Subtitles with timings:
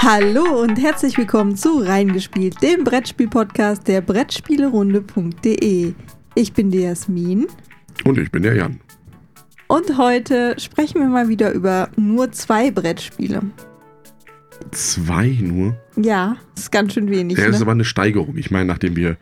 [0.00, 5.92] Hallo und herzlich willkommen zu Reingespielt, dem Brettspiel-Podcast der Brettspielerunde.de.
[6.36, 7.48] Ich bin die Jasmin.
[8.04, 8.78] Und ich bin der Jan.
[9.66, 13.42] Und heute sprechen wir mal wieder über nur zwei Brettspiele.
[14.70, 15.76] Zwei nur?
[15.96, 17.36] Ja, ist ganz schön wenig.
[17.36, 17.56] Ja, das ne?
[17.56, 18.36] ist aber eine Steigerung.
[18.36, 19.16] Ich meine, nachdem wir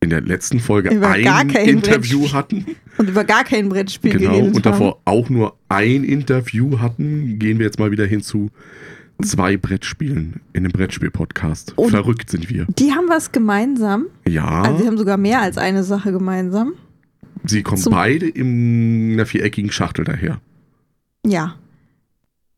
[0.00, 2.66] in der letzten Folge Über gar ein kein Interview Brettspiel hatten,
[2.98, 7.58] Und über gar kein Brettspiel genau, geredet und davor auch nur ein Interview hatten, gehen
[7.58, 8.50] wir jetzt mal wieder hin zu
[9.22, 11.72] zwei Brettspielen in einem Brettspiel-Podcast.
[11.76, 12.66] Und- Verrückt sind wir.
[12.78, 14.06] Die haben was gemeinsam.
[14.26, 16.72] Ja, Also sie haben sogar mehr als eine Sache gemeinsam.
[17.44, 20.40] sie kommen zum- beide in einer viereckigen Schachtel daher.
[21.26, 21.56] Ja.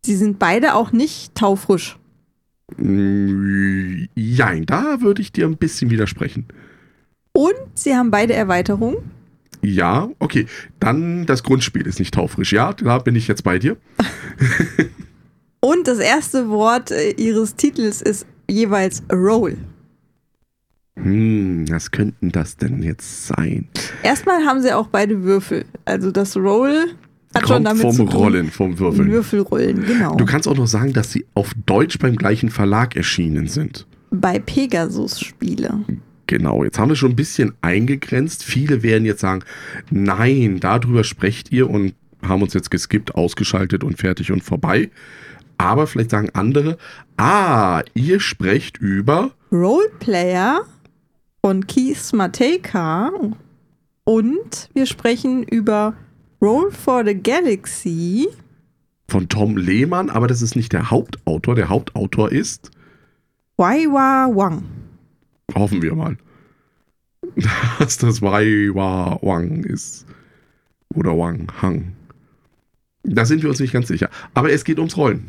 [0.04, 1.96] Sie sind beide auch nicht taufrisch.
[2.76, 6.46] Mm, Jein, da würde ich dir ein bisschen widersprechen.
[7.32, 8.96] Und sie haben beide Erweiterungen.
[9.62, 10.46] Ja, okay.
[10.80, 12.52] Dann das Grundspiel ist nicht taufrisch.
[12.52, 13.76] Ja, da bin ich jetzt bei dir.
[15.65, 19.57] Und das erste Wort äh, ihres Titels ist jeweils Roll.
[20.96, 23.69] Hm, was könnten das denn jetzt sein?
[24.02, 25.65] Erstmal haben sie auch beide Würfel.
[25.85, 26.74] Also das Roll
[27.32, 28.13] hat schon Kommt damit vom zu tun.
[28.13, 29.10] Rollen, vom Würfeln.
[29.13, 30.16] Würfelrollen, genau.
[30.16, 33.87] Du kannst auch noch sagen, dass sie auf Deutsch beim gleichen Verlag erschienen sind.
[34.10, 35.85] Bei Pegasus Spiele.
[36.26, 38.43] Genau, jetzt haben wir schon ein bisschen eingegrenzt.
[38.43, 39.45] Viele werden jetzt sagen,
[39.91, 44.91] nein, darüber sprecht ihr und haben uns jetzt geskippt, ausgeschaltet und fertig und vorbei.
[45.58, 46.76] Aber vielleicht sagen andere,
[47.16, 50.62] ah, ihr sprecht über Roleplayer
[51.45, 53.10] von Keith Matejka.
[54.04, 55.95] Und wir sprechen über
[56.40, 58.28] Roll for the Galaxy.
[59.08, 61.54] von Tom Lehmann, aber das ist nicht der Hauptautor.
[61.54, 62.70] Der Hauptautor ist,
[63.58, 64.62] Waiwa Wang.
[65.54, 66.16] hoffen wir mal,
[67.78, 70.06] dass das Wai Wa Wang ist.
[70.94, 71.92] Oder Wang Hang.
[73.04, 74.08] Da sind wir uns nicht ganz sicher.
[74.34, 75.25] Aber es geht ums Rollen.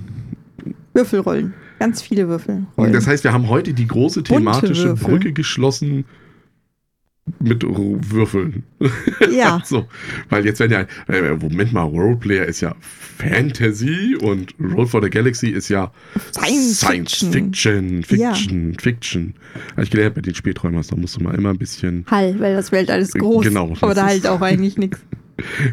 [0.93, 1.53] Würfelrollen.
[1.79, 2.65] Ganz viele Würfel.
[2.77, 4.93] Das heißt, wir haben heute die große thematische.
[4.93, 6.05] Brücke geschlossen
[7.39, 8.63] mit Würfeln.
[9.31, 9.61] Ja.
[9.65, 9.87] so,
[10.29, 12.75] weil jetzt werden ja, äh, Moment mal, Roleplayer ist ja
[13.17, 15.91] Fantasy und Roll for the Galaxy ist ja
[16.33, 17.31] Science Fiction.
[17.31, 18.33] Fiction, Ja.
[18.33, 19.33] Fiction, Fiction.
[19.71, 22.55] Habe ich gelernt bei den Späträumers, da musst du mal immer ein bisschen, Hall, weil
[22.55, 23.45] das Weltall ist groß.
[23.45, 24.99] Genau, Aber da halt auch eigentlich nichts.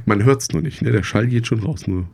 [0.06, 0.93] Man hört es nur nicht, ne?
[0.93, 2.06] Der Schall geht schon raus, nur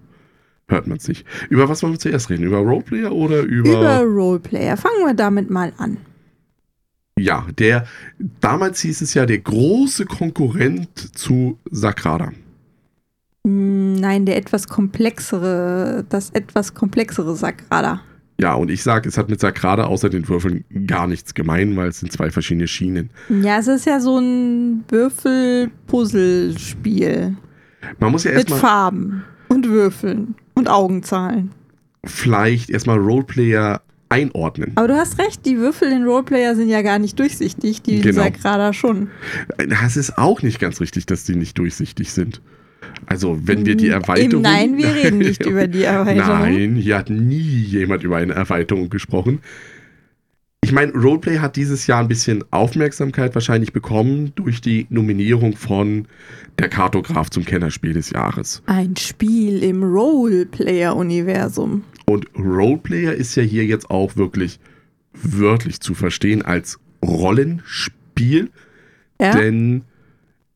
[0.68, 1.24] hört man es nicht.
[1.48, 2.44] Über was wollen wir zuerst reden?
[2.44, 4.76] Über Roleplayer oder Über Roleplayer.
[4.76, 5.98] Fangen wir damit mal an.
[7.18, 7.86] Ja, der,
[8.40, 12.32] damals hieß es ja der große Konkurrent zu Sakrada.
[13.46, 18.02] Hm, Nein, der etwas komplexere, das etwas komplexere Sagrada.
[18.38, 21.88] Ja, und ich sage, es hat mit Sakrada außer den Würfeln gar nichts gemein, weil
[21.88, 23.08] es sind zwei verschiedene Schienen.
[23.30, 24.84] Ja, es ist ja so ein
[26.06, 27.36] Würfel-Puzzle-Spiel.
[27.98, 31.50] Man muss ja Mit erstmal Farben und Würfeln und Augenzahlen.
[32.04, 34.72] vielleicht erstmal Roleplayer einordnen.
[34.76, 38.22] Aber du hast recht, die Würfel in Roleplayer sind ja gar nicht durchsichtig, die Genau.
[38.22, 39.08] Sagrada schon.
[39.69, 42.41] Das ist auch nicht ganz richtig, dass die nicht durchsichtig sind.
[43.04, 44.40] Also, wenn wir die Im Erweiterung.
[44.42, 46.40] Nein, wir reden nicht über die Erweiterung.
[46.40, 49.40] Nein, hier hat nie jemand über eine Erweiterung gesprochen.
[50.64, 56.08] Ich meine, Roleplay hat dieses Jahr ein bisschen Aufmerksamkeit wahrscheinlich bekommen durch die Nominierung von
[56.58, 58.62] der Kartograf zum Kennerspiel des Jahres.
[58.66, 61.84] Ein Spiel im Roleplayer-Universum.
[62.06, 64.58] Und Roleplayer ist ja hier jetzt auch wirklich
[65.12, 68.50] wörtlich zu verstehen als Rollenspiel,
[69.20, 69.30] Ja?
[69.32, 69.82] denn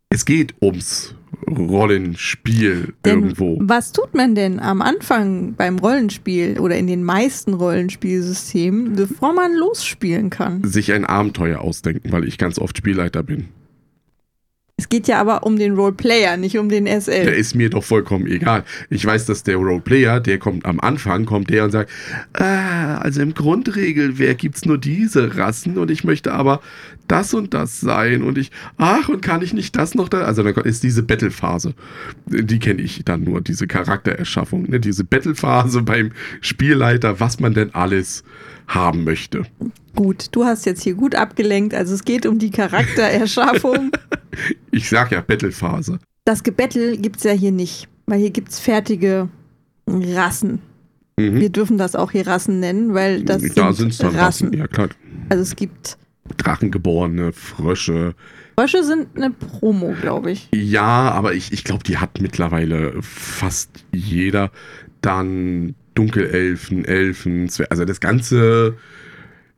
[0.09, 1.15] es geht ums
[1.47, 3.59] Rollenspiel Denn irgendwo.
[3.61, 9.55] was tut man denn am Anfang beim Rollenspiel oder in den meisten Rollenspielsystemen, bevor man
[9.55, 10.65] losspielen kann?
[10.65, 13.49] Sich ein Abenteuer ausdenken, weil ich ganz oft Spielleiter bin.
[14.81, 17.29] Es geht ja aber um den Roleplayer, nicht um den Der SL.
[17.29, 18.65] ist mir doch vollkommen egal.
[18.89, 21.91] Ich weiß, dass der Roleplayer, der kommt am Anfang, kommt der und sagt,
[22.33, 26.63] ah, also im Grundregelwerk gibt's nur diese Rassen und ich möchte aber
[27.09, 30.23] das und das sein und ich, ach, und kann ich nicht das noch da?
[30.23, 31.75] Also dann ist diese Battle-Phase.
[32.25, 34.81] Die kenne ich dann nur, diese Charaktererschaffung, ne?
[34.81, 38.25] diese Battle-Phase beim Spielleiter, was man denn alles
[38.75, 39.43] haben möchte.
[39.95, 41.75] Gut, du hast jetzt hier gut abgelenkt.
[41.75, 43.91] Also es geht um die Charaktererschaffung.
[44.71, 45.99] Ich sag ja Battle-Phase.
[46.25, 49.29] das Gebettel gibt es ja hier nicht, weil hier gibt es fertige
[49.89, 50.61] Rassen.
[51.19, 51.41] Mhm.
[51.41, 54.47] Wir dürfen das auch hier Rassen nennen, weil das da sind dann Rassen.
[54.49, 54.53] Rassen.
[54.53, 54.89] Ja, klar.
[55.29, 55.99] Also es gibt
[56.37, 58.15] Drachengeborene, Frösche,
[58.61, 60.49] Frösche sind eine Promo, glaube ich.
[60.55, 64.51] Ja, aber ich, ich glaube, die hat mittlerweile fast jeder.
[65.01, 68.75] Dann Dunkelelfen, Elfen, Zwer- also das ganze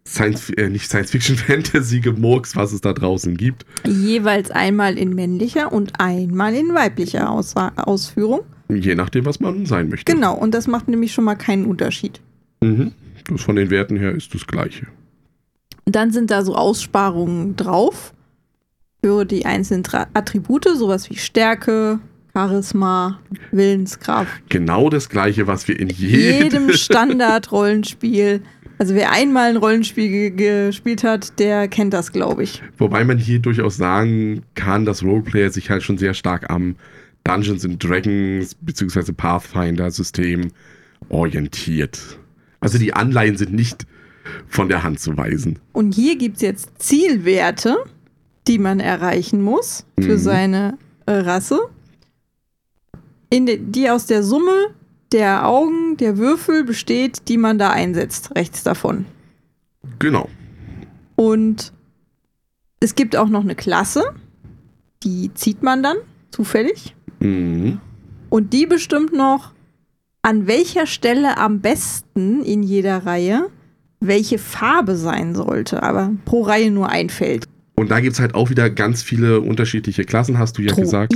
[0.07, 3.65] Science, äh, nicht Science Fiction, Fantasy Gemurks, was es da draußen gibt.
[3.87, 8.41] Jeweils einmal in männlicher und einmal in weiblicher Aus Ausführung.
[8.69, 10.13] Je nachdem, was man sein möchte.
[10.13, 12.21] Genau, und das macht nämlich schon mal keinen Unterschied.
[12.61, 12.93] Mhm.
[13.29, 14.87] Das von den Werten her ist das gleiche.
[15.85, 18.13] Und dann sind da so Aussparungen drauf
[19.05, 19.85] für die einzelnen
[20.15, 22.01] Attribute, sowas wie Stärke,
[22.35, 23.21] Charisma,
[23.51, 24.31] Willenskraft.
[24.49, 28.43] Genau das gleiche, was wir in jedem, jedem Standard-Rollenspiel.
[28.79, 32.63] Also wer einmal ein Rollenspiel ge gespielt hat, der kennt das, glaube ich.
[32.79, 36.77] Wobei man hier durchaus sagen kann, dass Roleplayer sich halt schon sehr stark am
[37.25, 39.13] Dungeons and Dragons bzw.
[39.13, 40.51] Pathfinder-System
[41.11, 42.19] orientiert.
[42.61, 43.87] Also die Anleihen sind nicht
[44.49, 45.59] von der Hand zu weisen.
[45.73, 47.77] Und hier gibt es jetzt Zielwerte,
[48.47, 50.19] die man erreichen muss für mhm.
[50.19, 51.13] seine äh,
[53.33, 54.69] Rasse, de, die aus der Summe
[55.13, 59.07] der Augen, der Würfel besteht, die man da einsetzt, rechts davon.
[59.99, 60.29] Genau.
[61.17, 61.73] Und
[62.81, 64.05] es gibt auch noch eine Klasse,
[65.03, 65.97] die zieht man dann
[66.31, 66.95] zufällig.
[67.21, 67.81] Mhm.
[68.31, 69.53] Und die bestimmt noch,
[70.23, 73.51] an welcher Stelle am besten in jeder Reihe
[74.05, 77.47] welche Farbe sein sollte, aber pro Reihe nur ein Feld.
[77.75, 80.83] Und da gibt es halt auch wieder ganz viele unterschiedliche Klassen, hast du ja Druiden,
[80.83, 81.15] gesagt.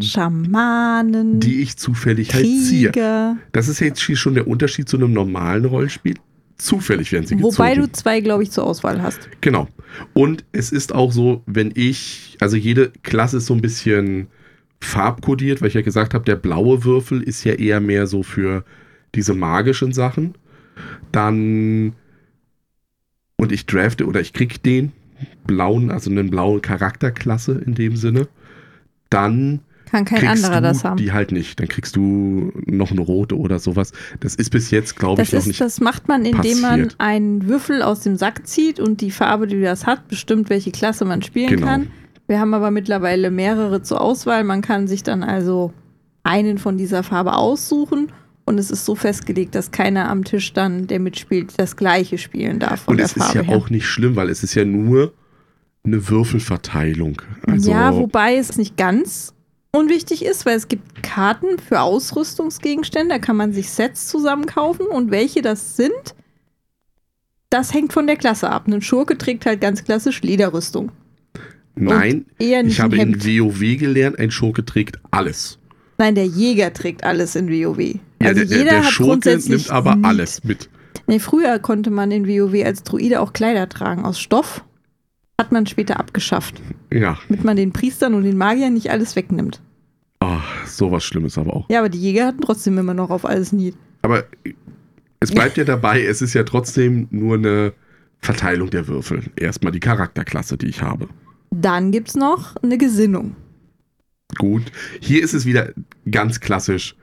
[0.00, 1.40] Schamanen.
[1.40, 2.48] Die ich zufällig Krieger.
[2.48, 3.36] halt ziehe.
[3.52, 6.16] Das ist jetzt schon der Unterschied zu einem normalen Rollenspiel.
[6.56, 7.54] Zufällig werden sie gezogen.
[7.56, 9.28] Wobei du zwei, glaube ich, zur Auswahl hast.
[9.40, 9.68] Genau.
[10.12, 14.26] Und es ist auch so, wenn ich, also jede Klasse ist so ein bisschen
[14.80, 18.64] farbkodiert, weil ich ja gesagt habe, der blaue Würfel ist ja eher mehr so für
[19.14, 20.34] diese magischen Sachen.
[21.12, 21.94] Dann
[23.36, 24.92] und ich drafte oder ich krieg den
[25.46, 28.28] blauen, also eine blaue Charakterklasse in dem Sinne,
[29.10, 30.96] dann kann kein anderer das haben.
[30.96, 31.60] Die halt nicht.
[31.60, 33.92] Dann kriegst du noch eine rote oder sowas.
[34.20, 35.60] Das ist bis jetzt, glaube ich, noch ist, nicht.
[35.60, 36.62] Das macht man, indem passiert.
[36.62, 40.70] man einen Würfel aus dem Sack zieht und die Farbe, die das hat, bestimmt, welche
[40.70, 41.66] Klasse man spielen genau.
[41.66, 41.86] kann.
[42.26, 44.44] Wir haben aber mittlerweile mehrere zur Auswahl.
[44.44, 45.72] Man kann sich dann also
[46.22, 48.12] einen von dieser Farbe aussuchen
[48.48, 52.58] und es ist so festgelegt, dass keiner am Tisch dann, der mitspielt, das gleiche spielen
[52.58, 52.88] darf.
[52.88, 53.56] Und es ist ja her.
[53.56, 55.12] auch nicht schlimm, weil es ist ja nur
[55.84, 57.20] eine Würfelverteilung.
[57.46, 59.34] Also ja, wobei es nicht ganz
[59.72, 65.10] unwichtig ist, weil es gibt Karten für Ausrüstungsgegenstände, da kann man sich Sets zusammenkaufen und
[65.10, 66.14] welche das sind,
[67.50, 68.66] das hängt von der Klasse ab.
[68.66, 70.92] Ein Schurke trägt halt ganz klassisch Lederrüstung.
[71.74, 75.58] Nein, ich habe in WoW gelernt, ein Schurke trägt alles.
[75.98, 77.78] Nein, der Jäger trägt alles in WoW.
[78.20, 80.68] Ja, also der, jeder der hat Schurke grundsätzlich nimmt aber alles mit.
[81.06, 84.64] Nee, früher konnte man in WoW als Druide auch Kleider tragen aus Stoff.
[85.40, 86.60] Hat man später abgeschafft.
[86.92, 87.18] Ja.
[87.28, 89.60] Damit man den Priestern und den Magiern nicht alles wegnimmt.
[90.20, 91.70] Ach, sowas Schlimmes aber auch.
[91.70, 93.72] Ja, aber die Jäger hatten trotzdem immer noch auf alles nie.
[94.02, 94.24] Aber
[95.20, 97.72] es bleibt ja dabei, es ist ja trotzdem nur eine
[98.20, 99.22] Verteilung der Würfel.
[99.36, 101.08] Erstmal die Charakterklasse, die ich habe.
[101.50, 103.36] Dann gibt es noch eine Gesinnung.
[104.38, 104.64] Gut.
[105.00, 105.72] Hier ist es wieder
[106.10, 106.96] ganz klassisch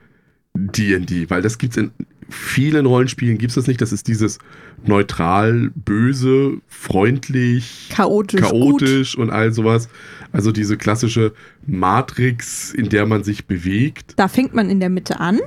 [0.54, 1.90] DD, weil das gibt es in
[2.28, 3.80] vielen Rollenspielen gibt es das nicht.
[3.80, 4.38] Das ist dieses
[4.84, 9.88] neutral, böse, freundlich, chaotisch, chaotisch und all sowas.
[10.32, 11.32] Also diese klassische
[11.66, 14.14] Matrix, in der man sich bewegt.
[14.16, 15.40] Da fängt man in der Mitte an.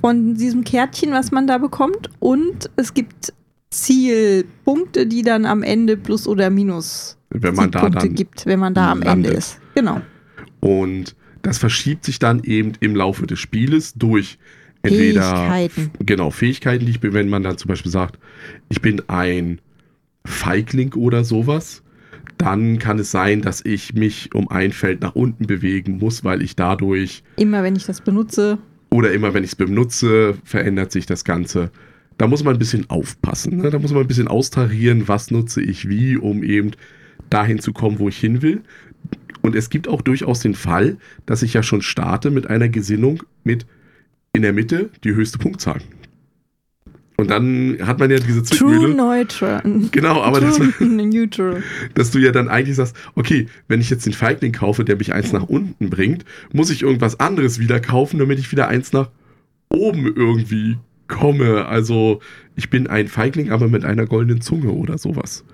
[0.00, 2.10] Von diesem Kärtchen, was man da bekommt.
[2.18, 3.32] Und es gibt
[3.70, 8.74] Zielpunkte, die dann am Ende plus oder minus wenn man da dann gibt, wenn man
[8.74, 9.26] da am landet.
[9.30, 9.58] Ende ist.
[9.74, 10.00] Genau.
[10.60, 14.38] Und das verschiebt sich dann eben im Laufe des Spieles durch
[14.82, 15.90] entweder Fähigkeiten.
[16.04, 18.18] genau Fähigkeiten, die ich bin, wenn man dann zum Beispiel sagt,
[18.68, 19.60] ich bin ein
[20.24, 21.82] Feigling oder sowas,
[22.38, 26.42] dann kann es sein, dass ich mich um ein Feld nach unten bewegen muss, weil
[26.42, 28.58] ich dadurch immer wenn ich das benutze
[28.90, 31.70] oder immer wenn ich es benutze, verändert sich das Ganze
[32.18, 33.58] da muss man ein bisschen aufpassen.
[33.58, 33.70] Ne?
[33.70, 36.70] Da muss man ein bisschen austarieren, was nutze ich wie, um eben
[37.30, 38.62] dahin zu kommen, wo ich hin will.
[39.40, 43.24] Und es gibt auch durchaus den Fall, dass ich ja schon starte mit einer Gesinnung
[43.42, 43.66] mit
[44.34, 45.80] in der Mitte die höchste Punktzahl.
[47.16, 48.80] Und dann hat man ja diese Zwickmühle.
[48.80, 49.62] True neutral.
[49.92, 51.62] Genau, aber True das, neutral.
[51.94, 55.12] dass du ja dann eigentlich sagst, okay, wenn ich jetzt den Feigling kaufe, der mich
[55.12, 59.10] eins nach unten bringt, muss ich irgendwas anderes wieder kaufen, damit ich wieder eins nach
[59.68, 61.66] oben irgendwie komme.
[61.66, 62.20] Also
[62.56, 65.44] ich bin ein Feigling, aber mit einer goldenen Zunge oder sowas.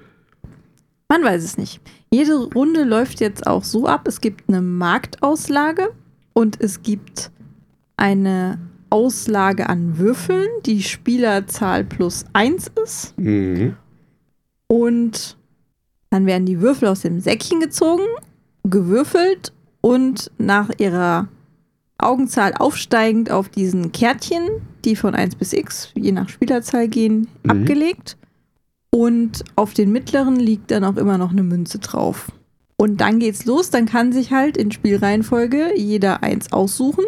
[1.08, 1.80] Man weiß es nicht.
[2.10, 4.06] Jede Runde läuft jetzt auch so ab.
[4.06, 5.90] Es gibt eine Marktauslage
[6.32, 7.30] und es gibt
[7.96, 8.58] eine
[8.90, 13.18] Auslage an Würfeln, die Spielerzahl plus 1 ist.
[13.18, 13.76] Mhm.
[14.66, 15.36] Und
[16.10, 18.04] dann werden die Würfel aus dem Säckchen gezogen,
[18.64, 21.28] gewürfelt und nach ihrer
[21.98, 24.48] Augenzahl aufsteigend auf diesen Kärtchen,
[24.84, 27.50] die von 1 bis x, je nach Spielerzahl gehen, mhm.
[27.50, 28.16] abgelegt.
[28.90, 32.32] Und auf den mittleren liegt dann auch immer noch eine Münze drauf.
[32.76, 37.04] Und dann geht's los, dann kann sich halt in Spielreihenfolge jeder eins aussuchen.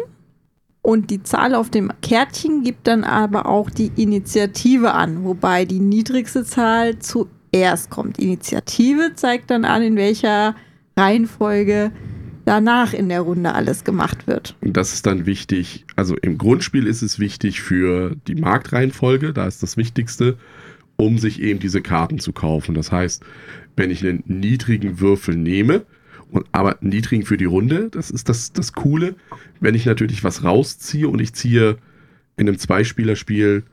[0.81, 5.79] Und die Zahl auf dem Kärtchen gibt dann aber auch die Initiative an, wobei die
[5.79, 8.17] niedrigste Zahl zuerst kommt.
[8.17, 10.55] Initiative zeigt dann an, in welcher
[10.97, 11.91] Reihenfolge
[12.45, 14.55] danach in der Runde alles gemacht wird.
[14.61, 15.85] Und das ist dann wichtig.
[15.95, 20.37] Also im Grundspiel ist es wichtig für die Marktreihenfolge, da ist das Wichtigste,
[20.95, 22.73] um sich eben diese Karten zu kaufen.
[22.73, 23.23] Das heißt,
[23.75, 25.85] wenn ich einen niedrigen Würfel nehme,
[26.51, 29.15] aber niedrigen für die Runde, das ist das, das Coole.
[29.59, 31.77] Wenn ich natürlich was rausziehe und ich ziehe
[32.37, 33.63] in einem Zweispielerspiel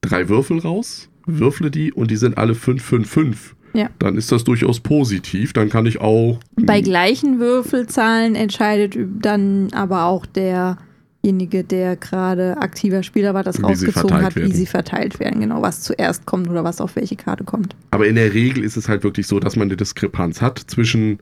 [0.00, 3.56] drei Würfel raus, würfle die und die sind alle 5, 5, 5.
[3.74, 3.90] Ja.
[3.98, 5.52] Dann ist das durchaus positiv.
[5.52, 6.40] Dann kann ich auch.
[6.56, 13.62] Bei gleichen Würfelzahlen entscheidet dann aber auch derjenige, der gerade aktiver Spieler war, das Wie
[13.62, 14.54] rausgezogen hat, wie werden.
[14.54, 15.40] sie verteilt werden.
[15.40, 17.76] Genau, was zuerst kommt oder was auf welche Karte kommt.
[17.90, 21.18] Aber in der Regel ist es halt wirklich so, dass man eine Diskrepanz hat zwischen,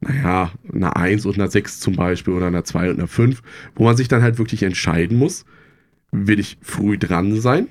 [0.00, 3.42] naja, einer 1 und einer 6 zum Beispiel oder einer 2 und einer 5,
[3.74, 5.44] wo man sich dann halt wirklich entscheiden muss,
[6.12, 7.68] will ich früh dran sein,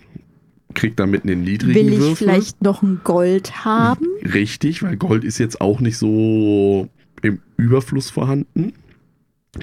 [0.74, 2.16] krieg damit einen niedrigen Will ich Würfel.
[2.16, 4.06] vielleicht noch ein Gold haben?
[4.34, 6.90] Richtig, weil Gold ist jetzt auch nicht so
[7.22, 8.74] im Überfluss vorhanden.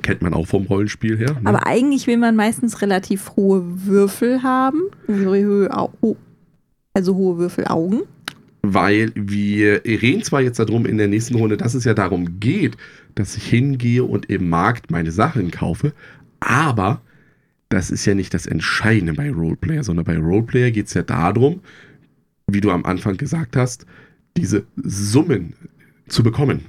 [0.01, 1.35] Kennt man auch vom Rollenspiel her.
[1.35, 1.41] Ne?
[1.45, 4.81] Aber eigentlich will man meistens relativ hohe Würfel haben.
[5.07, 6.17] Also hohe,
[6.95, 8.03] also hohe Würfelaugen.
[8.63, 12.77] Weil wir reden zwar jetzt darum in der nächsten Runde, dass es ja darum geht,
[13.15, 15.93] dass ich hingehe und im Markt meine Sachen kaufe,
[16.41, 17.03] aber
[17.69, 21.61] das ist ja nicht das Entscheidende bei Roleplayer, sondern bei Roleplayer geht es ja darum,
[22.47, 23.87] wie du am Anfang gesagt hast,
[24.37, 25.55] diese Summen
[26.09, 26.65] zu bekommen.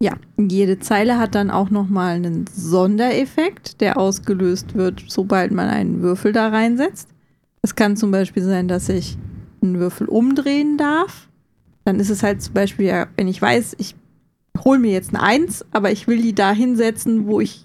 [0.00, 6.02] Ja, jede Zeile hat dann auch nochmal einen Sondereffekt, der ausgelöst wird, sobald man einen
[6.02, 7.08] Würfel da reinsetzt.
[7.62, 9.18] Es kann zum Beispiel sein, dass ich
[9.62, 11.28] einen Würfel umdrehen darf.
[11.84, 13.94] Dann ist es halt zum Beispiel, ja, wenn ich weiß, ich
[14.64, 17.64] hole mir jetzt eine Eins, aber ich will die da hinsetzen, wo ich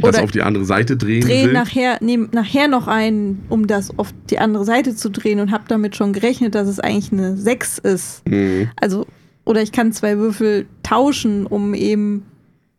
[0.00, 1.52] Das Oder auf die andere Seite drehen drehe will.
[1.52, 5.64] nachher, nehme nachher noch einen, um das auf die andere Seite zu drehen und habe
[5.68, 8.28] damit schon gerechnet, dass es eigentlich eine 6 ist.
[8.28, 8.70] Mhm.
[8.76, 9.06] Also,
[9.44, 12.24] oder ich kann zwei Würfel tauschen, um eben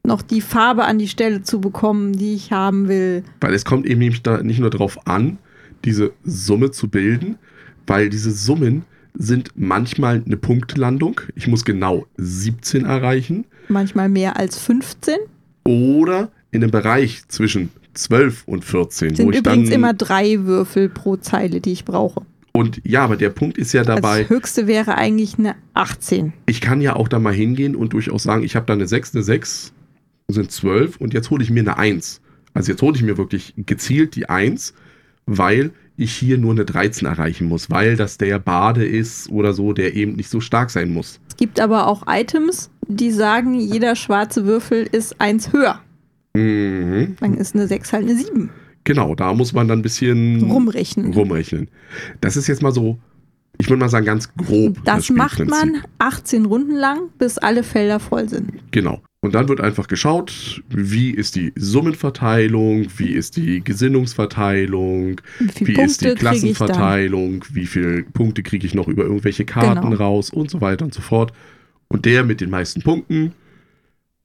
[0.04, 3.24] noch die Farbe an die Stelle zu bekommen, die ich haben will.
[3.42, 5.38] Weil es kommt eben nicht nur darauf an,
[5.84, 7.38] diese Summe zu bilden,
[7.88, 11.22] weil diese Summen sind manchmal eine Punktlandung.
[11.36, 13.46] Ich muss genau 17 erreichen.
[13.70, 15.16] Manchmal mehr als 15.
[15.64, 19.16] Oder in einem Bereich zwischen 12 und 14.
[19.16, 22.22] Sind wo ich übrigens immer drei Würfel pro Zeile, die ich brauche.
[22.52, 26.32] Und ja, aber der Punkt ist ja Also dabei, das höchste wäre eigentlich eine 18.
[26.46, 29.14] ich kann ja auch da mal hingehen und durchaus sagen, ich habe da eine 6,
[29.14, 29.74] eine 6,
[30.30, 32.22] sind 12 und jetzt hole ich mir eine 1.
[32.54, 34.74] Also jetzt hole ich mir wirklich gezielt die 1,
[35.26, 39.74] weil ich hier nur eine 13 erreichen muss, weil das der Bade ist oder so,
[39.74, 41.20] der eben nicht so stark sein muss.
[41.30, 45.80] Es gibt aber auch Items, die sagen, jeder schwarze Würfel ist eins höher.
[46.34, 47.16] Mhm.
[47.20, 48.50] Dann ist eine 6 halt eine 7.
[48.84, 51.14] Genau, da muss man dann ein bisschen Rumrechnen.
[51.14, 51.70] rumrechnen.
[52.22, 53.00] Das ist jetzt mal so,
[53.58, 54.78] ich würde mal sagen, ganz grob.
[54.86, 55.72] Das macht Spielprinzip.
[55.74, 58.52] man 18 Runden lang, bis alle Felder voll sind.
[58.72, 59.02] Genau.
[59.26, 65.82] Und dann wird einfach geschaut, wie ist die Summenverteilung, wie ist die Gesinnungsverteilung, Wie wie
[65.82, 66.14] ist die?
[66.14, 69.96] Klassenverteilung, wie viele Punkte kriege ich noch über irgendwelche Karten Genau.
[69.96, 71.34] raus und so weiter und so fort.
[71.88, 73.32] Und der mit den meisten Punkten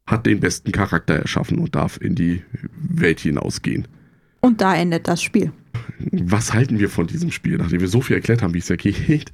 [0.06, 2.42] hat den besten Charakter erschaffen und darf in die
[2.76, 3.88] Welt hinausgehen.
[4.40, 5.50] Und da endet das Spiel.
[6.12, 8.76] Was halten wir von diesem Spiel, nachdem wir so viel erklärt haben, wie es ja
[8.76, 9.32] geht?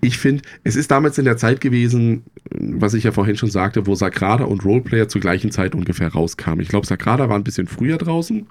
[0.00, 3.86] Ich finde, es ist damals in der Zeit gewesen, was ich ja vorhin schon sagte,
[3.86, 6.60] wo Sagrada und Roleplayer zur gleichen Zeit ungefähr rauskamen.
[6.60, 8.46] Ich glaube, Sagrada war ein bisschen früher draußen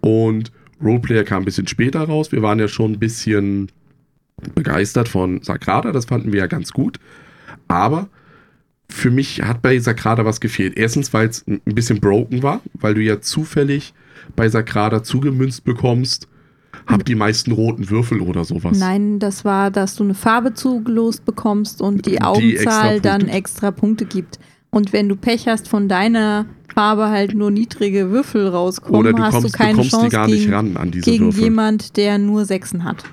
[0.00, 2.32] und Roleplayer kam ein bisschen später raus.
[2.32, 3.70] Wir waren ja schon ein bisschen
[4.54, 6.98] begeistert von Sagrada, das fanden wir ja ganz gut.
[7.68, 8.08] Aber
[8.88, 10.76] für mich hat bei Sagrada was gefehlt.
[10.76, 13.94] Erstens, weil es ein bisschen broken war, weil du ja zufällig
[14.36, 16.28] bei Sagrada zugemünzt bekommst,
[16.86, 18.78] hab die meisten roten Würfel oder sowas.
[18.78, 23.28] Nein, das war, dass du eine Farbe zugelost bekommst und die Die Augenzahl extra dann
[23.28, 24.38] extra Punkte gibt.
[24.70, 29.22] Und wenn du Pech hast, von deiner Farbe halt nur niedrige Würfel rauskommen, Oder du
[29.22, 31.44] hast kommst, du du keine die Chance gar nicht gegen, ran an diese gegen Würfel.
[31.44, 33.04] jemand, der nur Sechsen hat.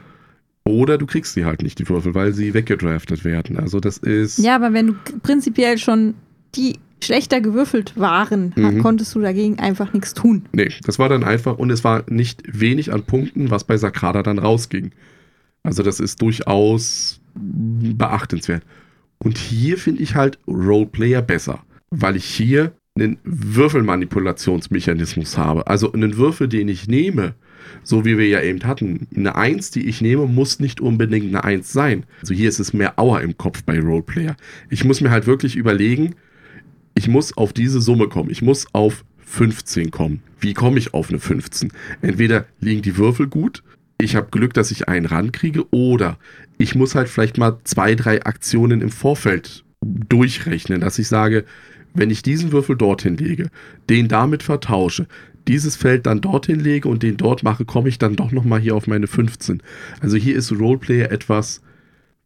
[0.64, 3.58] Oder du kriegst sie halt nicht, die Würfel, weil sie weggedraftet werden.
[3.58, 4.38] Also das ist.
[4.38, 6.14] Ja, aber wenn du prinzipiell schon
[6.56, 8.82] die schlechter gewürfelt waren, Mhm.
[8.82, 10.44] konntest du dagegen einfach nichts tun.
[10.52, 14.24] Nee, das war dann einfach und es war nicht wenig an Punkten, was bei Sakrada
[14.24, 14.92] dann rausging.
[15.64, 18.64] Also das ist durchaus beachtenswert.
[19.20, 25.68] Und hier finde ich halt Roleplayer besser, weil ich hier einen Würfelmanipulationsmechanismus habe.
[25.68, 27.36] Also einen Würfel, den ich nehme,
[27.84, 29.08] so wie wir ja eben hatten.
[29.16, 32.06] Eine 1, die ich nehme, muss nicht unbedingt eine 1 sein.
[32.22, 34.36] Also hier ist es mehr Auer im Kopf bei Roleplayer.
[34.70, 36.16] Ich muss mir halt wirklich überlegen,
[37.00, 38.30] ich muss auf diese Summe kommen.
[38.30, 40.22] Ich muss auf 15 kommen.
[40.42, 41.72] Wie komme ich auf eine 15?
[42.02, 43.64] Entweder liegen die Würfel gut,
[44.02, 46.18] ich habe Glück, dass ich einen rankriege, oder
[46.58, 51.46] ich muss halt vielleicht mal zwei, drei Aktionen im Vorfeld durchrechnen, dass ich sage,
[51.94, 53.48] wenn ich diesen Würfel dorthin lege,
[53.90, 55.08] den damit vertausche,
[55.48, 58.76] dieses Feld dann dorthin lege und den dort mache, komme ich dann doch nochmal hier
[58.76, 59.64] auf meine 15.
[60.02, 61.62] Also hier ist Roleplayer etwas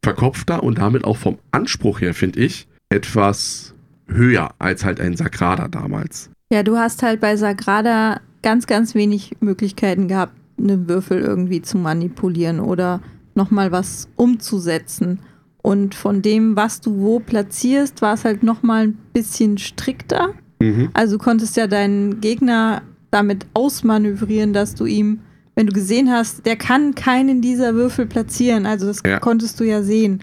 [0.02, 3.73] verkopfter und damit auch vom Anspruch her, finde ich, etwas
[4.06, 6.30] höher als halt ein Sagrada damals.
[6.52, 11.78] Ja, du hast halt bei Sagrada ganz, ganz wenig Möglichkeiten gehabt, einen Würfel irgendwie zu
[11.78, 13.00] manipulieren oder
[13.34, 15.20] nochmal was umzusetzen.
[15.62, 20.34] Und von dem, was du wo platzierst, war es halt nochmal ein bisschen strikter.
[20.60, 20.90] Mhm.
[20.92, 25.20] Also du konntest ja deinen Gegner damit ausmanövrieren, dass du ihm,
[25.54, 29.20] wenn du gesehen hast, der kann keinen dieser Würfel platzieren, also das Ja.
[29.20, 30.20] konntest du ja sehen,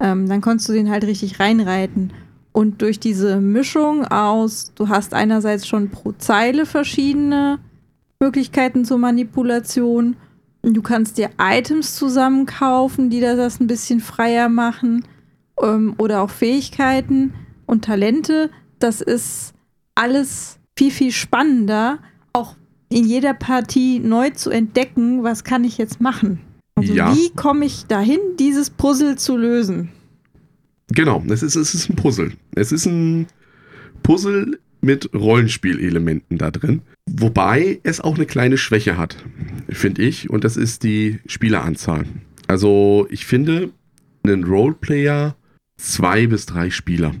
[0.00, 2.12] ähm, dann konntest du den halt richtig reinreiten.
[2.52, 7.58] Und durch diese Mischung aus, du hast einerseits schon pro Zeile verschiedene
[8.18, 10.16] Möglichkeiten zur Manipulation.
[10.62, 15.04] Du kannst dir Items zusammenkaufen, die das ein bisschen freier machen.
[15.62, 17.32] Ähm, oder auch Fähigkeiten
[17.66, 18.50] und Talente.
[18.78, 19.54] Das ist
[19.94, 21.98] alles viel, viel spannender,
[22.32, 22.56] auch
[22.88, 26.40] in jeder Partie neu zu entdecken, was kann ich jetzt machen.
[26.74, 27.14] Also Ja.
[27.14, 29.90] wie komme ich dahin, dieses Puzzle zu lösen?
[30.90, 32.32] Genau, es ist, es ist ein Puzzle.
[32.54, 33.26] Es ist ein
[34.02, 36.82] Puzzle mit Rollenspielelementen da drin.
[37.08, 39.16] Wobei es auch eine kleine Schwäche hat,
[39.68, 40.30] finde ich.
[40.30, 42.04] Und das ist die Spieleranzahl.
[42.46, 43.70] Also ich finde,
[44.24, 45.36] einen Roleplayer
[45.76, 47.12] zwei bis drei Spieler.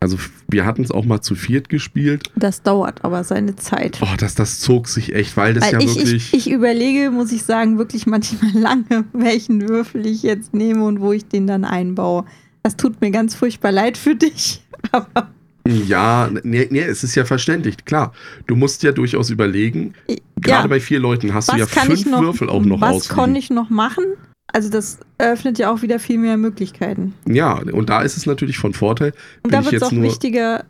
[0.00, 0.16] Also
[0.48, 2.30] wir hatten es auch mal zu viert gespielt.
[2.36, 3.98] Das dauert aber seine Zeit.
[4.00, 6.32] Oh, das, das zog sich echt, weil das Weil ja ich, wirklich...
[6.32, 11.00] ich, ich überlege, muss ich sagen, wirklich manchmal lange, welchen Würfel ich jetzt nehme und
[11.00, 12.24] wo ich den dann einbaue.
[12.62, 14.62] Das tut mir ganz furchtbar leid für dich.
[14.92, 15.28] Aber
[15.66, 18.12] Ja, nee, nee, es ist ja verständlich, klar.
[18.46, 19.94] Du musst ja durchaus überlegen,
[20.36, 22.80] gerade ja, bei vier Leuten hast du was ja kann fünf noch, Würfel auch noch
[22.80, 23.16] was ausliegen.
[23.16, 24.04] kann ich noch machen?
[24.50, 27.12] Also das eröffnet ja auch wieder viel mehr Möglichkeiten.
[27.26, 30.64] Ja, und da ist es natürlich von Vorteil, Und da wird es auch wichtiger, äh,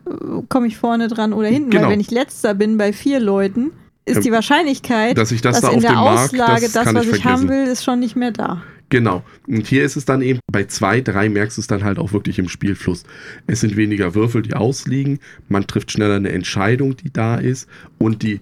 [0.49, 1.69] komme ich vorne dran oder hinten.
[1.69, 1.83] Genau.
[1.83, 3.71] Weil wenn ich letzter bin bei vier Leuten,
[4.03, 6.61] ist Ähm, die Wahrscheinlichkeit, dass ich das dass da in auf der dem Markt, Auslage
[6.63, 8.61] das, das, kann was ich ich haben will, ist schon nicht mehr da.
[8.89, 9.23] Genau.
[9.47, 12.11] Und hier ist es dann eben, bei zwei, drei merkst du es dann halt auch
[12.11, 13.03] wirklich im Spielfluss.
[13.45, 18.23] Es sind weniger Würfel, die ausliegen, man trifft schneller eine Entscheidung, die da ist und
[18.23, 18.41] die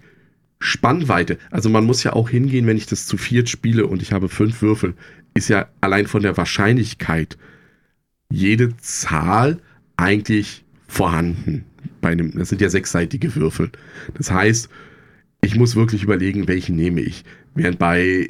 [0.59, 1.37] Spannweite.
[1.51, 4.29] Also man muss ja auch hingehen, wenn ich das zu viert spiele und ich habe
[4.29, 4.95] fünf Würfel,
[5.33, 7.37] ist ja allein von der Wahrscheinlichkeit
[8.29, 9.59] jede Zahl
[9.97, 11.65] eigentlich vorhanden.
[12.01, 13.71] Bei einem, das sind ja sechsseitige Würfel.
[14.15, 14.69] Das heißt,
[15.41, 17.23] ich muss wirklich überlegen, welchen nehme ich.
[17.53, 18.27] Während bei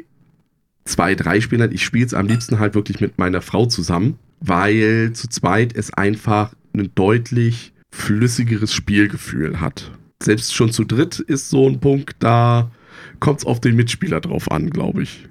[0.87, 5.11] zwei, drei Spielern, ich spiele es am liebsten halt wirklich mit meiner Frau zusammen, weil
[5.13, 9.91] zu zweit es einfach ein deutlich flüssigeres Spielgefühl hat.
[10.21, 12.71] Selbst schon zu dritt ist so ein Punkt, da
[13.19, 15.27] kommt es auf den Mitspieler drauf an, glaube ich.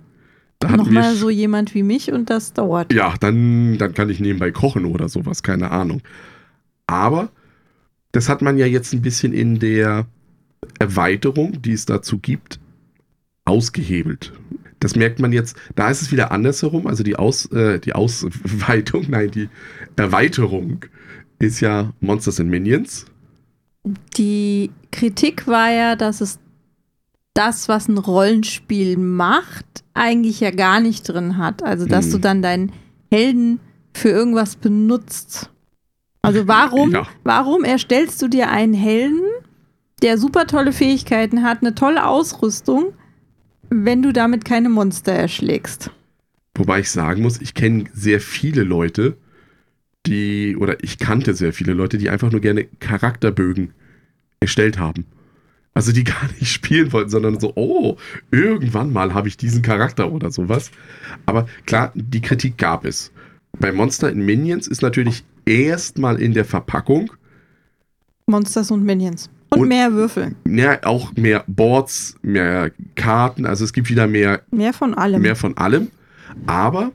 [0.58, 2.92] Da Nochmal so jemand wie mich und das dauert.
[2.92, 6.00] ja, dann, dann kann ich nebenbei kochen oder sowas, keine Ahnung.
[6.86, 7.30] Aber
[8.12, 10.06] das hat man ja jetzt ein bisschen in der
[10.78, 12.58] Erweiterung, die es dazu gibt,
[13.44, 14.32] ausgehebelt.
[14.80, 19.06] Das merkt man jetzt, da ist es wieder andersherum, also die, Aus, äh, die Ausweitung,
[19.08, 19.48] nein, die
[19.96, 20.84] Erweiterung
[21.38, 23.06] ist ja Monsters and Minions.
[24.16, 26.38] Die Kritik war ja, dass es
[27.34, 31.62] das, was ein Rollenspiel macht, eigentlich ja gar nicht drin hat.
[31.62, 32.12] Also, dass Hm.
[32.12, 32.72] du dann deinen
[33.10, 33.60] Helden
[33.94, 35.50] für irgendwas benutzt.
[36.22, 37.06] Also, warum, Ja.
[37.24, 39.22] warum erstellst du dir einen Helden,
[40.02, 42.94] der super tolle Fähigkeiten hat, eine tolle Ausrüstung,
[43.70, 45.90] wenn du damit keine Monster erschlägst?
[46.54, 49.16] Wobei ich sagen muss, ich kenne sehr viele Leute,
[50.06, 53.72] die, oder ich kannte sehr viele Leute, die einfach nur gerne Charakterbögen
[54.40, 55.04] erstellt haben.
[55.74, 57.96] Also die gar nicht spielen wollten, sondern so, oh,
[58.30, 60.70] irgendwann mal habe ich diesen Charakter oder sowas.
[61.26, 63.12] Aber klar, die Kritik gab es.
[63.58, 67.10] Bei Monster in Minions ist natürlich erstmal in der Verpackung
[68.28, 69.30] Monsters und Minions.
[69.50, 70.34] Und, Und- mehr Würfel.
[70.48, 75.22] ja, auch mehr Boards, mehr Karten, also es gibt wieder mehr Mehr von allem.
[75.22, 75.88] mehr von allem.
[76.46, 76.92] Aber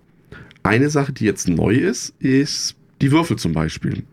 [0.64, 4.04] eine Sache, die jetzt neu ist, ist die Würfel zum Beispiel.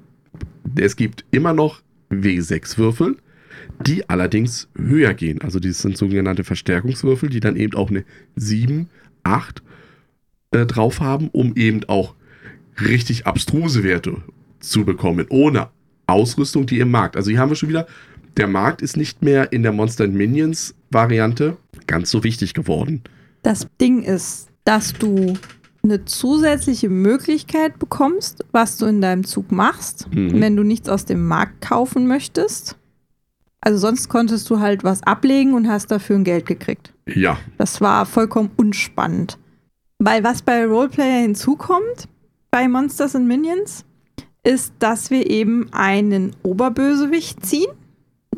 [0.77, 3.16] Es gibt immer noch W6-Würfel,
[3.87, 5.40] die allerdings höher gehen.
[5.42, 8.05] Also die sind sogenannte Verstärkungswürfel, die dann eben auch eine
[8.37, 8.88] 7,
[9.24, 9.62] 8
[10.53, 12.14] äh, drauf haben, um eben auch
[12.81, 14.22] richtig abstruse Werte
[14.61, 15.68] zu bekommen, ohne
[16.07, 17.16] Ausrüstung, die im Markt.
[17.16, 17.87] Also hier haben wir schon wieder,
[18.38, 23.03] der Markt ist nicht mehr in der Monster Minions Variante ganz so wichtig geworden.
[23.42, 25.35] Das Ding ist, dass du
[25.83, 30.40] eine zusätzliche Möglichkeit bekommst, was du in deinem Zug machst, Mhm.
[30.40, 32.77] wenn du nichts aus dem Markt kaufen möchtest.
[33.61, 36.92] Also sonst konntest du halt was ablegen und hast dafür ein Geld gekriegt.
[37.07, 37.38] Ja.
[37.59, 39.38] Das war vollkommen unspannend.
[39.98, 42.09] Weil was bei Roleplayer hinzukommt,
[42.51, 43.85] bei Monsters and Minions,
[44.44, 47.66] ist, dass wir eben einen Oberbösewicht ziehen.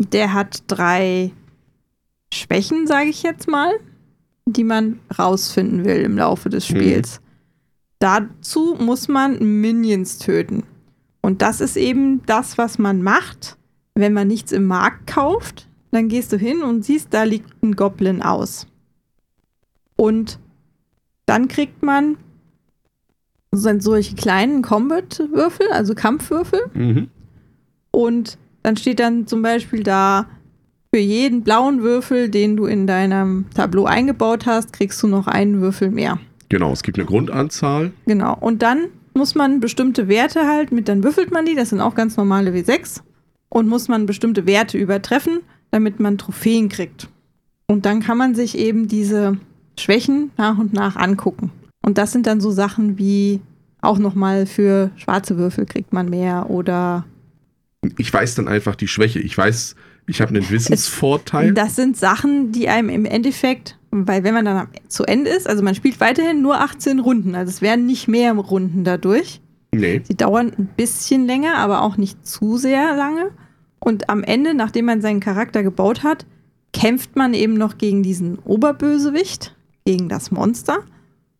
[0.00, 1.30] Der hat drei
[2.32, 3.72] Schwächen, sage ich jetzt mal,
[4.46, 7.20] die man rausfinden will im Laufe des Spiels.
[7.20, 7.24] Mhm.
[7.98, 10.64] Dazu muss man Minions töten.
[11.20, 13.58] Und das ist eben das, was man macht,
[13.94, 15.68] wenn man nichts im Markt kauft.
[15.90, 18.66] Dann gehst du hin und siehst, da liegt ein Goblin aus.
[19.96, 20.38] Und
[21.26, 22.16] dann kriegt man
[23.52, 26.60] solche kleinen Combat-Würfel, also Kampfwürfel.
[26.72, 27.08] Mhm.
[27.90, 30.26] Und dann steht dann zum Beispiel da,
[30.92, 35.60] für jeden blauen Würfel, den du in deinem Tableau eingebaut hast, kriegst du noch einen
[35.60, 36.18] Würfel mehr.
[36.48, 37.92] Genau, es gibt eine Grundanzahl.
[38.06, 41.80] Genau, und dann muss man bestimmte Werte halt mit, dann würfelt man die, das sind
[41.80, 43.02] auch ganz normale W6,
[43.50, 47.08] und muss man bestimmte Werte übertreffen, damit man Trophäen kriegt.
[47.66, 49.38] Und dann kann man sich eben diese
[49.78, 51.52] Schwächen nach und nach angucken.
[51.84, 53.40] Und das sind dann so Sachen wie
[53.82, 57.04] auch nochmal für schwarze Würfel kriegt man mehr oder.
[57.96, 59.20] Ich weiß dann einfach die Schwäche.
[59.20, 59.74] Ich weiß,
[60.06, 61.54] ich habe einen Wissensvorteil.
[61.54, 65.62] Das sind Sachen, die einem im Endeffekt, weil wenn man dann zu Ende ist, also
[65.62, 69.40] man spielt weiterhin nur 18 Runden, also es werden nicht mehr Runden dadurch.
[69.72, 70.02] Nee.
[70.04, 73.30] Sie dauern ein bisschen länger, aber auch nicht zu sehr lange.
[73.78, 76.26] Und am Ende, nachdem man seinen Charakter gebaut hat,
[76.72, 80.84] kämpft man eben noch gegen diesen Oberbösewicht, gegen das Monster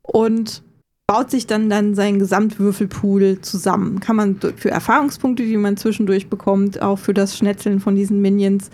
[0.03, 0.63] und
[1.11, 3.99] baut sich dann, dann seinen Gesamtwürfelpool zusammen.
[3.99, 8.71] Kann man für Erfahrungspunkte, die man zwischendurch bekommt, auch für das Schnetzeln von diesen Minions,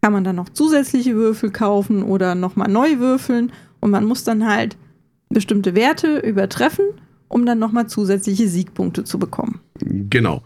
[0.00, 3.50] kann man dann noch zusätzliche Würfel kaufen oder nochmal neu würfeln.
[3.80, 4.76] Und man muss dann halt
[5.30, 6.84] bestimmte Werte übertreffen,
[7.26, 9.58] um dann nochmal zusätzliche Siegpunkte zu bekommen.
[9.80, 10.44] Genau.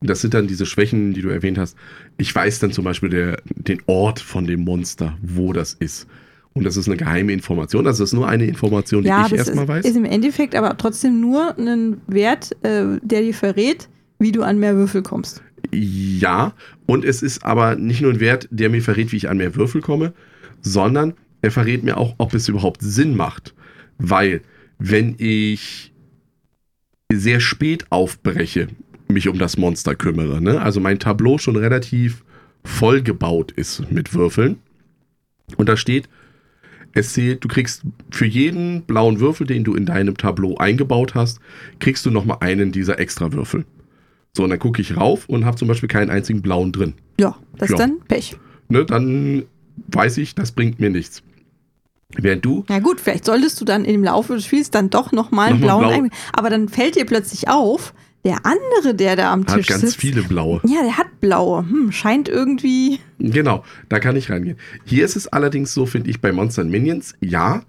[0.00, 1.76] Das sind dann diese Schwächen, die du erwähnt hast.
[2.18, 6.08] Ich weiß dann zum Beispiel der, den Ort von dem Monster, wo das ist.
[6.54, 7.84] Und das ist eine geheime Information.
[7.84, 9.84] Das ist nur eine Information, die ja, ich erstmal weiß.
[9.86, 13.88] Ist im Endeffekt aber trotzdem nur ein Wert, äh, der dir verrät,
[14.18, 15.42] wie du an mehr Würfel kommst.
[15.72, 16.52] Ja,
[16.86, 19.54] und es ist aber nicht nur ein Wert, der mir verrät, wie ich an mehr
[19.54, 20.12] Würfel komme,
[20.60, 23.54] sondern er verrät mir auch, ob es überhaupt Sinn macht.
[23.98, 24.42] Weil,
[24.78, 25.92] wenn ich
[27.10, 28.68] sehr spät aufbreche,
[29.08, 30.60] mich um das Monster kümmere, ne?
[30.60, 32.24] also mein Tableau schon relativ
[32.64, 34.58] voll gebaut ist mit Würfeln,
[35.56, 36.08] und da steht,
[36.94, 41.40] es zählt, du kriegst für jeden blauen Würfel, den du in deinem Tableau eingebaut hast,
[41.78, 43.64] kriegst du nochmal einen dieser Extrawürfel.
[44.34, 46.94] So, und dann gucke ich rauf und habe zum Beispiel keinen einzigen blauen drin.
[47.18, 47.74] Ja, das ja.
[47.74, 48.36] ist dann Pech.
[48.68, 49.44] Ne, dann
[49.88, 51.22] weiß ich, das bringt mir nichts.
[52.14, 52.64] Während du.
[52.68, 56.08] Na gut, vielleicht solltest du dann im Laufe des Spiels dann doch nochmal einen blauen
[56.08, 56.18] blau.
[56.34, 59.70] Aber dann fällt dir plötzlich auf, der andere, der da am Tisch sitzt.
[59.70, 60.60] Hat ganz viele blaue.
[60.64, 61.68] Ja, der hat blaue.
[61.68, 63.00] Hm, scheint irgendwie.
[63.18, 64.58] Genau, da kann ich reingehen.
[64.84, 67.62] Hier ist es allerdings so, finde ich, bei Monster Minions, ja,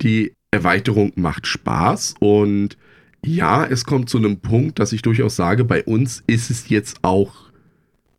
[0.00, 2.76] die Erweiterung macht Spaß und
[3.24, 6.98] ja, es kommt zu einem Punkt, dass ich durchaus sage, bei uns ist es jetzt
[7.02, 7.50] auch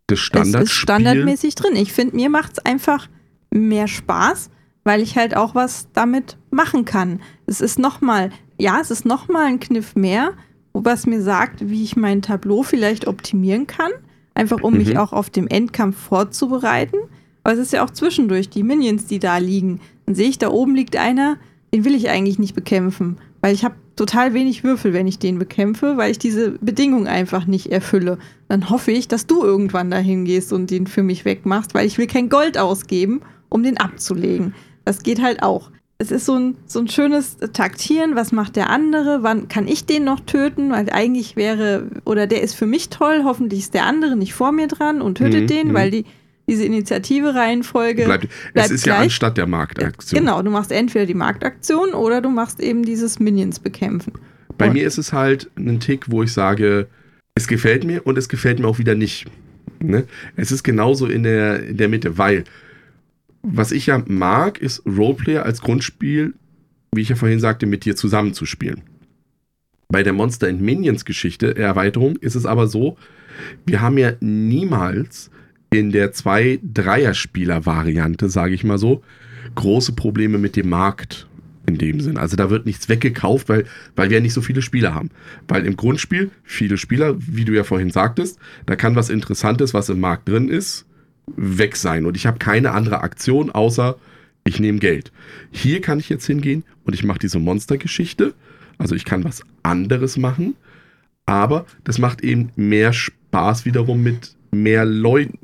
[0.07, 0.61] das Standardspiel.
[0.61, 1.75] Es ist standardmäßig drin.
[1.75, 3.09] Ich finde, mir macht es einfach
[3.49, 4.49] mehr Spaß,
[4.83, 7.21] weil ich halt auch was damit machen kann.
[7.47, 10.33] Es ist nochmal, ja, es ist nochmal ein Kniff mehr,
[10.73, 13.91] was mir sagt, wie ich mein Tableau vielleicht optimieren kann.
[14.33, 14.79] Einfach um mhm.
[14.79, 16.97] mich auch auf dem Endkampf vorzubereiten.
[17.43, 19.81] Aber es ist ja auch zwischendurch die Minions, die da liegen.
[20.05, 21.37] Dann sehe ich, da oben liegt einer,
[21.73, 23.17] den will ich eigentlich nicht bekämpfen.
[23.41, 27.45] Weil ich habe total wenig Würfel, wenn ich den bekämpfe, weil ich diese Bedingung einfach
[27.45, 28.19] nicht erfülle.
[28.47, 31.97] Dann hoffe ich, dass du irgendwann dahin gehst und den für mich wegmachst, weil ich
[31.97, 34.53] will kein Gold ausgeben, um den abzulegen.
[34.85, 38.71] Das geht halt auch es ist so ein, so ein schönes Taktieren, was macht der
[38.71, 42.89] andere, wann kann ich den noch töten, weil eigentlich wäre, oder der ist für mich
[42.89, 45.73] toll, hoffentlich ist der andere nicht vor mir dran und tötet mhm, den, mhm.
[45.75, 46.05] weil die,
[46.47, 48.67] diese Initiative-Reihenfolge bleibt, bleibt.
[48.67, 48.97] Es ist gleich.
[48.97, 50.19] ja anstatt der Marktaktion.
[50.19, 54.13] Genau, du machst entweder die Marktaktion oder du machst eben dieses Minions bekämpfen.
[54.57, 56.87] Bei und mir ist es halt ein Tick, wo ich sage,
[57.35, 59.27] es gefällt mir und es gefällt mir auch wieder nicht.
[59.79, 60.05] Ne?
[60.35, 62.43] Es ist genauso in der, in der Mitte, weil
[63.43, 66.35] was ich ja mag, ist Roleplayer als Grundspiel,
[66.93, 68.81] wie ich ja vorhin sagte, mit dir zusammenzuspielen.
[69.89, 72.97] Bei der Monster and Minions Geschichte, Erweiterung, ist es aber so,
[73.65, 75.31] wir haben ja niemals
[75.69, 79.03] in der 2-Dreier-Spieler-Variante, sage ich mal so,
[79.55, 81.27] große Probleme mit dem Markt
[81.65, 82.17] in dem Sinn.
[82.17, 85.09] Also da wird nichts weggekauft, weil, weil wir ja nicht so viele Spieler haben.
[85.47, 89.89] Weil im Grundspiel viele Spieler, wie du ja vorhin sagtest, da kann was Interessantes, was
[89.89, 90.85] im Markt drin ist,
[91.27, 93.97] weg sein und ich habe keine andere Aktion außer
[94.43, 95.11] ich nehme Geld.
[95.51, 98.33] Hier kann ich jetzt hingehen und ich mache diese Monstergeschichte.
[98.77, 100.55] Also ich kann was anderes machen,
[101.25, 105.37] aber das macht eben mehr Spaß wiederum mit mehr Leuten.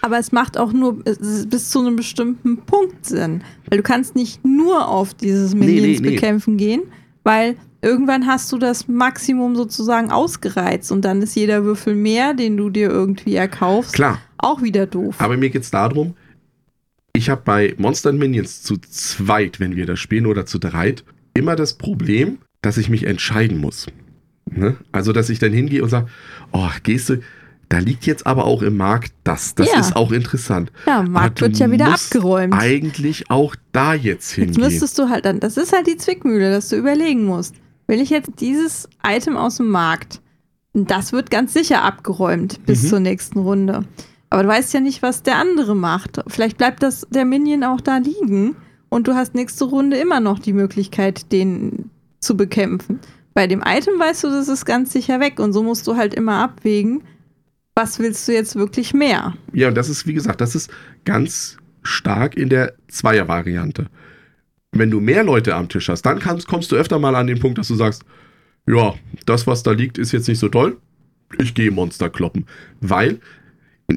[0.00, 3.42] Aber es macht auch nur bis zu einem bestimmten Punkt Sinn.
[3.68, 6.14] Weil du kannst nicht nur auf dieses Minions nee, nee, nee.
[6.14, 6.82] bekämpfen gehen,
[7.24, 12.56] weil irgendwann hast du das Maximum sozusagen ausgereizt und dann ist jeder Würfel mehr, den
[12.56, 14.20] du dir irgendwie erkaufst, Klar.
[14.38, 15.16] auch wieder doof.
[15.18, 16.14] Aber mir geht es darum,
[17.12, 21.56] ich habe bei Monster Minions zu zweit, wenn wir das spielen, oder zu dreit, immer
[21.56, 23.86] das Problem, dass ich mich entscheiden muss.
[24.50, 24.76] Ne?
[24.92, 26.08] Also, dass ich dann hingehe und sage,
[26.52, 27.20] oh, gehst du,
[27.68, 29.54] da liegt jetzt aber auch im Markt das.
[29.54, 29.78] Das ja.
[29.78, 30.72] ist auch interessant.
[30.86, 32.52] Ja, Markt wird ja wieder abgeräumt.
[32.52, 34.54] Eigentlich auch da jetzt hingehen.
[34.54, 37.54] Jetzt müsstest du halt dann, das ist halt die Zwickmühle, dass du überlegen musst.
[37.90, 40.20] Will ich jetzt dieses Item aus dem Markt?
[40.74, 42.86] Das wird ganz sicher abgeräumt bis mhm.
[42.86, 43.84] zur nächsten Runde.
[44.30, 46.22] Aber du weißt ja nicht, was der andere macht.
[46.28, 48.54] Vielleicht bleibt das der Minion auch da liegen
[48.90, 53.00] und du hast nächste Runde immer noch die Möglichkeit, den zu bekämpfen.
[53.34, 56.14] Bei dem Item weißt du, das ist ganz sicher weg und so musst du halt
[56.14, 57.02] immer abwägen,
[57.74, 59.34] was willst du jetzt wirklich mehr?
[59.52, 60.70] Ja, und das ist, wie gesagt, das ist
[61.04, 63.86] ganz stark in der Zweier-Variante.
[64.72, 67.40] Wenn du mehr Leute am Tisch hast, dann kannst, kommst du öfter mal an den
[67.40, 68.04] Punkt, dass du sagst,
[68.66, 68.94] ja,
[69.26, 70.76] das, was da liegt, ist jetzt nicht so toll.
[71.38, 72.46] Ich gehe Monster kloppen.
[72.80, 73.20] Weil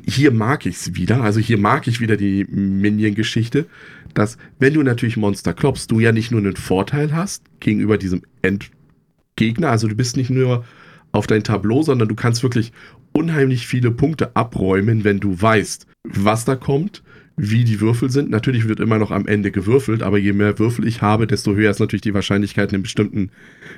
[0.06, 3.68] hier mag ich es wieder, also hier mag ich wieder die Minion-Geschichte,
[4.14, 8.24] dass wenn du natürlich Monster kloppst, du ja nicht nur einen Vorteil hast gegenüber diesem
[8.42, 10.66] Endgegner, also du bist nicht nur
[11.12, 12.72] auf dein Tableau, sondern du kannst wirklich
[13.12, 17.04] unheimlich viele Punkte abräumen, wenn du weißt, was da kommt,
[17.36, 18.30] wie die Würfel sind.
[18.30, 21.72] Natürlich wird immer noch am Ende gewürfelt, aber je mehr Würfel ich habe, desto höher
[21.72, 23.32] ist natürlich die Wahrscheinlichkeit, einen bestimmten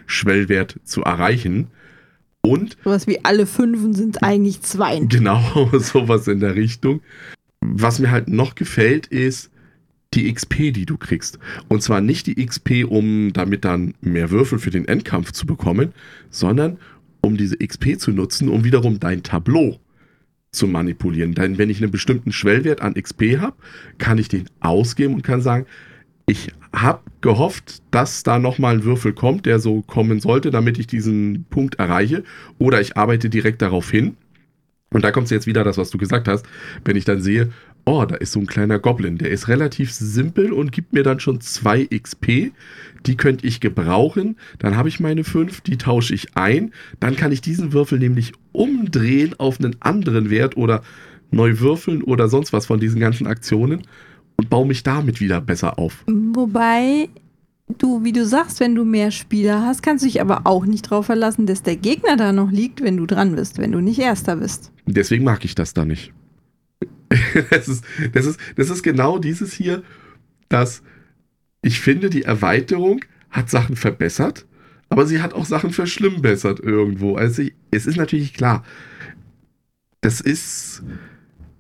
[0.06, 1.68] Schwellwert zu erreichen.
[2.42, 2.78] Und.
[2.84, 5.00] Sowas wie alle Fünfen sind eigentlich zwei.
[5.00, 7.02] Genau, sowas in der Richtung.
[7.62, 9.52] Was mir halt noch gefällt, ist
[10.14, 11.40] die XP, die du kriegst.
[11.68, 15.94] Und zwar nicht die XP, um damit dann mehr Würfel für den Endkampf zu bekommen,
[16.30, 16.78] sondern
[17.22, 19.80] um diese XP zu nutzen, um wiederum dein Tableau
[20.56, 21.34] zu manipulieren.
[21.34, 23.56] Denn wenn ich einen bestimmten Schwellwert an XP habe,
[23.98, 25.66] kann ich den ausgeben und kann sagen,
[26.28, 30.88] ich habe gehofft, dass da nochmal ein Würfel kommt, der so kommen sollte, damit ich
[30.88, 32.24] diesen Punkt erreiche.
[32.58, 34.18] Oder ich arbeite direkt darauf hin.
[34.96, 36.46] Und da kommt jetzt wieder das, was du gesagt hast.
[36.86, 37.50] Wenn ich dann sehe,
[37.84, 41.20] oh, da ist so ein kleiner Goblin, der ist relativ simpel und gibt mir dann
[41.20, 42.54] schon zwei XP.
[43.06, 44.38] Die könnte ich gebrauchen.
[44.58, 46.72] Dann habe ich meine fünf, die tausche ich ein.
[47.02, 50.82] Dann kann ich diesen Würfel nämlich umdrehen auf einen anderen Wert oder
[51.30, 53.82] neu würfeln oder sonst was von diesen ganzen Aktionen
[54.38, 56.06] und baue mich damit wieder besser auf.
[56.08, 57.10] Wobei
[57.80, 60.90] du, wie du sagst, wenn du mehr Spieler hast, kannst du dich aber auch nicht
[60.90, 64.00] darauf verlassen, dass der Gegner da noch liegt, wenn du dran bist, wenn du nicht
[64.00, 64.72] Erster bist.
[64.86, 66.14] Deswegen mag ich das da nicht.
[67.50, 69.84] das, ist, das, ist, das ist genau dieses hier,
[70.50, 70.84] dass
[71.62, 74.46] ich finde, die Erweiterung hat Sachen verbessert,
[74.90, 77.16] aber sie hat auch Sachen verschlimmbessert irgendwo.
[77.16, 78.64] Also ich, es ist natürlich klar,
[80.02, 80.84] das ist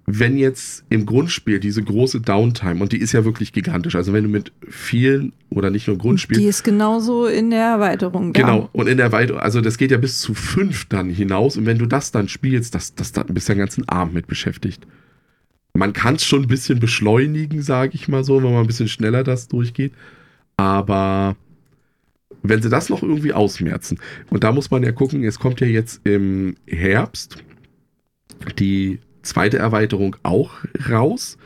[0.07, 4.23] wenn jetzt im Grundspiel diese große Downtime, und die ist ja wirklich gigantisch, also wenn
[4.23, 6.37] du mit vielen oder nicht nur Grundspiel.
[6.37, 8.31] Die ist genauso in der Erweiterung.
[8.31, 8.41] Da.
[8.41, 11.65] Genau, und in der Erweiterung, also das geht ja bis zu fünf dann hinaus, und
[11.65, 14.85] wenn du das dann spielst, das, das, da bist du den ganzen Abend mit beschäftigt.
[15.73, 18.87] Man kann es schon ein bisschen beschleunigen, sage ich mal so, wenn man ein bisschen
[18.87, 19.93] schneller das durchgeht,
[20.55, 21.35] aber
[22.43, 23.97] wenn sie das noch irgendwie ausmerzen,
[24.29, 27.43] und da muss man ja gucken, es kommt ja jetzt im Herbst
[28.59, 30.51] die zweite Erweiterung auch
[30.89, 31.37] raus.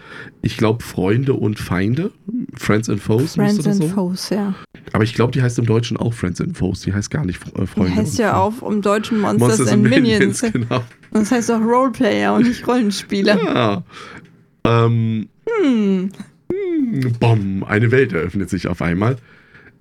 [0.42, 2.12] Ich glaube Freunde und Feinde,
[2.56, 3.36] Friends and Foes.
[3.36, 3.88] Friends and so.
[3.88, 4.56] Foes, ja.
[4.94, 6.82] Aber ich glaube, die heißt im Deutschen auch Friends and Foes.
[6.82, 7.92] Die heißt gar nicht äh, Freunde.
[7.92, 10.42] Die heißt ja auch im Deutschen Monsters, Monsters and, Minions.
[10.42, 10.42] Minions.
[10.42, 10.84] Genau.
[11.12, 13.44] Das heißt auch Roleplayer und nicht Rollenspieler.
[13.44, 13.84] Ja.
[14.64, 15.30] Ähm,
[15.64, 16.12] hm.
[16.52, 17.14] hm.
[17.20, 19.18] Bom, eine Welt eröffnet sich auf einmal.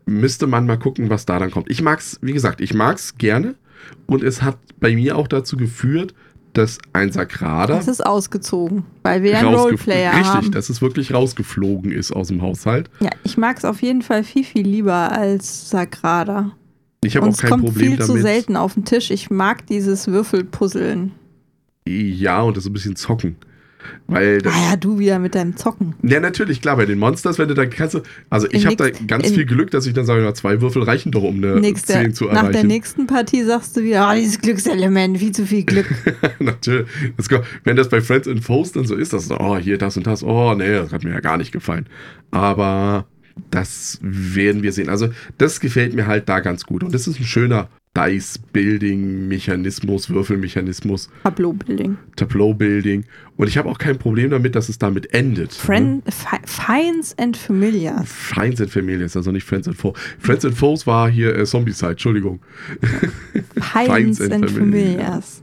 [0.06, 1.70] Müsste man mal gucken, was da dann kommt.
[1.70, 3.56] Ich mag's, wie gesagt, ich mag's gerne.
[4.06, 6.14] Und es hat bei mir auch dazu geführt,
[6.58, 7.74] dass ein Sakrada.
[7.74, 10.36] Das ist ausgezogen, weil wir einen Roleplayer richtig, haben.
[10.38, 12.90] Richtig, dass es wirklich rausgeflogen ist aus dem Haushalt.
[13.00, 16.52] Ja, ich mag es auf jeden Fall viel, viel lieber als Sakrada.
[17.04, 18.16] Ich habe auch kein kommt Problem viel damit.
[18.16, 19.10] zu selten auf den Tisch.
[19.12, 21.12] Ich mag dieses Würfelpuzzeln.
[21.86, 23.36] Ja, und das ein bisschen zocken.
[24.06, 25.94] Weil das, ah ja, du wieder mit deinem Zocken.
[26.02, 28.90] Ja, natürlich, klar, bei den Monsters, wenn du da kannst du, also ich habe da
[28.90, 32.14] ganz viel Glück, dass ich dann sage, zwei Würfel reichen doch, um eine nächste, 10
[32.14, 32.46] zu erreichen.
[32.46, 35.86] Nach der nächsten Partie sagst du wieder, oh, dieses Glückselement, viel zu viel Glück.
[36.38, 36.86] natürlich.
[37.16, 37.28] Das,
[37.64, 40.06] wenn das bei Friends and Foes dann so ist, das so, oh, hier das und
[40.06, 41.86] das, oh, nee, das hat mir ja gar nicht gefallen.
[42.30, 43.06] Aber
[43.50, 44.88] das werden wir sehen.
[44.88, 46.82] Also, das gefällt mir halt da ganz gut.
[46.82, 51.08] Und das ist ein schöner Dice-Building-Mechanismus, Würfelmechanismus.
[51.24, 51.96] Tableau-Building.
[52.16, 53.04] Tableau-Building.
[53.36, 55.52] Und ich habe auch kein Problem damit, dass es damit endet.
[55.52, 56.12] Friend, ne?
[56.44, 58.08] Finds and Familiars.
[58.10, 59.98] Finds and Familiars, also nicht Friends and Foes.
[60.18, 62.40] Friends and Foes war hier äh, Zombie-Side, Entschuldigung.
[63.60, 65.42] Finds and, and Familiars.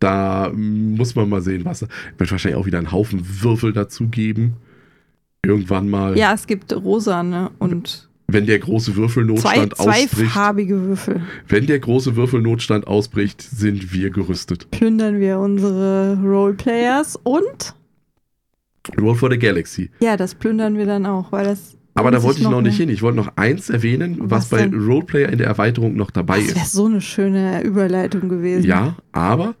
[0.00, 1.82] Da muss man mal sehen, was.
[2.18, 4.54] Wird wahrscheinlich auch wieder einen Haufen Würfel dazu geben.
[5.44, 6.18] Irgendwann mal.
[6.18, 10.10] Ja, es gibt rosane und Wenn der große Würfelnotstand zwei, ausbricht.
[10.10, 11.20] zweifarbige Würfel.
[11.46, 14.70] Wenn der große Würfelnotstand ausbricht, sind wir gerüstet.
[14.70, 17.74] Plündern wir unsere Roleplayers und
[19.00, 19.90] Roll for the Galaxy.
[20.00, 21.76] ja, das plündern wir dann auch, weil das.
[21.94, 22.86] Aber da wollte ich noch nicht mehr.
[22.86, 22.94] hin.
[22.94, 24.76] Ich wollte noch eins erwähnen, was, Was bei?
[24.76, 26.72] Roleplayer in der Erweiterung noch dabei Das wäre ist.
[26.72, 28.66] so eine schöne Überleitung gewesen.
[28.66, 29.54] Ja, aber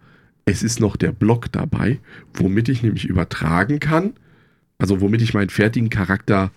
[0.44, 2.00] es ist noch der Block dabei,
[2.34, 4.14] womit ich nämlich übertragen kann,
[4.78, 6.50] also womit ich meinen fertigen Charakter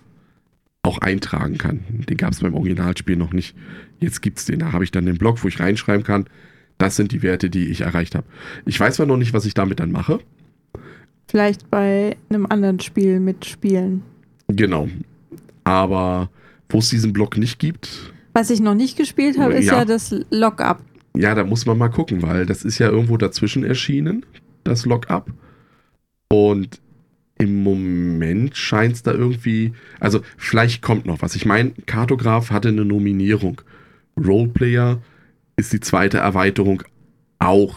[0.88, 1.80] auch eintragen kann.
[1.88, 3.54] Den gab es beim Originalspiel noch nicht.
[4.00, 4.60] Jetzt gibt es den.
[4.60, 6.24] Da habe ich dann den Block, wo ich reinschreiben kann,
[6.78, 8.26] das sind die Werte, die ich erreicht habe.
[8.64, 10.20] Ich weiß zwar noch nicht, was ich damit dann mache.
[11.26, 14.02] Vielleicht bei einem anderen Spiel mitspielen.
[14.48, 14.88] Genau.
[15.64, 16.30] Aber
[16.70, 19.78] wo es diesen Block nicht gibt, Was ich noch nicht gespielt habe, ist Ja.
[19.78, 20.80] ja, das Lockup.
[21.16, 24.24] Ja, da muss man mal gucken, weil das ist ja irgendwo dazwischen erschienen,
[24.64, 25.30] das Lockup.
[26.30, 26.80] Und
[27.38, 31.36] im Moment scheint es da irgendwie, also vielleicht kommt noch was.
[31.36, 33.60] Ich meine, Kartograf hatte eine Nominierung.
[34.16, 35.00] Roleplayer
[35.56, 36.82] ist die zweite Erweiterung
[37.38, 37.76] auch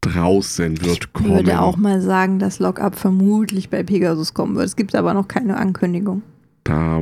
[0.00, 1.30] draußen wird Ich kommen.
[1.36, 4.66] würde auch mal sagen, dass Lockup vermutlich bei Pegasus kommen wird.
[4.66, 6.22] Es gibt aber noch keine Ankündigung.
[6.64, 7.00] Da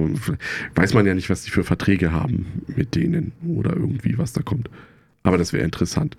[0.75, 4.43] weiß man ja nicht, was die für Verträge haben mit denen oder irgendwie, was da
[4.43, 4.71] kommt.
[5.23, 6.17] Aber das wäre interessant.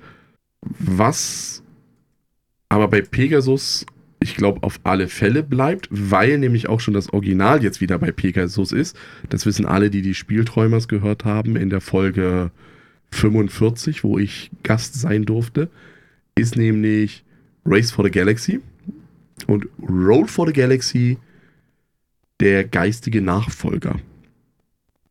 [0.61, 1.63] Was
[2.69, 3.85] aber bei Pegasus,
[4.23, 8.11] ich glaube, auf alle Fälle bleibt, weil nämlich auch schon das Original jetzt wieder bei
[8.11, 8.95] Pegasus ist.
[9.29, 12.51] Das wissen alle, die die Spielträumers gehört haben in der Folge
[13.09, 15.69] 45, wo ich Gast sein durfte,
[16.35, 17.25] ist nämlich
[17.65, 18.61] Race for the Galaxy
[19.47, 21.17] und Roll for the Galaxy
[22.39, 23.95] der geistige Nachfolger.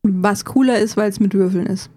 [0.03, 1.89] Was cooler ist, weil es mit Würfeln ist.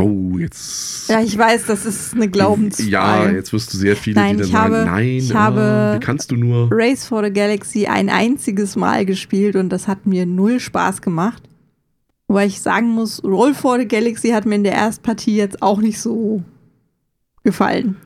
[0.00, 1.08] Oh, jetzt.
[1.08, 2.90] Ja, ich weiß, das ist eine Glaubensfrage.
[2.90, 5.38] Ja, jetzt wirst du sehr viele, Nein, die dann ich sagen, habe- nein, ich ah,
[5.40, 6.68] habe- wie kannst du nur.
[6.72, 11.42] Race for the Galaxy ein einziges Mal gespielt und das hat mir null Spaß gemacht.
[12.26, 15.80] Wobei ich sagen muss, Roll for the Galaxy hat mir in der Erstpartie jetzt auch
[15.80, 16.42] nicht so
[17.42, 17.96] gefallen.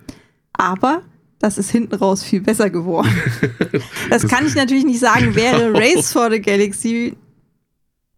[0.53, 1.03] Aber
[1.39, 3.11] das ist hinten raus viel besser geworden.
[4.11, 5.79] Das, Das- kann ich natürlich nicht sagen, wäre Genau.
[5.79, 7.17] Race for the Galaxy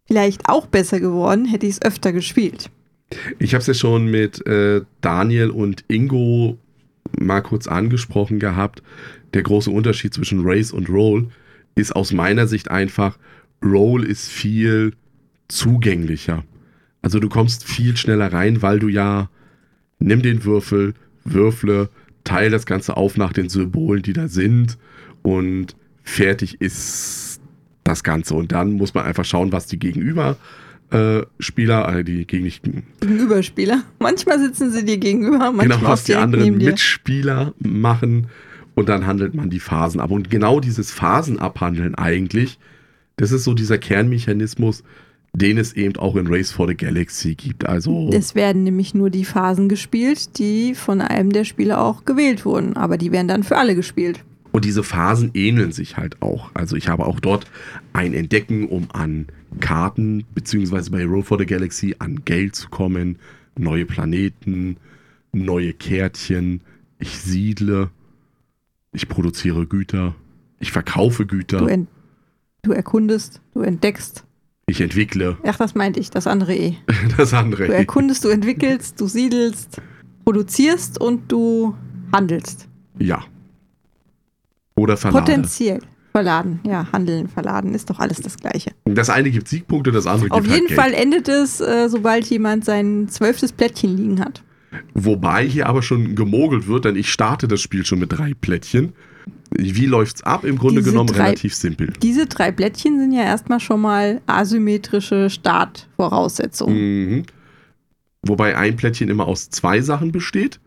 [0.07, 2.69] vielleicht auch besser geworden, hätte ich es öfter gespielt.
[3.39, 6.57] Ich habe es ja schon mit äh, Daniel und Ingo
[7.19, 8.81] mal kurz angesprochen gehabt.
[9.33, 11.29] Der große Unterschied zwischen Race und Roll
[11.75, 13.17] ist aus meiner Sicht einfach,
[13.63, 14.93] Roll ist viel
[15.47, 16.43] zugänglicher.
[17.01, 19.29] Also du kommst viel schneller rein, weil du ja,
[19.99, 20.93] nimm den Würfel,
[21.23, 21.89] würfle,
[22.23, 24.77] teile das Ganze auf nach den Symbolen, die da sind
[25.21, 27.41] und fertig ist
[27.83, 28.35] das Ganze.
[28.35, 30.37] Und dann muss man einfach schauen, was die Gegenüber
[30.91, 33.83] äh, Spieler, die gegen dich, Gegenüberspieler.
[33.99, 36.57] Manchmal sitzen sie dir gegenüber, manchmal genau, was die anderen.
[36.57, 38.27] Mitspieler machen
[38.75, 40.11] und dann handelt man die Phasen ab.
[40.11, 42.59] Und genau dieses Phasenabhandeln eigentlich,
[43.17, 44.83] das ist so dieser Kernmechanismus,
[45.33, 47.65] den es eben auch in Race for the Galaxy gibt.
[47.65, 52.43] Also Es werden nämlich nur die Phasen gespielt, die von einem der Spieler auch gewählt
[52.43, 52.75] wurden.
[52.75, 54.23] Aber die werden dann für alle gespielt.
[54.51, 56.51] Und diese Phasen ähneln sich halt auch.
[56.53, 57.45] Also ich habe auch dort
[57.93, 59.27] ein Entdecken, um an
[59.59, 63.17] Karten, beziehungsweise bei Roll for the Galaxy an Geld zu kommen,
[63.57, 64.77] neue Planeten,
[65.31, 66.61] neue Kärtchen.
[66.99, 67.89] Ich siedle,
[68.91, 70.15] ich produziere Güter,
[70.59, 71.87] ich verkaufe Du, Güter, ent
[72.61, 74.23] du erkundest, du entdeckst.
[74.67, 76.75] ich entwickle Ach, das meinte ich, das andere eh.
[77.17, 77.73] das Du andere.
[77.73, 79.81] erkundest, du entwickelst, du siedelst,
[80.25, 81.75] produzierst und du
[82.13, 82.67] handelst.
[82.99, 83.23] Ja.
[84.81, 85.23] Oder verlade.
[85.25, 85.79] Potenziell.
[86.11, 88.71] Verladen, ja, handeln, verladen ist doch alles das Gleiche.
[88.83, 90.77] Das eine gibt Siegpunkte, das andere gibt Auf halt jeden Geld.
[90.79, 94.43] Fall endet es, äh, sobald jemand sein zwölftes Plättchen liegen hat.
[94.93, 98.91] Wobei hier aber schon gemogelt wird, denn ich starte das Spiel schon mit drei Plättchen.
[99.51, 100.43] Wie läuft's ab?
[100.43, 101.93] Im Grunde Diese genommen drei- relativ simpel.
[102.01, 106.75] Diese drei Plättchen sind ja erstmal schon mal asymmetrische Startvoraussetzungen.
[107.09, 107.23] Mhm.
[108.23, 110.59] Wobei ein Plättchen immer aus zwei Sachen besteht.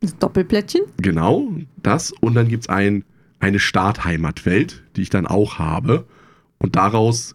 [0.00, 0.82] Das Doppelplättchen.
[0.98, 1.48] Genau,
[1.82, 2.12] das.
[2.20, 3.04] Und dann gibt's ein,
[3.44, 6.06] eine Startheimatwelt, die ich dann auch habe.
[6.58, 7.34] Und daraus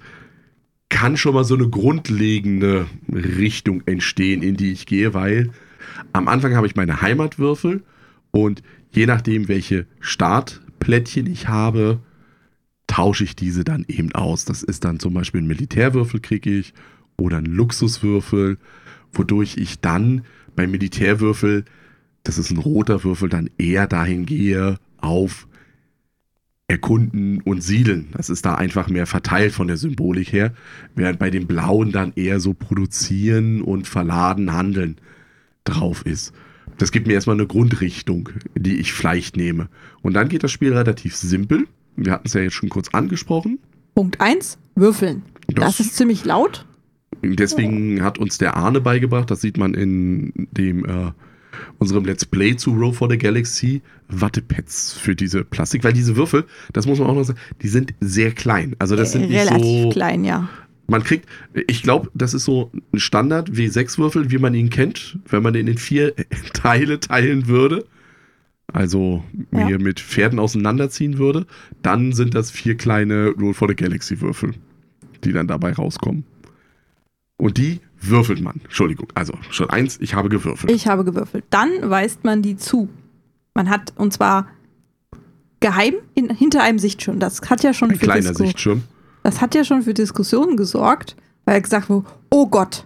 [0.89, 5.51] kann schon mal so eine grundlegende Richtung entstehen, in die ich gehe, weil
[6.13, 7.83] am Anfang habe ich meine Heimatwürfel
[8.31, 11.99] und je nachdem, welche Startplättchen ich habe,
[12.87, 14.45] tausche ich diese dann eben aus.
[14.45, 16.73] Das ist dann zum Beispiel ein Militärwürfel kriege ich
[17.17, 18.57] oder ein Luxuswürfel,
[19.13, 20.23] wodurch ich dann
[20.55, 21.65] beim Militärwürfel,
[22.23, 25.47] das ist ein roter Würfel, dann eher dahin gehe auf
[26.69, 28.09] Erkunden und Siedeln.
[28.13, 30.53] Das ist da einfach mehr verteilt von der Symbolik her,
[30.95, 34.97] während bei dem blauen dann eher so produzieren und verladen, handeln
[35.63, 36.31] drauf ist.
[36.77, 39.67] Das gibt mir erstmal eine Grundrichtung, die ich vielleicht nehme.
[40.01, 41.67] Und dann geht das Spiel relativ simpel.
[41.95, 43.59] Wir hatten es ja jetzt schon kurz angesprochen.
[43.95, 45.23] Punkt 1, würfeln.
[45.47, 46.65] Das, Das- ist ziemlich laut.
[47.21, 51.11] Deswegen hat uns der Arne beigebracht, das sieht man in dem äh,
[51.77, 56.45] unserem Let's Play zu Row for the Galaxy, Wattepads für diese Plastik, weil diese Würfel,
[56.73, 58.75] das muss man auch noch sagen, die sind sehr klein.
[58.79, 60.49] Also das sind Äh, nicht relativ so, klein, ja.
[60.87, 61.27] man kriegt,
[61.67, 65.67] ich glaube, das ist so ein Standard W6-Würfel, wie man ihn kennt, wenn man den
[65.67, 66.13] in vier
[66.53, 67.85] Teile teilen würde.
[68.71, 69.65] Also Ja.
[69.65, 71.47] mir mit Pferden auseinanderziehen würde,
[71.81, 74.53] dann sind das vier kleine Roll for the Galaxy Würfel,
[75.23, 76.23] die dann dabei rauskommen.
[77.37, 78.59] Und die würfelt man.
[78.63, 80.71] Entschuldigung, also schon eins, ich habe gewürfelt.
[80.71, 81.43] Ich habe gewürfelt.
[81.49, 82.89] Dann weist man die zu.
[83.53, 84.47] Man hat, und zwar
[85.59, 87.19] geheim in, hinter einem Sichtschirm.
[87.19, 88.83] Das hat ja schon Ein für kleiner Disku- Sichtschirm.
[89.23, 92.85] Das hat ja schon für Diskussionen gesorgt, weil gesagt wurde, oh Gott,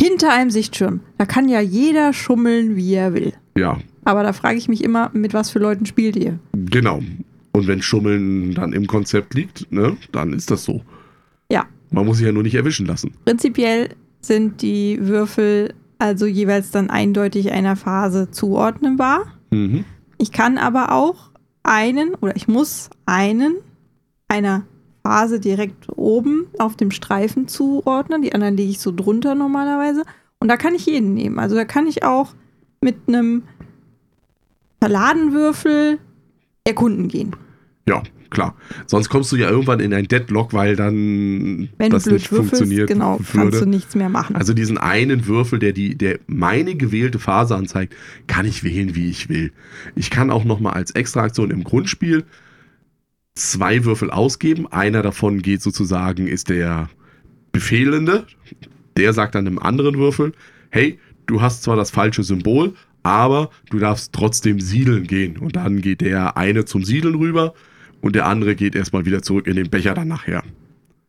[0.00, 1.00] hinter einem Sichtschirm.
[1.18, 3.34] Da kann ja jeder schummeln, wie er will.
[3.56, 6.38] Ja, Aber da frage ich mich immer, mit was für Leuten spielt ihr?
[6.52, 7.00] genau.
[7.52, 10.82] Und wenn Schummeln dann im Konzept liegt, ne, dann ist das so.
[11.48, 11.66] Ja.
[11.92, 13.12] Man muss sich ja nur nicht erwischen lassen.
[13.24, 13.90] Prinzipiell
[14.26, 19.24] sind die Würfel also jeweils dann eindeutig einer Phase zuordnenbar.
[19.50, 19.84] Mhm.
[20.18, 21.30] Ich kann aber auch
[21.62, 23.56] einen oder ich muss einen
[24.28, 24.64] einer
[25.02, 28.22] Phase direkt oben auf dem Streifen zuordnen.
[28.22, 30.02] Die anderen lege ich so drunter normalerweise.
[30.40, 31.38] Und da kann ich jeden nehmen.
[31.38, 32.34] Also da kann ich auch
[32.80, 33.42] mit einem
[34.80, 35.98] Verladenwürfel
[36.64, 37.36] erkunden gehen.
[37.88, 38.02] Ja,
[38.34, 38.54] klar.
[38.86, 42.32] Sonst kommst du ja irgendwann in ein Deadlock, weil dann Wenn das du blöd nicht
[42.32, 43.60] würfelst, funktioniert genau, kannst würde.
[43.60, 44.36] du nichts mehr machen.
[44.36, 47.94] Also diesen einen Würfel, der die, der meine gewählte Phase anzeigt,
[48.26, 49.52] kann ich wählen, wie ich will.
[49.96, 52.24] Ich kann auch noch mal als Extraaktion im Grundspiel
[53.34, 54.66] zwei Würfel ausgeben.
[54.70, 56.88] Einer davon geht sozusagen, ist der
[57.52, 58.26] Befehlende.
[58.96, 60.32] Der sagt dann einem anderen Würfel,
[60.70, 65.36] hey, du hast zwar das falsche Symbol, aber du darfst trotzdem siedeln gehen.
[65.36, 67.54] Und dann geht der eine zum Siedeln rüber
[68.04, 70.42] und der andere geht erstmal wieder zurück in den Becher dann nachher.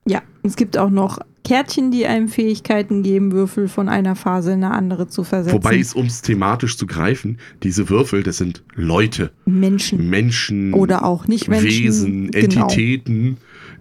[0.07, 4.63] Ja, es gibt auch noch Kärtchen, die einem Fähigkeiten geben, Würfel von einer Phase in
[4.63, 5.57] eine andere zu versetzen.
[5.57, 11.03] Wobei es, um es thematisch zu greifen, diese Würfel, das sind Leute, Menschen Menschen, oder
[11.03, 11.67] auch nicht Menschen.
[11.67, 12.61] Wesen, genau.
[12.61, 13.37] Entitäten,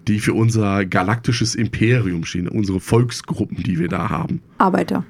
[0.09, 4.41] die für unser galaktisches Imperium stehen, unsere Volksgruppen, die wir da haben.
[4.57, 5.05] Arbeiter.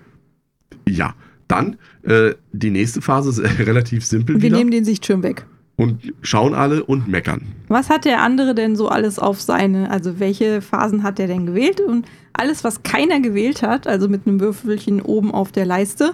[0.87, 1.15] Ja,
[1.47, 5.47] dann äh, die nächste Phase ist relativ simpel Wir wieder nehmen den Sichtschirm weg.
[5.77, 7.41] Und schauen alle und meckern.
[7.67, 11.45] Was hat der andere denn so alles auf seine, also welche Phasen hat der denn
[11.45, 11.81] gewählt?
[11.81, 16.13] Und alles, was keiner gewählt hat, also mit einem Würfelchen oben auf der Leiste,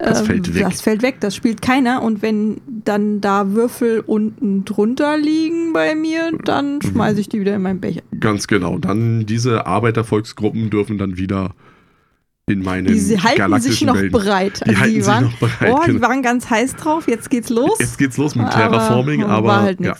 [0.00, 0.62] ähm, Das fällt weg.
[0.62, 2.02] Das fällt weg, das spielt keiner.
[2.02, 7.54] Und wenn dann da Würfel unten drunter liegen bei mir, dann schmeiße ich die wieder
[7.54, 8.02] in meinen Becher.
[8.18, 8.78] Ganz genau.
[8.78, 11.54] Dann diese Arbeitervolksgruppen dürfen dann wieder
[12.50, 14.12] in meinen Die halten sich galaktischen noch Welten.
[14.12, 14.60] bereit.
[14.66, 16.08] Die halten sich waren, noch bereit, Oh, die genau.
[16.08, 17.08] waren ganz heiß drauf.
[17.08, 17.78] Jetzt geht's los.
[17.78, 19.96] Jetzt geht's los mit Terraforming, aber, war halt ja.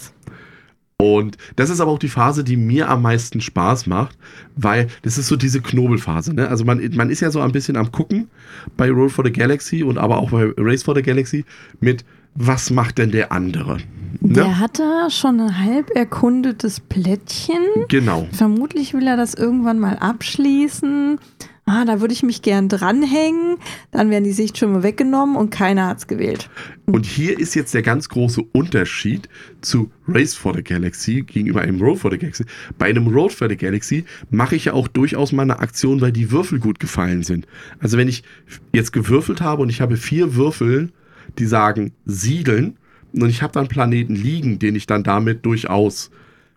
[0.99, 4.19] Und das ist aber auch die Phase, die mir am meisten Spaß macht,
[4.55, 6.35] weil das ist so diese Knobelphase.
[6.35, 6.47] Ne?
[6.49, 8.29] Also man, man ist ja so ein bisschen am gucken
[8.77, 11.47] bei Roll for the Galaxy und aber auch bei Race for the Galaxy
[11.81, 13.79] mit, was macht denn der andere?
[14.21, 14.35] Ne?
[14.35, 17.57] Der hat da schon ein halb erkundetes Plättchen.
[17.89, 18.29] Genau.
[18.33, 21.19] Vermutlich will er das irgendwann mal abschließen.
[21.73, 23.59] Ah, da würde ich mich gern dranhängen.
[23.93, 26.51] Dann werden die Sichtschirme weggenommen und keiner hat's gewählt.
[26.87, 29.29] Und hier ist jetzt der ganz große Unterschied
[29.61, 32.45] zu Race for the Galaxy gegenüber einem Road for the Galaxy.
[32.77, 36.11] Bei einem Road for the Galaxy mache ich ja auch durchaus mal eine Aktion, weil
[36.11, 37.47] die Würfel gut gefallen sind.
[37.79, 38.25] Also wenn ich
[38.73, 40.91] jetzt gewürfelt habe und ich habe vier Würfel,
[41.39, 42.79] die sagen siedeln
[43.13, 46.11] und ich habe dann Planeten liegen, den ich dann damit durchaus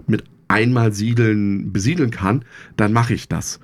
[0.07, 2.43] mit einmal siedeln besiedeln kann,
[2.78, 3.59] dann mache ich das.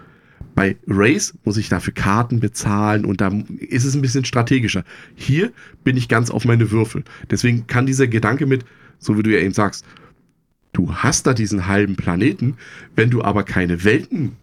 [0.59, 4.83] Bei Race muss ich dafür Karten bezahlen und da ist es ein bisschen strategischer.
[5.15, 5.53] Hier
[5.85, 7.05] bin ich ganz auf meine Würfel.
[7.31, 8.65] Deswegen kann dieser Gedanke mit,
[8.97, 9.85] so wie du ja eben sagst,
[10.73, 12.57] du hast da diesen halben Planeten,
[12.93, 14.33] wenn du aber keine Welten,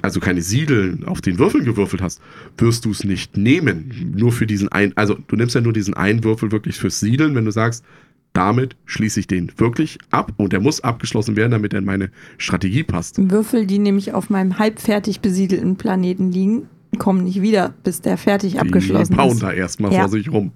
[0.00, 2.22] also keine Siedeln auf den Würfeln gewürfelt hast,
[2.56, 4.14] wirst du es nicht nehmen.
[4.16, 7.34] Nur für diesen einen, also du nimmst ja nur diesen einen Würfel wirklich fürs Siedeln,
[7.34, 7.84] wenn du sagst,
[8.34, 12.10] damit schließe ich den wirklich ab und der muss abgeschlossen werden, damit er in meine
[12.36, 13.16] Strategie passt.
[13.30, 16.68] Würfel, die nämlich auf meinem halbfertig besiedelten Planeten liegen,
[16.98, 19.42] kommen nicht wieder, bis der fertig abgeschlossen die bauen ist.
[19.42, 20.00] da erstmal Ja.
[20.00, 20.52] vor sich rum.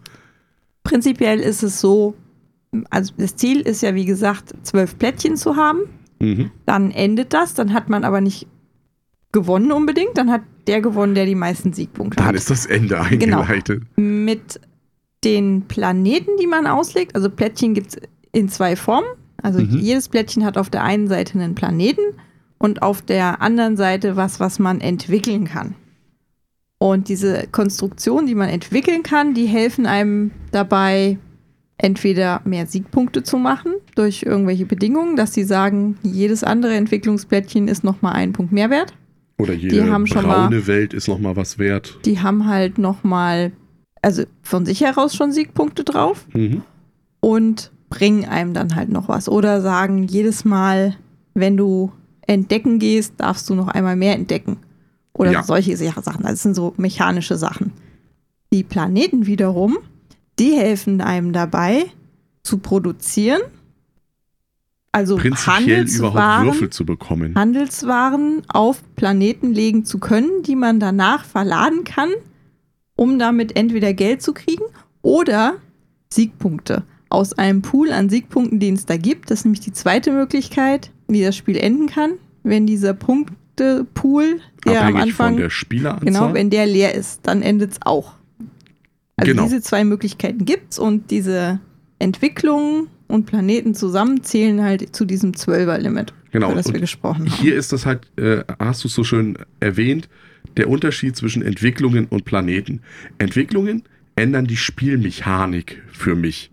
[0.84, 2.14] Prinzipiell ist es so,
[2.90, 5.80] also das Ziel ist ja, wie gesagt, zwölf Plättchen zu haben.
[6.20, 6.50] Mhm.
[6.66, 8.46] Dann endet das, dann hat man aber nicht
[9.32, 12.34] gewonnen unbedingt, dann hat der gewonnen, der die meisten Siegpunkte Dann hat.
[12.34, 13.40] ist das Ende Genau.
[13.40, 13.82] eingeleitet.
[13.96, 14.60] Mit
[15.24, 17.96] den Planeten, die man auslegt, also Plättchen gibt es
[18.32, 19.08] in zwei Formen.
[19.42, 19.78] Also Mhm.
[19.78, 22.02] jedes Plättchen hat auf der einen Seite einen Planeten
[22.58, 25.74] und auf der anderen Seite was, was man entwickeln kann.
[26.78, 31.18] Und diese Konstruktionen, die man entwickeln kann, die helfen einem dabei,
[31.76, 37.84] entweder mehr Siegpunkte zu machen durch irgendwelche Bedingungen, dass sie sagen, jedes andere Entwicklungsplättchen ist
[37.84, 38.94] nochmal einen Punkt mehr wert.
[39.38, 41.98] Oder jede haben schon braune mal- Welt ist nochmal was wert.
[42.04, 43.52] Die haben halt nochmal,
[44.02, 46.62] also von sich heraus schon Siegpunkte drauf Mhm.
[47.20, 49.28] und bringen einem dann halt noch was.
[49.28, 50.96] Oder sagen, jedes Mal,
[51.34, 51.90] wenn du
[52.26, 54.58] entdecken gehst, darfst du noch einmal mehr entdecken.
[55.14, 55.42] Oder Ja.
[55.42, 56.22] solche Sachen.
[56.22, 57.72] Das sind so mechanische Sachen.
[58.52, 59.78] Die Planeten wiederum,
[60.38, 61.86] die helfen einem dabei
[62.42, 63.40] zu produzieren.
[64.92, 67.34] Also Prinzipiell überhaupt Handelswaren, Würfel zu bekommen.
[67.34, 72.10] Handelswaren auf Planeten legen zu können, die man danach verladen kann,
[72.98, 74.64] um damit entweder Geld zu kriegen
[75.02, 75.54] oder
[76.12, 76.82] Siegpunkte.
[77.10, 79.30] Aus einem Pool an Siegpunkten, den es da gibt.
[79.30, 82.14] Das ist nämlich die zweite Möglichkeit, wie das Spiel enden kann.
[82.42, 86.04] Wenn dieser Punktepool, der am Abhängig von Anfang, der Spieleranzahl.
[86.06, 88.14] genau, wenn der leer ist, dann endet es auch.
[89.16, 89.44] Also Genau.
[89.44, 91.60] diese zwei Möglichkeiten gibt es und diese
[92.00, 96.48] Entwicklungen und Planeten zusammen zählen halt zu diesem Zwölfer-Limit, Genau.
[96.48, 97.40] über das Und wir gesprochen haben.
[97.40, 100.08] Hier ist das halt, äh, hast du es so schön erwähnt,
[100.56, 102.80] der Unterschied zwischen Entwicklungen und Planeten.
[103.18, 103.82] Entwicklungen
[104.16, 106.50] ändern die Spielmechanik für mich.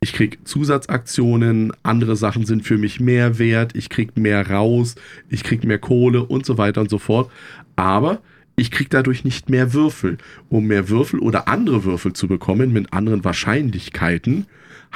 [0.00, 4.96] Ich krieg Zusatzaktionen, andere Sachen sind für mich mehr wert, ich krieg mehr raus,
[5.30, 7.30] ich krieg mehr Kohle und so weiter und so fort.
[7.74, 8.20] Aber
[8.54, 10.18] ich krieg dadurch nicht mehr Würfel.
[10.48, 14.46] Um mehr Würfel oder andere Würfel zu bekommen mit anderen Wahrscheinlichkeiten,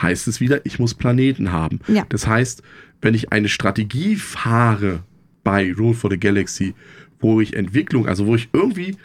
[0.00, 1.80] heißt es wieder, ich muss Planeten haben.
[1.88, 2.04] Ja.
[2.08, 2.62] Das heißt,
[3.00, 5.02] wenn ich eine Strategie fahre
[5.42, 6.74] bei Roll for the Galaxy,
[7.20, 8.96] wo ich Entwicklung, also wo ich irgendwie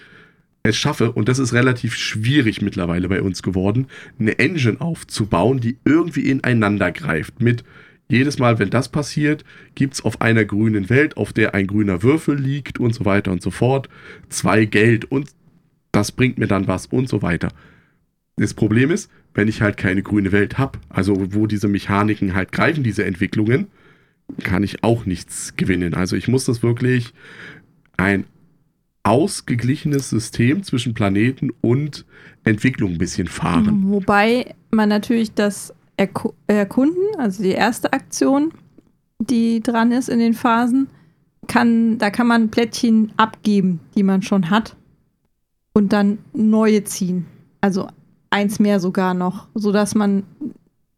[0.66, 3.88] es schaffe, und das ist relativ schwierig mittlerweile bei uns geworden,
[4.18, 7.42] eine Engine aufzubauen, die irgendwie ineinander greift.
[7.42, 7.66] Mit
[8.08, 9.44] jedes Mal, wenn das passiert,
[9.76, 13.32] gibt es auf einer grünen Welt, auf der ein grüner Würfel liegt und so weiter
[13.32, 13.90] und so fort,
[14.30, 15.30] zwei Geld und
[15.92, 17.50] das bringt mir dann was und so weiter.
[18.38, 22.52] Das Problem ist, wenn ich halt keine grüne Welt habe, also wo diese Mechaniken halt
[22.52, 23.68] greifen, diese Entwicklungen,
[24.44, 25.94] kann ich auch nichts gewinnen.
[25.94, 27.14] Also ich muss das wirklich
[27.98, 28.26] ein
[29.04, 32.06] ausgeglichenes System zwischen Planeten und
[32.44, 33.84] Entwicklung ein bisschen fahren.
[33.92, 38.52] Wobei man natürlich das Erku Erkunden, also die erste Aktion,
[39.20, 40.88] die dran ist in den Phasen,
[41.48, 44.76] kann, da kann man Plättchen abgeben, die man schon hat
[45.74, 47.26] und dann neue ziehen.
[47.60, 47.88] Also
[48.30, 50.24] eins mehr sogar noch, sodass man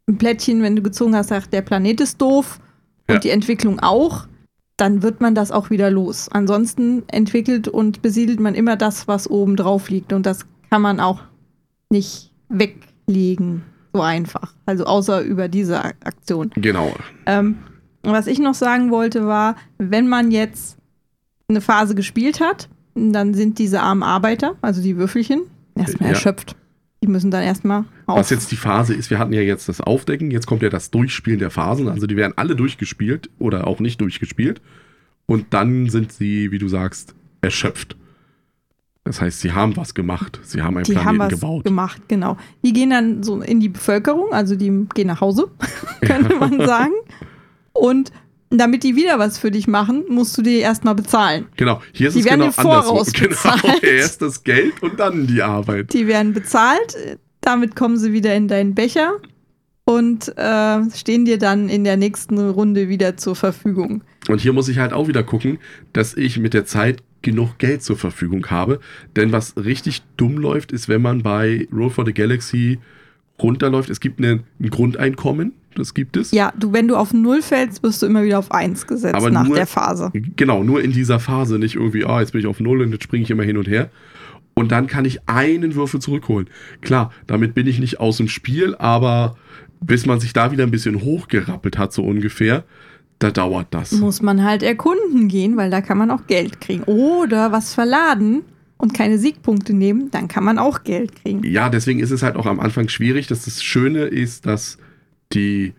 [0.08, 2.60] ein Plättchen, wenn du gezogen hast, sagt, der Planet ist doof
[3.08, 3.20] und Ja.
[3.20, 4.28] die Entwicklung auch,
[4.76, 6.28] dann wird man das auch wieder los.
[6.30, 11.00] Ansonsten entwickelt und besiedelt man immer das, was oben drauf liegt und das kann man
[11.00, 11.22] auch
[11.90, 13.62] nicht weglegen,
[13.92, 14.54] so einfach.
[14.66, 16.50] Also außer über diese Ak- Aktion.
[16.56, 16.92] Genau.
[17.26, 17.58] Ähm,
[18.02, 20.76] was ich noch sagen wollte, war, wenn man jetzt
[21.48, 25.42] eine Phase gespielt hat, dann sind diese armen Arbeiter, also die Würfelchen,
[25.74, 26.14] erstmal Ja.
[26.14, 26.56] erschöpft.
[27.02, 28.18] Die müssen dann erstmal auf.
[28.18, 30.90] Was jetzt die Phase ist, wir hatten ja jetzt das Aufdecken, jetzt kommt ja das
[30.90, 31.88] Durchspielen der Phasen.
[31.88, 34.60] Also die werden alle durchgespielt oder auch nicht durchgespielt.
[35.26, 37.96] Und dann sind sie, wie du sagst, erschöpft.
[39.04, 40.40] Das heißt, sie haben was gemacht.
[40.42, 41.64] Sie haben einen die haben Planeten was gebaut.
[41.64, 42.36] gemacht, genau.
[42.64, 45.48] Die gehen dann so in die Bevölkerung, also die gehen nach Hause,
[46.00, 46.92] könnte man sagen.
[47.72, 48.10] Und
[48.50, 51.46] damit die wieder was für dich machen, musst du die erstmal bezahlen.
[51.56, 53.06] Genau, hier ist Die es werden genau andersrum.
[53.12, 55.92] Genau, erst das Geld und dann die Arbeit.
[55.92, 59.14] Die werden bezahlt, damit kommen sie wieder in deinen Becher
[59.84, 64.02] und äh, stehen dir dann in der nächsten Runde wieder zur Verfügung.
[64.28, 65.58] Und hier muss ich halt auch wieder gucken,
[65.92, 68.80] dass ich mit der Zeit genug Geld zur Verfügung habe.
[69.14, 72.78] Denn was richtig dumm läuft, ist, wenn man bei Roll for the Galaxy
[73.40, 73.90] runterläuft.
[73.90, 76.30] Es gibt eine, ein Grundeinkommen, das gibt es.
[76.32, 79.30] Ja, du, wenn du auf Null fällst, wirst du immer wieder auf Eins gesetzt Aber
[79.30, 80.10] nach nur- der Phase.
[80.36, 83.04] Genau, nur in dieser Phase, nicht irgendwie, ah, jetzt bin ich auf Null und jetzt
[83.04, 83.90] springe ich immer hin und her.
[84.54, 86.48] Und dann kann ich einen Würfel zurückholen.
[86.80, 89.36] Klar, damit bin ich nicht aus dem Spiel, aber
[89.80, 92.64] bis man sich da wieder ein bisschen hochgerappelt hat, so ungefähr,
[93.18, 93.92] da dauert das.
[93.92, 96.82] Muss man halt erkunden gehen, weil da kann man auch Geld kriegen.
[96.84, 98.42] Oder was verladen
[98.78, 101.42] und keine Siegpunkte nehmen, dann kann man auch Geld kriegen.
[101.44, 103.26] Ja, deswegen ist es halt auch am Anfang schwierig.
[103.26, 104.78] Dass das Schöne ist, dass
[105.32, 105.72] die,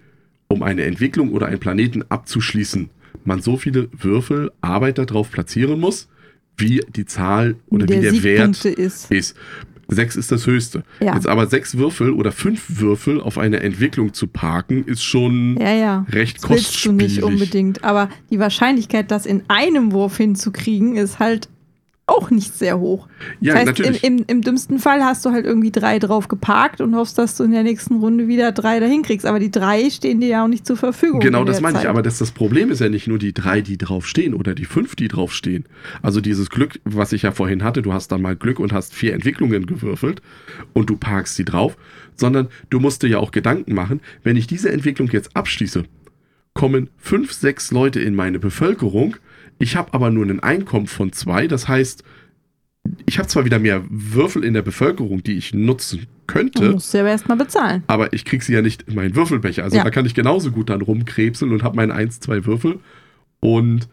[0.48, 2.90] um eine Entwicklung oder einen Planeten abzuschließen,
[3.26, 6.08] man so viele Würfel Arbeit darauf platzieren muss,
[6.58, 9.12] wie die Zahl oder wie der Wert ist.
[9.12, 9.36] ist.
[9.90, 10.84] Sechs ist das höchste.
[11.00, 11.16] Ja.
[11.16, 15.74] Jetzt aber sechs Würfel oder fünf Würfel auf eine Entwicklung zu parken, ist schon Ja,
[15.74, 16.06] ja.
[16.12, 17.16] recht Das willst du kostspielig.
[17.16, 17.84] nicht unbedingt.
[17.86, 21.48] Aber die Wahrscheinlichkeit, das in einem Wurf hinzukriegen, ist halt
[22.08, 23.08] auch nicht sehr hoch.
[23.42, 24.04] Ja, das heißt, natürlich.
[24.04, 27.36] Im, im, im dümmsten Fall hast du halt irgendwie drei drauf geparkt und hoffst, dass
[27.36, 29.26] du in der nächsten Runde wieder drei dahin kriegst.
[29.26, 31.20] Aber die drei stehen dir ja auch nicht zur Verfügung.
[31.20, 31.82] Genau, das meine ich.
[31.84, 31.90] Zeit.
[31.90, 34.66] Aber das, das Problem ist ja nicht nur die drei, die drauf stehen oder die
[34.66, 35.66] fünf, die drauf stehen.
[36.02, 38.96] Also dieses Glück, was ich ja vorhin hatte, du hast dann mal Glück und hast
[38.96, 40.22] vier Entwicklungen gewürfelt
[40.74, 41.78] und du parkst sie drauf,
[42.16, 45.84] sondern du musst dir ja auch Gedanken machen, wenn ich diese Entwicklung jetzt abschließe,
[46.54, 49.18] kommen fünf, sechs Leute in meine Bevölkerung,
[49.60, 52.04] ich habe aber nur ein Einkommen von zwei, das heißt,
[53.06, 56.94] ich habe zwar wieder mehr Würfel in der Bevölkerung, die ich nutzen Du könnte, musst
[56.94, 57.84] du ja erstmal bezahlen.
[57.88, 59.64] aber ich krieg sie ja nicht in meinen Würfelbecher.
[59.64, 59.84] Also Ja.
[59.84, 62.80] da kann ich genauso gut dann rumkrebseln und habe meine 1, 2 Würfel.
[63.40, 63.88] Und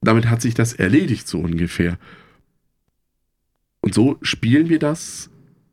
[0.00, 1.98] damit hat sich das erledigt, so ungefähr.
[3.80, 5.30] Und so spielen wir das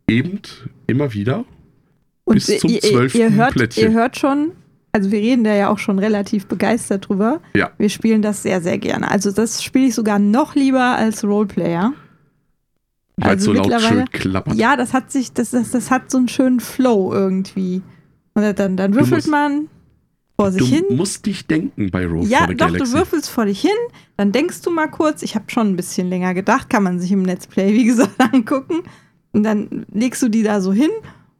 [0.09, 0.39] eben
[0.87, 1.45] immer wieder.
[2.23, 3.15] Und Bis zum ihr, ihr, 12.
[3.15, 3.83] ihr, hört, Plättchen.
[3.83, 4.51] ihr hört schon,
[4.91, 7.39] also wir reden da ja auch schon relativ begeistert drüber.
[7.55, 7.71] Ja.
[7.77, 9.09] Wir spielen das sehr, sehr gerne.
[9.09, 11.93] Also das spiele ich sogar noch lieber als Roleplayer.
[13.17, 14.55] Weil Also so laut schön klappert.
[14.55, 17.81] Ja, das hat sich, das, das, das hat so einen schönen Flow irgendwie.
[18.33, 19.67] Und dann, dann würfelt musst- man
[20.39, 20.85] vor sich du hin.
[20.95, 22.91] musst dich denken bei Roll Ja, for the doch, Galaxy.
[22.91, 23.71] du würfelst vor dich hin,
[24.17, 27.11] dann denkst du mal kurz, ich habe schon ein bisschen länger gedacht, kann man sich
[27.11, 28.81] im Let's Play, wie gesagt, angucken.
[29.33, 30.89] Und dann legst du die da so hin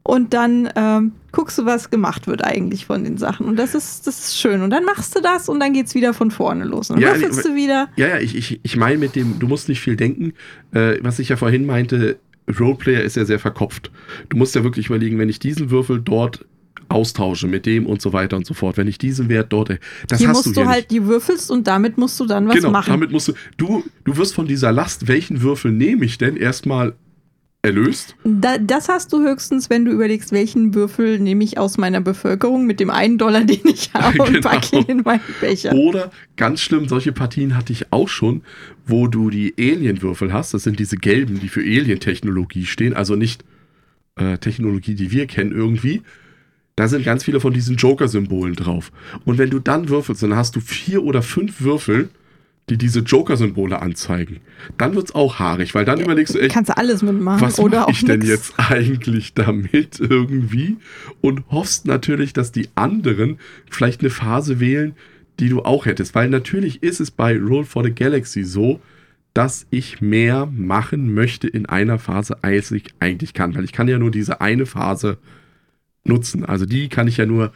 [0.04, 3.46] und dann ähm, guckst du, was gemacht wird eigentlich von den Sachen.
[3.46, 4.62] Und das ist, das ist schön.
[4.62, 6.90] Und dann machst du das und dann geht's wieder von vorne los.
[6.90, 7.88] Und dann Ja, würfelst du wieder.
[7.96, 10.32] Ja, ja, ich, ich, ich meine mit dem, du musst nicht viel denken.
[10.72, 12.18] Äh, was ich ja vorhin meinte,
[12.58, 13.92] Roleplayer ist ja sehr verkopft.
[14.28, 16.44] Du musst ja wirklich überlegen, wenn ich diesen Würfel dort
[16.88, 19.78] austausche mit dem und so weiter und so fort, wenn ich diesen Wert dort,
[20.08, 22.48] das Hier hast musst du du, hier halt, die würfelst und damit musst du dann
[22.48, 22.90] was genau, machen.
[22.90, 26.94] damit musst du, du, du wirst von dieser Last, welchen Würfel nehme ich denn, erstmal
[27.64, 28.16] erlöst.
[28.24, 32.66] Da, das hast du höchstens, wenn du überlegst, welchen Würfel nehme ich aus meiner Bevölkerung
[32.66, 34.48] mit dem einen Dollar, den ich habe, und Genau.
[34.50, 35.72] packe ihn in meinen Becher.
[35.72, 38.42] Oder ganz schlimm, solche Partien hatte ich auch schon,
[38.84, 40.54] wo du die Alien-Würfel hast.
[40.54, 43.44] Das sind diese gelben, die für Alien-Technologie stehen, also nicht
[44.16, 46.02] äh, Technologie, die wir kennen irgendwie.
[46.74, 48.90] Da sind ganz viele von diesen Joker-Symbolen drauf.
[49.24, 52.08] Und wenn du dann würfelst, dann hast du vier oder fünf Würfel,
[52.70, 54.38] die diese Joker-Symbole anzeigen.
[54.78, 57.40] Dann wird's auch haarig, weil dann überlegst du echt, Kannst du alles mitmachen.
[57.40, 58.30] was oder mache auch ich denn nix.
[58.30, 60.76] jetzt eigentlich damit irgendwie?
[61.20, 63.38] Und hoffst natürlich, dass die anderen
[63.70, 64.94] vielleicht eine Phase wählen,
[65.40, 66.14] die du auch hättest.
[66.14, 68.80] Weil natürlich ist es bei Roll for the Galaxy so,
[69.34, 73.54] dass ich mehr machen möchte in einer Phase, als ich eigentlich kann.
[73.54, 75.18] Weil ich kann ja nur diese eine Phase
[76.04, 76.44] nutzen.
[76.44, 77.52] Also die kann ich ja nur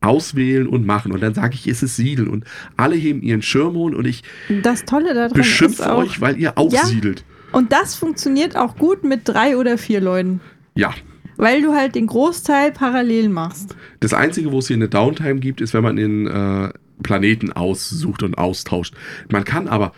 [0.00, 1.12] auswählen und machen.
[1.12, 2.28] Und dann sage ich, ist es Siedeln.
[2.28, 2.44] Und
[2.76, 4.22] alle heben ihren Schirm hoch und ich
[4.62, 6.82] Das Tolle daran ist beschimpfe auch, euch, weil ihr auch Ja.
[7.52, 10.40] und das funktioniert auch gut mit drei oder vier Leuten,
[10.74, 10.92] Ja,
[11.36, 13.76] weil du halt den Großteil parallel machst.
[14.00, 16.70] Das Einzige, wo es hier eine Downtime gibt, ist, wenn man den äh,
[17.02, 18.94] Planeten aussucht und austauscht.
[19.30, 19.92] Man kann aber,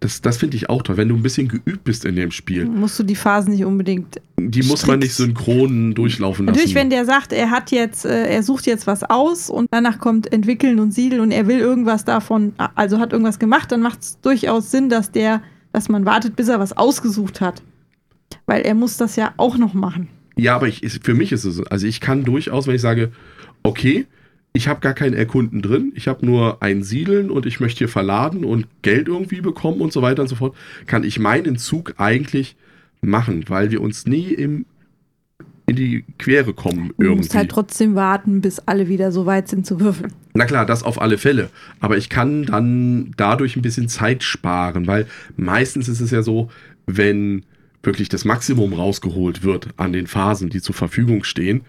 [0.00, 2.64] das, das finde ich auch toll, wenn du ein bisschen geübt bist in dem Spiel,
[2.66, 4.20] Musst du die Phasen nicht unbedingt.
[4.38, 6.54] die muss man nicht synchron durchlaufen lassen.
[6.54, 9.98] Natürlich, wenn der sagt, er hat jetzt, äh, er sucht jetzt was aus und danach
[9.98, 14.02] kommt entwickeln und siedeln und er will irgendwas davon, also hat irgendwas gemacht, dann macht
[14.02, 15.42] es durchaus Sinn, dass der,
[15.72, 17.62] dass man wartet, bis er was ausgesucht hat.
[18.46, 20.08] Weil er muss das ja auch noch machen.
[20.36, 21.64] ja, aber ich, für mich ist es so.
[21.64, 23.10] Also ich kann durchaus, wenn ich sage,
[23.64, 24.06] okay,
[24.58, 27.88] ich habe gar kein Erkunden drin, ich habe nur ein Siedeln und ich möchte hier
[27.88, 30.56] verladen und Geld irgendwie bekommen und so weiter und so fort,
[30.86, 32.56] kann ich meinen Zug eigentlich
[33.00, 34.66] machen, weil wir uns nie im,
[35.66, 37.18] in die Quere kommen Du irgendwie.
[37.18, 40.12] musst halt trotzdem warten, bis alle wieder so weit sind zu würfeln.
[40.34, 41.50] Na klar, das auf alle Fälle.
[41.78, 45.06] Aber ich kann dann dadurch ein bisschen Zeit sparen, weil
[45.36, 46.50] meistens ist es ja so,
[46.86, 47.44] wenn
[47.84, 51.60] wirklich das Maximum rausgeholt wird an den Phasen, die zur Verfügung stehen,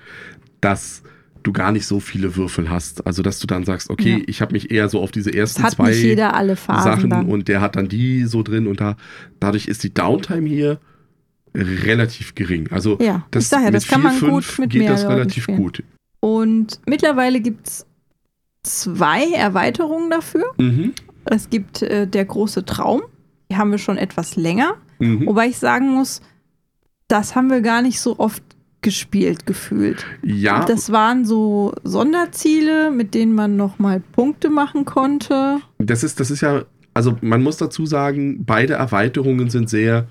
[0.60, 1.04] dass
[1.44, 3.06] du gar nicht so viele Würfel hast.
[3.08, 4.24] Also dass du dann sagst, okay, Ja.
[4.28, 7.28] ich habe mich eher so auf diese ersten hat zwei Sachen dann.
[7.28, 8.98] und der hat dann die so drin und da
[9.40, 10.80] dadurch ist die Downtime hier
[11.56, 12.68] relativ gering.
[12.72, 14.92] Also Ja, das, ich sag ja, das kann man vier, gut fünf mit geht mehr
[14.92, 15.58] das relativ spielen.
[15.58, 15.84] gut.
[16.20, 17.86] Und mittlerweile gibt es
[18.64, 20.44] zwei Erweiterungen dafür.
[20.58, 20.94] Mhm.
[21.26, 23.02] Es gibt äh, der große Traum,
[23.52, 24.76] die haben wir schon etwas länger.
[25.00, 25.26] Mhm.
[25.28, 26.22] Wobei ich sagen muss,
[27.08, 28.44] das haben wir gar nicht so oft
[28.82, 30.06] gespielt gefühlt.
[30.24, 35.58] Ja, Das waren so Sonderziele, mit denen man nochmal Punkte machen konnte.
[35.80, 36.64] Das ist, das ist ja,
[36.94, 40.08] also man muss dazu sagen, beide Erweiterungen sind sehr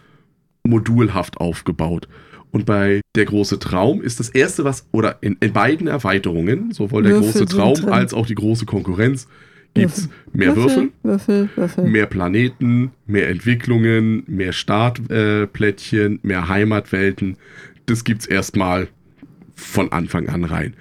[0.64, 2.08] modulhaft aufgebaut.
[2.50, 7.02] Und bei der große Traum ist das erste, was, oder in, in beiden Erweiterungen, sowohl
[7.02, 9.28] der Würfel große Traum als auch die große Konkurrenz,
[9.74, 11.84] gibt es mehr Würfel, Würfel, Würfel.
[11.84, 17.36] mehr Planeten, mehr Entwicklungen, mehr Startplättchen, äh, mehr Heimatwelten.
[17.88, 18.88] Das gibt's erstmal
[19.54, 20.74] von Anfang an rein.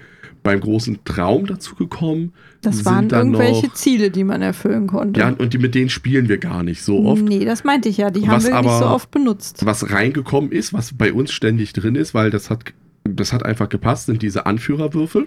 [0.44, 2.32] beim großen Traum dazu gekommen.
[2.62, 5.20] Das waren irgendwelche noch- Ziele, die man erfüllen konnte.
[5.20, 7.22] Ja, und die, mit denen spielen wir gar nicht so oft.
[7.22, 8.10] Nee, das meinte ich ja.
[8.10, 9.66] Die haben wir nicht aber- so oft benutzt.
[9.66, 12.72] Was reingekommen ist, was bei uns ständig drin ist, weil das hat,
[13.04, 15.26] das hat einfach gepasst, sind diese Anführerwürfel.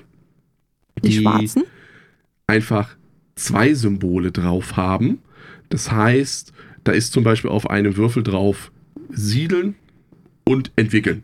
[1.04, 1.64] Die, schwarzen.
[2.48, 2.96] einfach
[3.36, 5.20] zwei Symbole drauf haben.
[5.70, 6.54] Das heißt,
[6.84, 8.72] da ist zum Beispiel auf einem Würfel drauf
[9.10, 9.76] siedeln
[10.46, 11.24] und entwickeln.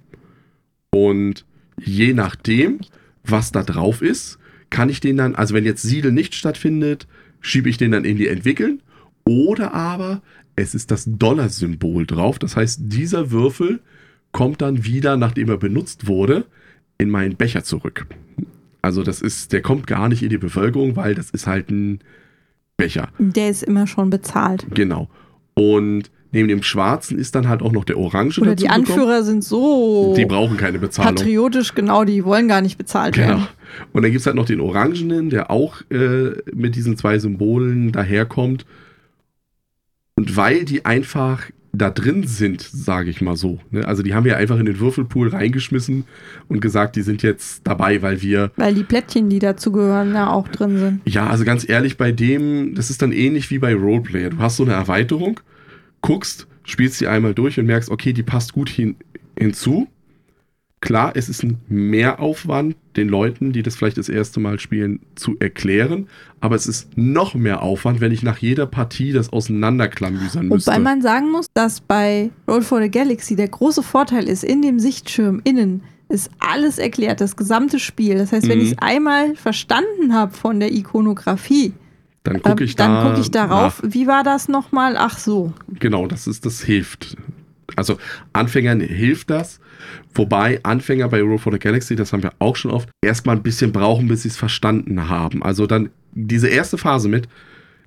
[0.97, 1.45] Und
[1.79, 2.79] je nachdem,
[3.23, 4.39] was da drauf ist,
[4.71, 7.07] kann ich den dann, also wenn jetzt siedeln nicht stattfindet,
[7.39, 8.81] schiebe ich den dann in die entwickeln.
[9.25, 10.23] Oder aber
[10.55, 12.39] es ist das Dollar-Symbol drauf.
[12.39, 13.79] Das heißt, dieser Würfel
[14.31, 16.45] kommt dann wieder, nachdem er benutzt wurde,
[16.97, 18.07] in meinen Becher zurück.
[18.81, 21.99] Also das ist, der kommt gar nicht in die Bevölkerung, weil das ist halt ein
[22.75, 23.09] Becher.
[23.19, 24.65] Der ist immer schon bezahlt.
[24.73, 25.09] Genau.
[25.53, 28.69] Und neben dem Schwarzen ist dann halt auch noch der Orange Oder die.
[28.69, 31.15] Anführer sind so Die brauchen keine Bezahlung.
[31.15, 33.27] patriotisch, genau, die wollen gar nicht bezahlt Genau.
[33.27, 33.47] werden.
[33.93, 37.91] Und dann gibt es halt noch den Orangenen, der auch äh, mit diesen zwei Symbolen
[37.91, 38.65] daherkommt.
[40.15, 43.59] Und weil die einfach da drin sind, sage ich mal so.
[43.69, 43.87] Ne?
[43.87, 46.05] Also die haben wir einfach in den Würfelpool reingeschmissen
[46.47, 50.47] und gesagt, die sind jetzt dabei, weil wir Weil die Plättchen, die dazugehören, ja auch
[50.47, 51.01] drin sind.
[51.05, 54.31] Ja, also ganz ehrlich, bei dem, das ist dann ähnlich wie bei Roleplayer.
[54.31, 55.39] Du hast so eine Erweiterung,
[56.07, 58.95] guckst, spielst die einmal durch und merkst, okay, die passt gut hin,
[59.37, 59.87] hinzu.
[60.79, 65.35] Klar, es ist ein Mehraufwand, den Leuten, die das vielleicht das erste Mal spielen, zu
[65.39, 66.07] erklären.
[66.39, 70.71] Aber es ist noch mehr Aufwand, wenn ich nach jeder Partie das auseinanderklamüsern müsste.
[70.71, 74.61] Wobei man sagen muss, dass bei Roll for the Galaxy der große Vorteil ist, in
[74.61, 78.15] dem Sichtschirm innen ist alles erklärt, das gesamte Spiel.
[78.17, 78.63] Das heißt, wenn Mhm.
[78.63, 81.73] ich es einmal verstanden habe von der Ikonografie,
[82.27, 83.03] dann gucke äh, ich da.
[83.03, 84.95] gucke ich darauf, wie war das nochmal?
[84.97, 85.53] Ach so.
[85.67, 85.79] nach.
[85.79, 87.15] Genau, das ist, das hilft.
[87.75, 87.97] Also
[88.33, 89.59] Anfängern hilft das.
[90.13, 93.43] Wobei Anfänger bei Roll for the Galaxy, das haben wir auch schon oft, erstmal ein
[93.43, 95.43] bisschen brauchen, bis sie es verstanden haben.
[95.43, 97.27] Also dann diese erste Phase mit,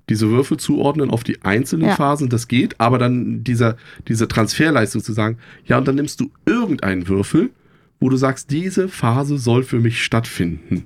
[0.09, 1.95] diese Würfel zuordnen auf die einzelnen Ja.
[1.95, 3.75] Phasen, das geht, aber dann dieser,
[4.07, 7.51] diese Transferleistung zu sagen, ja, und dann nimmst du irgendeinen Würfel,
[7.99, 10.85] wo du sagst, diese Phase soll für mich stattfinden.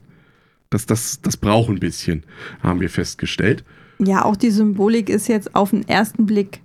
[0.76, 2.24] Das, das, das braucht ein bisschen,
[2.62, 3.64] haben wir festgestellt.
[3.98, 6.60] Ja, auch die Symbolik ist jetzt auf den ersten Blick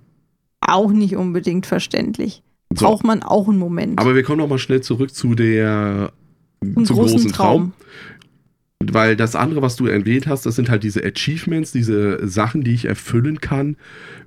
[0.59, 2.43] auch nicht unbedingt verständlich.
[2.73, 2.87] So.
[2.87, 3.99] Braucht man auch einen Moment.
[3.99, 6.11] Aber wir kommen noch mal schnell zurück zu der
[6.61, 7.71] Einen zum großen großen Traum.
[8.83, 12.73] Weil das andere, was du erwähnt hast, das sind halt diese Achievements, diese Sachen, die
[12.73, 13.77] ich erfüllen kann.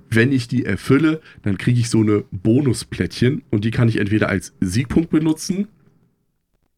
[0.09, 4.29] Wenn ich die erfülle, dann kriege ich so eine Bonusplättchen und die kann ich entweder
[4.29, 5.67] als Siegpunkt benutzen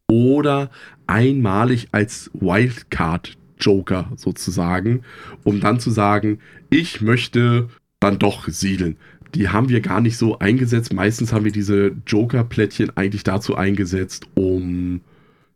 [0.10, 0.70] oder
[1.06, 5.02] einmalig als Wildcard Joker sozusagen,
[5.44, 6.40] um dann zu sagen,
[6.70, 8.98] ich möchte dann doch siedeln.
[9.36, 10.94] Die haben wir gar nicht so eingesetzt.
[10.94, 15.02] Meistens haben wir diese Joker-Plättchen eigentlich dazu eingesetzt, um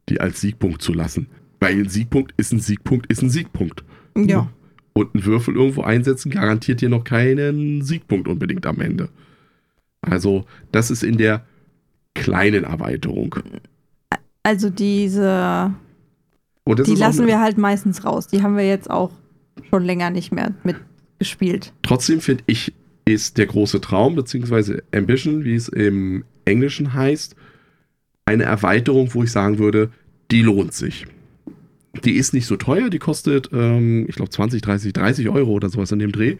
[0.09, 1.27] die als Siegpunkt zu lassen.
[1.59, 3.83] Weil ein Siegpunkt ist ein Siegpunkt, ist ein Siegpunkt.
[4.17, 4.51] Ja.
[4.93, 9.09] Und einen Würfel irgendwo einsetzen garantiert dir noch keinen Siegpunkt unbedingt am Ende.
[10.01, 11.45] Also, das ist in der
[12.13, 13.35] kleinen Erweiterung.
[14.43, 15.73] Also diese,
[16.65, 18.27] das die lassen eine- wir halt meistens raus.
[18.27, 19.11] Die haben wir jetzt auch
[19.69, 21.73] schon länger nicht mehr mitgespielt.
[21.83, 22.73] Trotzdem finde ich,
[23.05, 27.35] ist der große Traum, beziehungsweise Ambition, wie es im Englischen heißt,
[28.25, 29.91] eine Erweiterung, wo ich sagen würde,
[30.31, 31.05] die lohnt sich.
[32.05, 35.69] Die ist nicht so teuer, die kostet, ähm, ich glaube, 20, 30, 30 Euro oder
[35.69, 36.37] sowas in dem Dreh.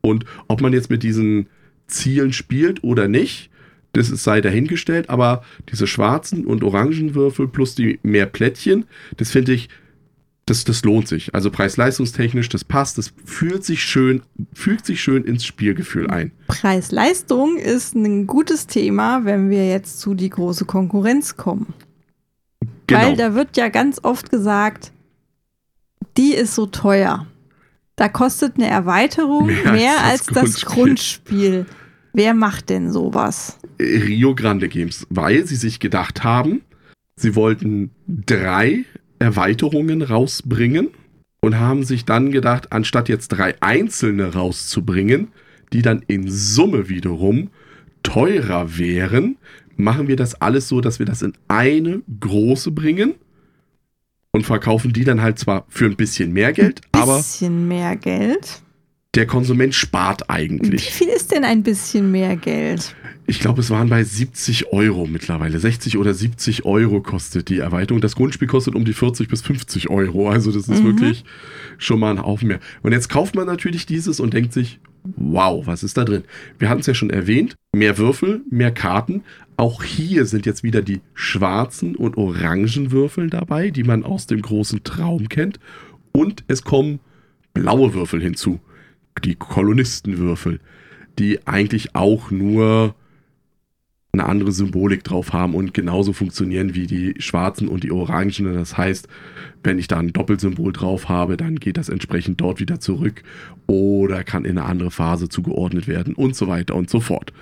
[0.00, 1.48] Und ob man jetzt mit diesen
[1.86, 3.50] Zielen spielt oder nicht,
[3.96, 8.84] das ist sei dahingestellt, aber diese schwarzen und orangen Würfel plus die mehr Plättchen,
[9.16, 9.68] das finde ich,
[10.44, 11.34] das, das lohnt sich.
[11.34, 14.22] Also preis-leistungstechnisch, das passt, das fühlt sich schön,
[14.52, 16.30] fügt sich schön ins Spielgefühl ein.
[16.46, 21.74] Preis-Leistung ist ein gutes Thema, wenn wir jetzt zu die große Konkurrenz kommen.
[22.86, 23.00] Genau.
[23.00, 24.92] Weil da wird ja ganz oft gesagt,
[26.16, 27.26] die ist so teuer.
[27.96, 31.66] Da kostet eine Erweiterung mehr, Mehr als, als das Grundspiel.
[32.12, 33.58] Wer macht denn sowas?
[33.80, 36.62] Rio Grande Games, weil sie sich gedacht haben,
[37.16, 38.84] sie wollten drei
[39.18, 40.88] Erweiterungen rausbringen
[41.40, 45.28] und haben sich dann gedacht, anstatt jetzt drei einzelne rauszubringen,
[45.72, 47.50] die dann in Summe wiederum
[48.02, 49.36] teurer wären,
[49.76, 53.14] machen wir das alles so, dass wir das in eine große bringen
[54.32, 58.62] und verkaufen die dann halt zwar für ein bisschen mehr Geld, aber Bisschen mehr Geld.
[59.16, 60.90] Der Konsument spart Wie eigentlich.
[60.90, 62.94] viel ist denn ein bisschen mehr Geld?
[63.26, 65.58] Ich glaube, es waren bei 70 Euro mittlerweile.
[65.58, 68.00] 60 oder 70 Euro kostet die Erweiterung.
[68.00, 70.28] Das Grundspiel kostet um die 40 bis 50 Euro.
[70.30, 70.86] Also das ist Mhm.
[70.86, 71.24] wirklich
[71.78, 72.60] schon mal ein Haufen mehr.
[72.82, 74.78] Und jetzt kauft man natürlich dieses und denkt sich,
[75.16, 76.24] Wow, was ist da drin?
[76.58, 79.22] Wir hatten es ja schon erwähnt, mehr Würfel, mehr Karten.
[79.56, 84.42] Auch hier sind jetzt wieder die schwarzen und orangen Würfel dabei, die man aus dem
[84.42, 85.60] großen Traum kennt.
[86.10, 86.98] Und es kommen
[87.54, 88.58] blaue Würfel hinzu,
[89.24, 90.60] die Kolonistenwürfel,
[91.18, 92.94] die eigentlich auch nur
[94.12, 98.54] eine andere Symbolik drauf haben und genauso funktionieren wie die schwarzen und die orangen.
[98.54, 99.08] Das heißt,
[99.62, 103.22] wenn ich da ein Doppelsymbol drauf habe, dann geht das entsprechend dort wieder zurück
[103.66, 107.32] oder kann in eine andere Phase zugeordnet werden und so weiter und so fort.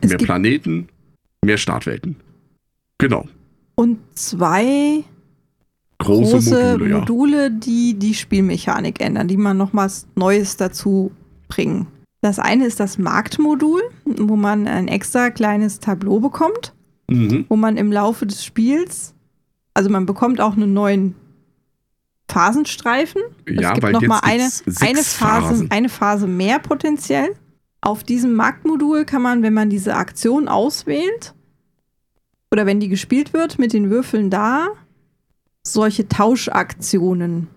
[0.00, 0.88] Es mehr Planeten,
[1.44, 2.16] mehr Startwelten.
[2.98, 3.26] Genau.
[3.74, 5.04] Und zwei
[5.98, 6.98] Große, große Module, ja.
[6.98, 11.10] Module, die die Spielmechanik ändern, die man noch was Neues dazu
[11.48, 11.86] bringen.
[12.20, 16.74] Das eine ist das Marktmodul, wo man ein extra kleines Tableau bekommt,
[17.10, 17.46] Mhm.
[17.48, 19.14] wo man im Laufe des Spiels,
[19.74, 21.14] also man bekommt auch einen neuen
[22.30, 23.22] Phasenstreifen.
[23.48, 24.42] Ja, es gibt weil noch jetzt mal eine,
[24.80, 25.70] eine, Phase, Phasen.
[25.70, 27.30] eine Phase mehr potenziell.
[27.80, 31.34] Auf diesem Marktmodul kann man, wenn man diese Aktion auswählt
[32.52, 34.68] oder wenn die gespielt wird, mit den Würfeln da
[35.72, 37.48] solche Tauschaktionen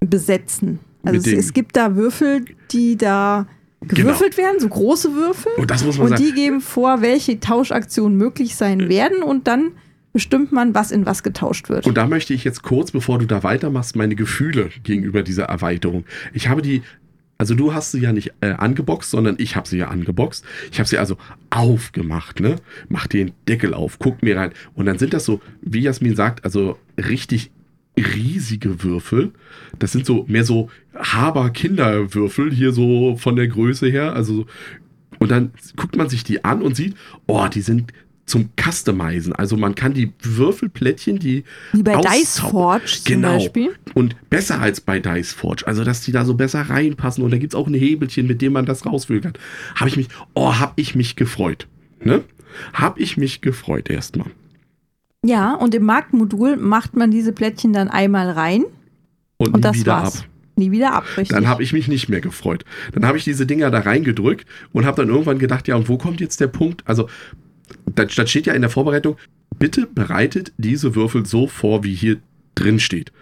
[0.00, 0.80] besetzen.
[1.04, 3.46] Also es, es gibt da Würfel, die da
[3.80, 5.52] gewürfelt werden, so große Würfel.
[5.56, 6.24] Und das muss man Und sagen.
[6.24, 9.72] die geben vor, welche Tauschaktionen möglich sein werden und dann
[10.12, 11.86] bestimmt man, was in was getauscht wird.
[11.86, 16.04] Und da möchte ich jetzt kurz, bevor du da weitermachst, meine Gefühle gegenüber dieser Erweiterung.
[16.32, 16.82] Ich habe die,
[17.38, 20.44] also du hast sie ja nicht äh, angeboxt, sondern ich habe sie ja angeboxt.
[20.70, 21.16] Ich habe sie also
[21.50, 22.56] aufgemacht, ne?
[22.88, 24.52] Mach den Deckel auf, guck mir rein.
[24.74, 27.50] Und dann sind das so, wie Jasmin sagt, also richtig
[27.98, 29.32] riesige Würfel.
[29.78, 34.14] Das sind so mehr so Haber-Kinderwürfel hier so von der Größe her.
[34.14, 34.46] Also
[35.18, 36.94] und dann guckt man sich die an und sieht,
[37.26, 37.92] oh, die sind
[38.26, 39.32] zum Customizen.
[39.32, 42.20] Also man kann die Würfelplättchen, die Wie bei austauschen.
[42.20, 43.34] Dice Forge zum Genau.
[43.38, 43.70] Beispiel.
[43.94, 45.64] Und besser als bei Dice Forge.
[45.66, 47.22] Also, dass die da so besser reinpassen.
[47.24, 49.32] Und da gibt es auch ein Hebelchen, mit dem man das rauswühlen kann.
[49.76, 51.68] Habe ich mich, oh, habe ich mich gefreut.
[52.02, 52.24] Ne?
[52.72, 54.30] Habe ich mich gefreut erstmal.
[55.24, 58.64] Ja, und im Marktmodul macht man diese Plättchen dann einmal rein
[59.38, 60.18] Und, und nie das wieder war's.
[60.20, 60.24] ab.
[60.58, 61.28] Nie wieder ab, richtig.
[61.36, 62.64] Dann habe ich mich nicht mehr gefreut.
[62.92, 65.98] Dann habe ich diese Dinger da reingedrückt und habe dann irgendwann gedacht, ja, und wo
[65.98, 66.82] kommt jetzt der Punkt?
[66.86, 67.08] Also,
[67.94, 69.16] das, das steht ja in der Vorbereitung,
[69.58, 72.18] bitte bereitet diese Würfel so vor, wie hier
[72.54, 73.12] drin steht.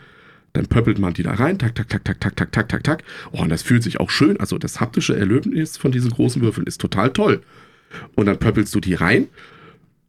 [0.52, 3.04] Dann pöppelt man die da rein, tak, tak, tak, tak, tak, tak, tak, tak, tak.
[3.32, 4.38] Oh, und das fühlt sich auch schön.
[4.38, 7.42] Also das haptische Erlebnis von diesen großen Würfeln ist total toll.
[8.14, 9.28] Und dann pöppelst du die rein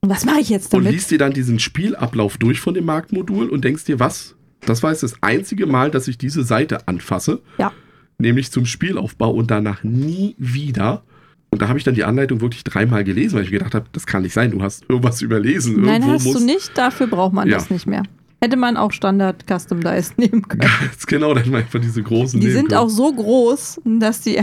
[0.05, 0.93] und was mache ich jetzt und damit?
[0.93, 4.36] liest dir dann diesen Spielablauf durch von dem Marktmodul und denkst dir, was?
[4.61, 7.41] Das war jetzt das einzige Mal, dass ich diese Seite anfasse.
[7.57, 7.71] Ja.
[8.19, 11.01] Nämlich zum Spielaufbau und danach nie wieder.
[11.56, 13.86] Und da habe ich dann die Anleitung wirklich dreimal gelesen, weil ich mir gedacht habe,
[13.93, 15.82] das kann nicht sein, du hast irgendwas überlesen.
[15.84, 17.56] Nein, Irgendwo hast du nicht, dafür braucht man Ja.
[17.56, 18.03] das nicht mehr.
[18.41, 20.60] Hätte man auch Standard Custom Dice nehmen können.
[20.82, 22.80] Ganz genau, dann mal einfach diese großen Die sind können.
[22.82, 24.41] auch so groß, dass die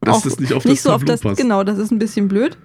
[0.00, 1.38] Dass auch das nicht auf nicht das so auf das, passt.
[1.38, 2.56] genau, das ist ein bisschen blöd.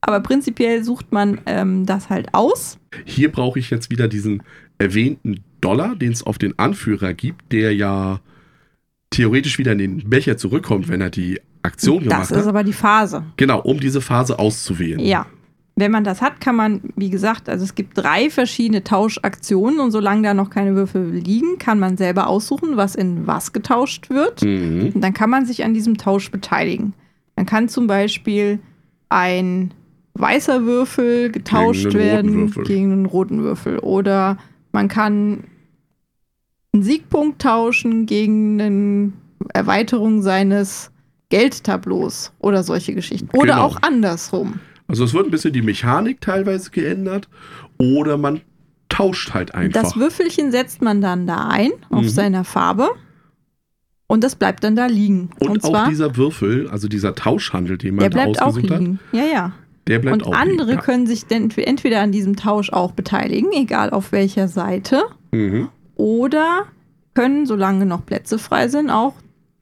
[0.00, 2.78] Aber prinzipiell sucht man ähm, das halt aus.
[3.04, 4.44] Hier brauche ich jetzt wieder diesen
[4.78, 8.20] erwähnten Dollar, den es auf den Anführer gibt, der ja
[9.10, 12.46] theoretisch wieder in den Becher zurückkommt, wenn er die Aktion Das gemacht ist hat.
[12.46, 13.24] aber die Phase.
[13.36, 15.00] Genau, um diese Phase auszuwählen.
[15.00, 15.26] Ja.
[15.76, 19.92] Wenn man das hat, kann man, wie gesagt, also es gibt drei verschiedene Tauschaktionen und
[19.92, 24.42] solange da noch keine Würfel liegen, kann man selber aussuchen, was in was getauscht wird.
[24.42, 24.92] Mhm.
[24.94, 26.92] Und dann kann man sich an diesem Tausch beteiligen.
[27.36, 28.58] Dann kann zum Beispiel
[29.08, 29.72] ein
[30.14, 33.78] weißer Würfel getauscht Gegen werden gegen einen roten Würfel.
[33.78, 34.36] Oder
[34.72, 35.44] man kann
[36.72, 39.12] einen Siegpunkt tauschen gegen eine
[39.54, 40.90] Erweiterung seines
[41.30, 43.28] Geldtableaus oder solche Geschichten.
[43.36, 43.64] Oder Genau.
[43.64, 44.60] auch andersrum.
[44.86, 47.28] Also es wird ein bisschen die Mechanik teilweise geändert
[47.78, 48.40] oder man
[48.88, 49.80] tauscht halt einfach.
[49.82, 52.08] Das Würfelchen setzt man dann da ein auf Mhm.
[52.08, 52.88] seiner Farbe
[54.08, 55.30] und das bleibt dann da liegen.
[55.38, 58.72] und, auch zwar, dieser Würfel, also dieser Tauschhandel, den man der da bleibt auch ausgesucht
[58.72, 58.98] hat, liegen.
[59.12, 59.52] Ja, ja.
[59.86, 60.78] der bleibt Und auch andere liegen.
[60.78, 60.84] Ja.
[60.84, 65.02] können sich entweder an diesem Tausch auch beteiligen, egal auf welcher Seite,
[65.32, 65.68] Mhm.
[65.94, 66.64] oder
[67.14, 69.14] können, solange noch Plätze frei sind, auch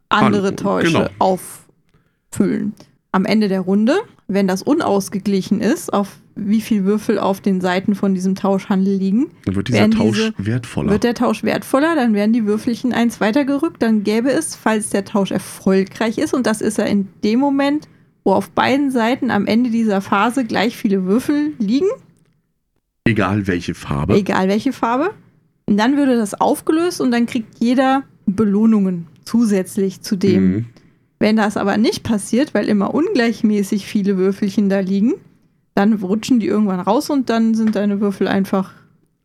[0.08, 1.08] andere An- Täusche genau.
[1.18, 2.74] auffüllen.
[3.12, 3.96] Am Ende der Runde,
[4.26, 9.30] wenn das unausgeglichen ist, auf wie viel Würfel auf den Seiten von diesem Tauschhandel liegen,
[9.44, 10.90] Dann wird dieser Tausch diese- wertvoller.
[10.92, 15.04] wird der Tausch wertvoller, dann werden die Würfelchen eins weitergerückt, dann gäbe es, falls der
[15.04, 17.88] Tausch erfolgreich ist, und das ist er in dem Moment,
[18.24, 21.88] wo auf beiden Seiten am Ende dieser Phase gleich viele Würfel liegen,
[23.04, 24.14] Egal welche Farbe.
[24.16, 25.10] egal welche Farbe,
[25.66, 30.50] und dann würde das aufgelöst und dann kriegt jeder Belohnungen zusätzlich zu dem.
[30.50, 30.66] Mhm.
[31.18, 35.14] Wenn das aber nicht passiert, weil immer ungleichmäßig viele Würfelchen da liegen,
[35.74, 38.72] dann rutschen die irgendwann raus und dann sind deine Würfel einfach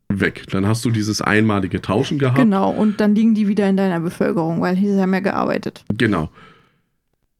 [0.09, 0.45] Weg.
[0.51, 2.37] Dann hast du dieses einmalige Tauschen gehabt.
[2.37, 5.83] genau und dann liegen die wieder in deiner Bevölkerung, weil sie haben ja gearbeitet.
[5.97, 6.29] Genau.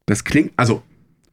[0.08, 0.82] Das klingt, also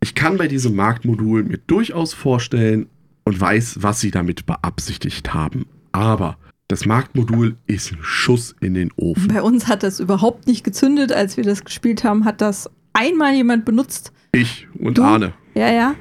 [0.03, 2.89] ich kann bei diesem Marktmodul mir durchaus vorstellen
[3.25, 5.67] und weiß, was sie damit beabsichtigt haben.
[5.93, 6.37] Aber
[6.71, 9.29] das Marktmodul ist ein Schuss in den Ofen.
[9.29, 13.35] Bei uns hat das überhaupt nicht gezündet, als wir das gespielt haben, hat das einmal
[13.35, 14.13] jemand benutzt.
[14.33, 15.03] Ich und Du?
[15.03, 15.33] Arne.
[15.55, 15.95] Ja, ja.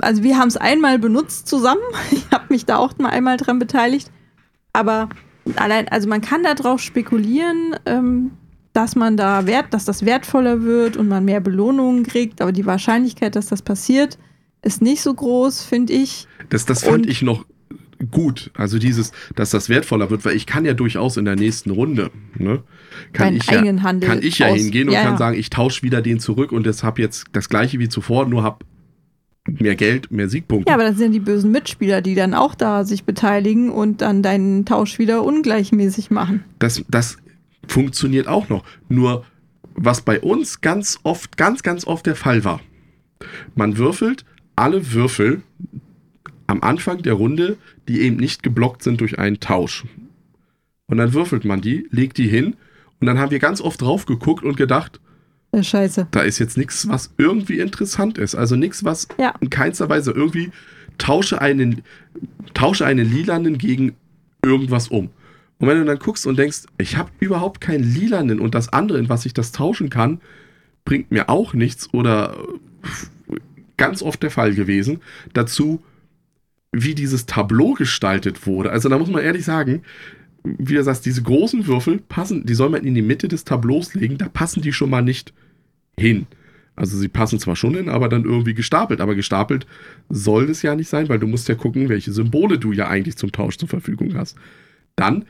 [0.00, 1.80] Also wir haben es einmal benutzt zusammen.
[2.10, 4.10] Ich habe mich da auch mal einmal dran beteiligt.
[4.72, 5.08] Aber
[5.56, 8.32] allein, also man kann darauf spekulieren, ähm,
[8.72, 12.40] dass man da wert, dass das wertvoller wird und man mehr Belohnungen kriegt.
[12.40, 14.18] Aber die Wahrscheinlichkeit, dass das passiert,
[14.62, 16.26] ist nicht so groß, finde ich.
[16.50, 17.44] Das, das fand Und- ich noch
[18.10, 18.50] gut.
[18.54, 22.10] Also dieses, dass das wertvoller wird, weil ich kann ja durchaus in der nächsten Runde,
[22.36, 22.62] ne,
[23.12, 23.62] kann Deinen ich ja,
[24.06, 25.18] kann ich ja hingehen und Ja, kann ja.
[25.18, 28.42] sagen, ich tausche wieder den zurück und das habe jetzt das gleiche wie zuvor, nur
[28.42, 28.64] habe
[29.46, 30.70] mehr Geld, mehr Siegpunkte.
[30.70, 34.22] Ja, aber das sind die bösen Mitspieler, die dann auch da sich beteiligen und dann
[34.22, 36.44] deinen Tausch wieder ungleichmäßig machen.
[36.58, 37.16] das, das
[37.66, 38.64] funktioniert auch noch.
[38.88, 39.24] Nur
[39.74, 42.60] was bei uns ganz oft, ganz, ganz oft der Fall war.
[43.54, 44.24] Man würfelt
[44.56, 45.42] alle Würfel
[46.48, 49.84] am Anfang der Runde, die eben nicht geblockt sind durch einen Tausch.
[50.86, 52.56] Und dann würfelt man die, legt die hin
[53.00, 55.00] und dann haben wir ganz oft drauf geguckt und gedacht,
[55.60, 56.08] scheiße.
[56.10, 58.34] da ist jetzt nichts, was irgendwie interessant ist.
[58.34, 59.34] Also nichts, was Ja.
[59.40, 60.50] in keinster Weise irgendwie
[60.96, 61.82] tausche einen,
[62.54, 63.94] tausche einen lilanen gegen
[64.44, 65.10] irgendwas um.
[65.58, 68.98] Und wenn du dann guckst und denkst, ich habe überhaupt keinen lilanen und das andere,
[68.98, 70.20] in was ich das tauschen kann,
[70.84, 72.36] bringt mir auch nichts oder
[73.30, 73.36] äh,
[73.76, 75.00] ganz oft der Fall gewesen.
[75.34, 75.82] Dazu,
[76.72, 78.70] wie dieses Tableau gestaltet wurde.
[78.70, 79.82] Also da muss man ehrlich sagen,
[80.44, 83.94] wie du sagst, diese großen Würfel passen, die soll man in die Mitte des Tableaus
[83.94, 85.32] legen, da passen die schon mal nicht
[85.98, 86.26] hin.
[86.76, 89.00] Also sie passen zwar schon hin, aber dann irgendwie gestapelt.
[89.00, 89.66] Aber gestapelt
[90.08, 93.16] soll es ja nicht sein, weil du musst ja gucken, welche Symbole du ja eigentlich
[93.16, 94.36] zum Tausch zur Verfügung hast.
[94.94, 95.24] Dann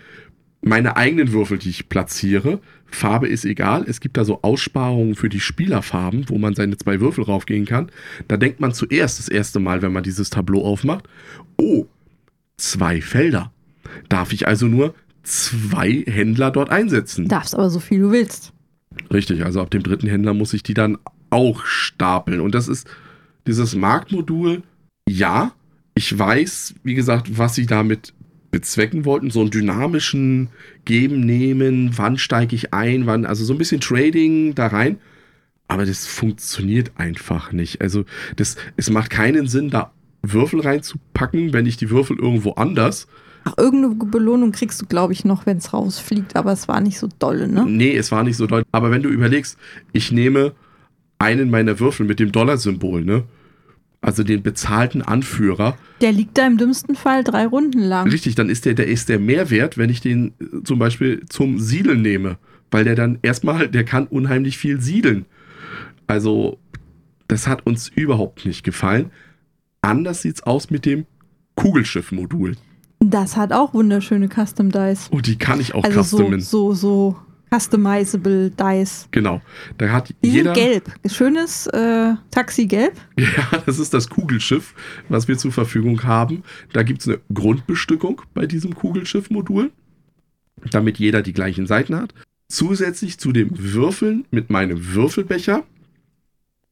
[0.60, 2.60] meine eigenen Würfel, die ich platziere.
[2.86, 3.84] Farbe ist egal.
[3.86, 7.90] Es gibt da so Aussparungen für die Spielerfarben, wo man seine zwei Würfel raufgehen kann.
[8.26, 11.08] Da denkt man zuerst das erste Mal, wenn man dieses Tableau aufmacht,
[11.58, 11.86] oh,
[12.56, 13.52] zwei Felder.
[14.08, 17.28] Darf ich also nur zwei Händler dort einsetzen?
[17.28, 18.52] Darfst aber so viel du willst.
[19.12, 20.98] Richtig, also ab dem dritten Händler muss ich die dann
[21.30, 22.40] auch stapeln.
[22.40, 22.88] Und das ist
[23.46, 24.62] dieses Marktmodul,
[25.08, 25.52] ja,
[25.94, 28.12] ich weiß, wie gesagt, was sie damit
[28.50, 30.48] bezwecken wollten, so einen dynamischen
[30.84, 34.98] Geben, Nehmen, wann steige ich ein, wann, also so ein bisschen Trading da rein.
[35.66, 37.82] Aber das funktioniert einfach nicht.
[37.82, 38.04] Also
[38.36, 39.92] das, es macht keinen Sinn, da
[40.22, 43.06] Würfel reinzupacken, wenn ich die Würfel irgendwo anders
[43.48, 46.98] Ach, irgendeine Belohnung kriegst du, glaube ich, noch, wenn es rausfliegt, aber es war nicht
[46.98, 47.64] so dolle, ne?
[47.66, 48.66] Nee, es war nicht so deutlich.
[48.72, 49.58] Aber wenn du überlegst,
[49.92, 50.52] ich nehme
[51.18, 53.24] einen meiner Würfel mit dem Dollarsymbol, ne?
[54.00, 55.76] Also den bezahlten Anführer.
[56.00, 58.08] Der liegt da im dümmsten Fall drei Runden lang.
[58.08, 61.58] Richtig, dann ist der, der ist der Mehrwert, wenn ich den äh, zum Beispiel zum
[61.58, 62.38] Siedeln nehme.
[62.70, 65.24] Weil der dann erstmal, der kann unheimlich viel siedeln.
[66.06, 66.58] Also,
[67.26, 69.10] das hat uns überhaupt nicht gefallen.
[69.82, 71.06] Anders sieht's aus mit dem
[71.56, 72.56] Kugelschiff-Modul.
[73.00, 75.08] Das hat auch wunderschöne Custom Dice.
[75.10, 76.40] Und die kann ich auch also so, customen.
[76.40, 77.16] so, so
[77.50, 79.08] customizable Dice.
[79.10, 79.40] Genau.
[79.78, 80.54] Da hat Die jeder.
[80.54, 80.92] sind gelb.
[81.06, 82.94] Schönes äh, Taxi-Gelb.
[83.18, 84.74] Ja, das ist das Kugelschiff,
[85.08, 86.42] was wir zur Verfügung haben.
[86.72, 89.70] Da gibt es eine Grundbestückung bei diesem Kugelschiff-Modul,
[90.70, 92.14] damit jeder die gleichen Seiten hat.
[92.48, 95.64] Zusätzlich zu dem Würfeln mit meinem Würfelbecher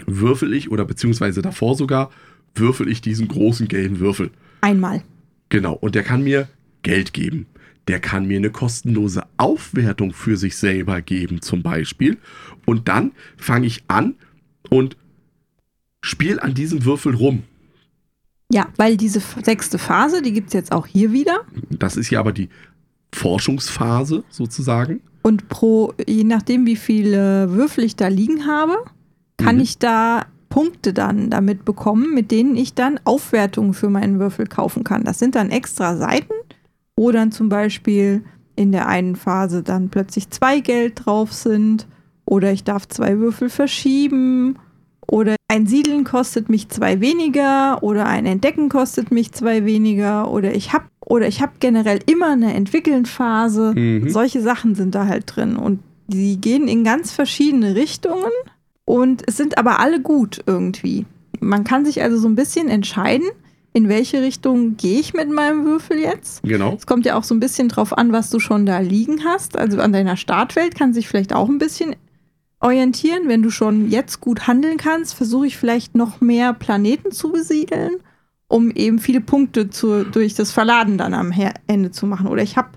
[0.06, 2.10] würfel ich, oder beziehungsweise davor sogar,
[2.54, 4.30] würfel ich diesen großen gelben Würfel.
[4.60, 5.02] Einmal.
[5.48, 6.48] Genau, und der kann mir
[6.82, 7.46] Geld geben.
[7.88, 12.18] Der kann mir eine kostenlose Aufwertung für sich selber geben, zum Beispiel.
[12.64, 14.14] Und dann fange ich an
[14.70, 14.96] und
[16.02, 17.44] spiele an diesem Würfel rum.
[18.52, 21.40] Ja, weil diese sechste Phase, die gibt es jetzt auch hier wieder.
[21.70, 22.48] Das ist ja aber die
[23.12, 25.00] Forschungsphase sozusagen.
[25.22, 28.76] Und pro, je nachdem, wie viele Würfel ich da liegen habe,
[29.36, 29.62] kann Mhm.
[29.62, 34.84] ich da Punkte dann damit bekommen, mit denen ich dann Aufwertungen für meinen Würfel kaufen
[34.84, 35.02] kann.
[35.04, 36.32] Das sind dann extra Seiten,
[36.96, 38.24] dann zum Beispiel
[38.56, 41.86] in der einen Phase dann plötzlich zwei Geld drauf sind
[42.24, 44.58] oder ich darf zwei Würfel verschieben
[45.08, 50.54] oder ein Siedeln kostet mich zwei weniger oder ein Entdecken kostet mich zwei weniger oder
[50.54, 53.74] ich habe oder ich habe generell immer eine Entwickeln-Phase.
[53.76, 54.10] Mhm.
[54.10, 55.78] Solche Sachen sind da halt drin und
[56.08, 58.32] die gehen in ganz verschiedene Richtungen
[58.84, 61.06] und es sind aber alle gut irgendwie.
[61.38, 63.28] Man kann sich also so ein bisschen entscheiden,
[63.76, 66.42] in welche Richtung gehe ich mit meinem Würfel jetzt.
[66.42, 66.72] Genau.
[66.78, 69.58] Es kommt ja auch so ein bisschen drauf an, was du schon da liegen hast.
[69.58, 71.94] Also an deiner Startwelt kann sich vielleicht auch ein bisschen
[72.60, 73.24] orientieren.
[73.28, 77.96] Wenn du schon jetzt gut handeln kannst, versuche ich vielleicht noch mehr Planeten zu besiedeln,
[78.48, 81.34] um eben viele Punkte zu, durch das Verladen dann am
[81.66, 82.28] Ende zu machen.
[82.28, 82.70] Oder ich habe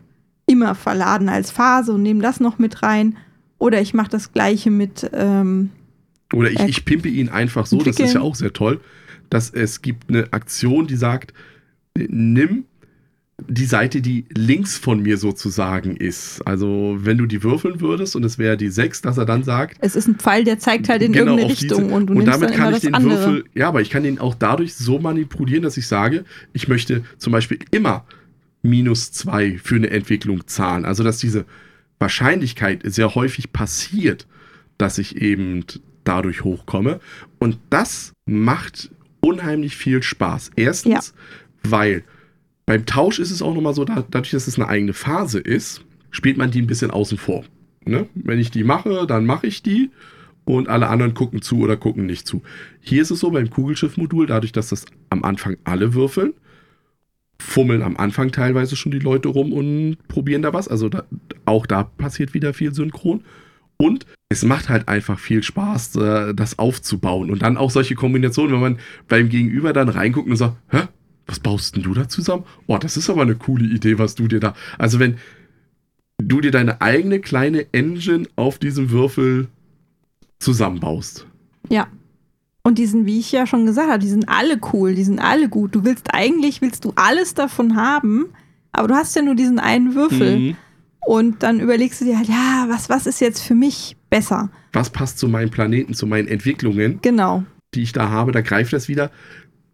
[0.47, 3.15] immer Verladen als Phase und nehme das noch mit rein.
[3.57, 5.69] Oder ich mache das gleiche mit, ähm,
[6.33, 8.81] Oder ich, ich pimpe ihn einfach so, das ist ja auch sehr toll,
[9.29, 11.33] dass es gibt eine Aktion, die sagt,
[11.95, 12.65] nimm
[13.47, 16.41] die Seite, die links von mir sozusagen ist.
[16.45, 19.77] Also wenn du die würfeln würdest und es wäre die 6, dass er dann sagt.
[19.79, 22.25] Es ist ein Pfeil, der zeigt halt in genau irgendeine Richtung diese, und du und
[22.25, 23.17] damit kann ich den andere.
[23.17, 27.03] Würfel, ja, aber ich kann den auch dadurch so manipulieren, dass ich sage, ich möchte
[27.17, 28.05] zum Beispiel immer
[28.61, 30.85] minus 2 für eine Entwicklung zahlen.
[30.85, 31.45] Also dass diese
[31.97, 34.27] Wahrscheinlichkeit sehr häufig passiert,
[34.77, 35.63] dass ich eben
[36.03, 36.99] dadurch hochkomme.
[37.39, 38.91] Und das macht
[39.21, 40.51] unheimlich viel Spaß.
[40.55, 41.13] Erstens,
[41.63, 41.69] ja.
[41.69, 42.03] weil
[42.65, 46.37] beim Tausch ist es auch nochmal so, dadurch, dass es eine eigene Phase ist, spielt
[46.37, 47.43] man die ein bisschen außen vor.
[47.85, 48.07] Ne?
[48.13, 49.89] Wenn ich die mache, dann mache ich die
[50.45, 52.41] und alle anderen gucken zu oder gucken nicht zu.
[52.79, 56.33] Hier ist es so beim Kugelschiff-Modul, dadurch, dass das am Anfang alle würfeln,
[57.39, 60.67] fummeln am Anfang teilweise schon die Leute rum und probieren da was.
[60.67, 61.05] Also da,
[61.45, 63.23] auch da passiert wieder viel Synchron.
[63.81, 67.31] Und es macht halt einfach viel Spaß, äh, das aufzubauen.
[67.31, 70.83] Und dann auch solche Kombinationen, wenn man beim Gegenüber dann reinguckt und sagt, hä,
[71.25, 72.43] was baust denn du da zusammen?
[72.67, 74.53] Oh, das ist aber eine coole Idee, was du dir da.
[74.77, 75.17] Also, wenn
[76.17, 79.47] du dir deine eigene kleine Engine auf diesem Würfel
[80.39, 81.25] zusammenbaust.
[81.69, 81.87] Ja.
[82.63, 85.19] Und die sind, wie ich ja schon gesagt habe, die sind alle cool, die sind
[85.19, 85.73] alle gut.
[85.73, 88.25] Du willst eigentlich, willst du alles davon haben,
[88.73, 90.39] aber du hast ja nur diesen einen Würfel.
[90.39, 90.57] Mhm.
[91.05, 94.49] Und dann überlegst du dir halt, ja, was, was ist jetzt für mich besser?
[94.73, 96.99] Was passt zu meinem Planeten, zu meinen Entwicklungen?
[97.01, 97.43] Genau.
[97.73, 99.11] Die ich da habe, da greift das wieder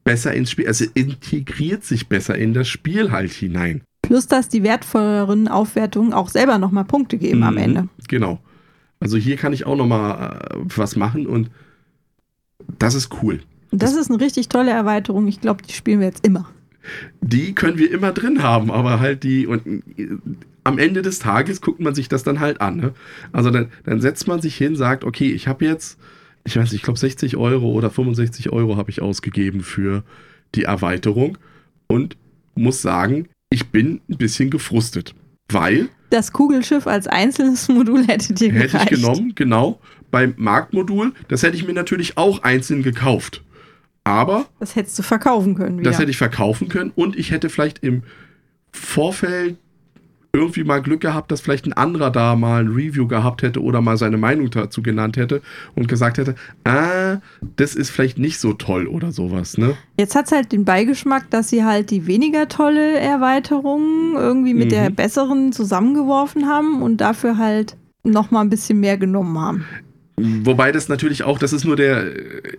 [0.03, 3.81] besser ins Spiel, also integriert sich besser in das Spiel halt hinein.
[4.03, 7.89] Plus, dass die wertvolleren Aufwertungen auch selber nochmal Punkte geben mhm, am Ende.
[8.07, 8.39] Genau.
[8.99, 11.49] Also hier kann ich auch nochmal äh, was machen und
[12.79, 13.41] das ist cool.
[13.71, 15.27] Das, das ist eine richtig tolle Erweiterung.
[15.27, 16.47] Ich glaube, die spielen wir jetzt immer.
[17.21, 19.65] Die können wir immer drin haben, aber halt die und
[19.97, 20.07] äh,
[20.65, 22.75] am Ende des Tages guckt man sich das dann halt an.
[22.75, 22.93] Ne?
[23.31, 25.97] Also dann, dann setzt man sich hin, sagt, okay, ich habe jetzt
[26.45, 30.03] ich weiß nicht, ich glaube 60 Euro oder 65 Euro habe ich ausgegeben für
[30.53, 31.37] die Erweiterung
[31.87, 32.15] und
[32.53, 35.15] muss sagen, ich bin ein bisschen gefrustet,
[35.49, 38.73] weil das Kugelschiff als einzelnes Modul hätte dir gereicht.
[38.73, 39.79] Hätte ich genommen, genau.
[40.11, 43.43] Beim Marktmodul, das hätte ich mir natürlich auch einzeln gekauft.
[44.03, 44.45] Aber.
[44.59, 45.79] Das hättest du verkaufen können.
[45.79, 45.89] Wieder.
[45.89, 48.03] Das hätte ich verkaufen können und ich hätte vielleicht im
[48.71, 49.57] Vorfeld
[50.35, 53.81] irgendwie mal Glück gehabt, dass vielleicht ein anderer da mal ein Review gehabt hätte oder
[53.81, 55.41] mal seine Meinung dazu genannt hätte
[55.75, 57.17] und gesagt hätte, ah,
[57.55, 59.75] das ist vielleicht nicht so toll oder sowas, ne?
[59.97, 64.65] Jetzt hat es halt den Beigeschmack, dass sie halt die weniger tolle Erweiterung irgendwie mit
[64.65, 64.69] mhm.
[64.69, 69.65] der besseren zusammengeworfen haben und dafür halt noch mal ein bisschen mehr genommen haben.
[70.17, 72.09] Wobei das natürlich auch, das ist nur der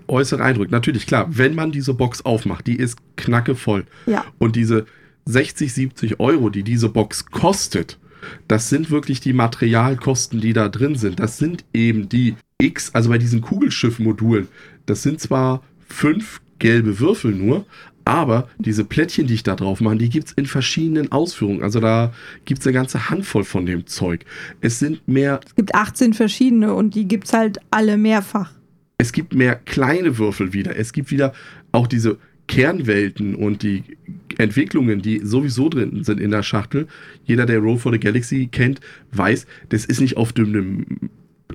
[0.09, 0.71] äußere Eindruck.
[0.71, 3.87] Natürlich, klar, wenn man diese Box aufmacht, die ist knackevoll.
[4.05, 4.25] Ja.
[4.39, 4.85] Und diese
[5.27, 7.99] 60, 70 Euro, die diese Box kostet,
[8.49, 11.21] das sind wirklich die Materialkosten, die da drin sind.
[11.21, 14.49] Das sind eben die X, also bei diesen Kugelschiff-Modulen,
[14.87, 17.67] das sind zwar fünf gelbe Würfel nur,
[18.05, 21.65] aber diese Plättchen, die ich da drauf mache, die gibt es in verschiedenen Ausführungen.
[21.65, 22.13] Also da
[22.45, 24.25] gibt es eine ganze Handvoll von dem Zeug.
[24.61, 25.41] Es sind mehr.
[25.45, 28.53] Es gibt 18 verschiedene und die gibt es halt alle mehrfach.
[28.99, 30.77] Es gibt mehr kleine Würfel wieder.
[30.77, 31.33] Es gibt wieder
[31.73, 33.83] auch diese Kernwelten und die
[34.39, 36.87] Entwicklungen, die sowieso drin sind in der Schachtel.
[37.25, 38.81] Jeder, der Roll for the Galaxy kennt,
[39.13, 40.87] weiß, das ist nicht auf dünnem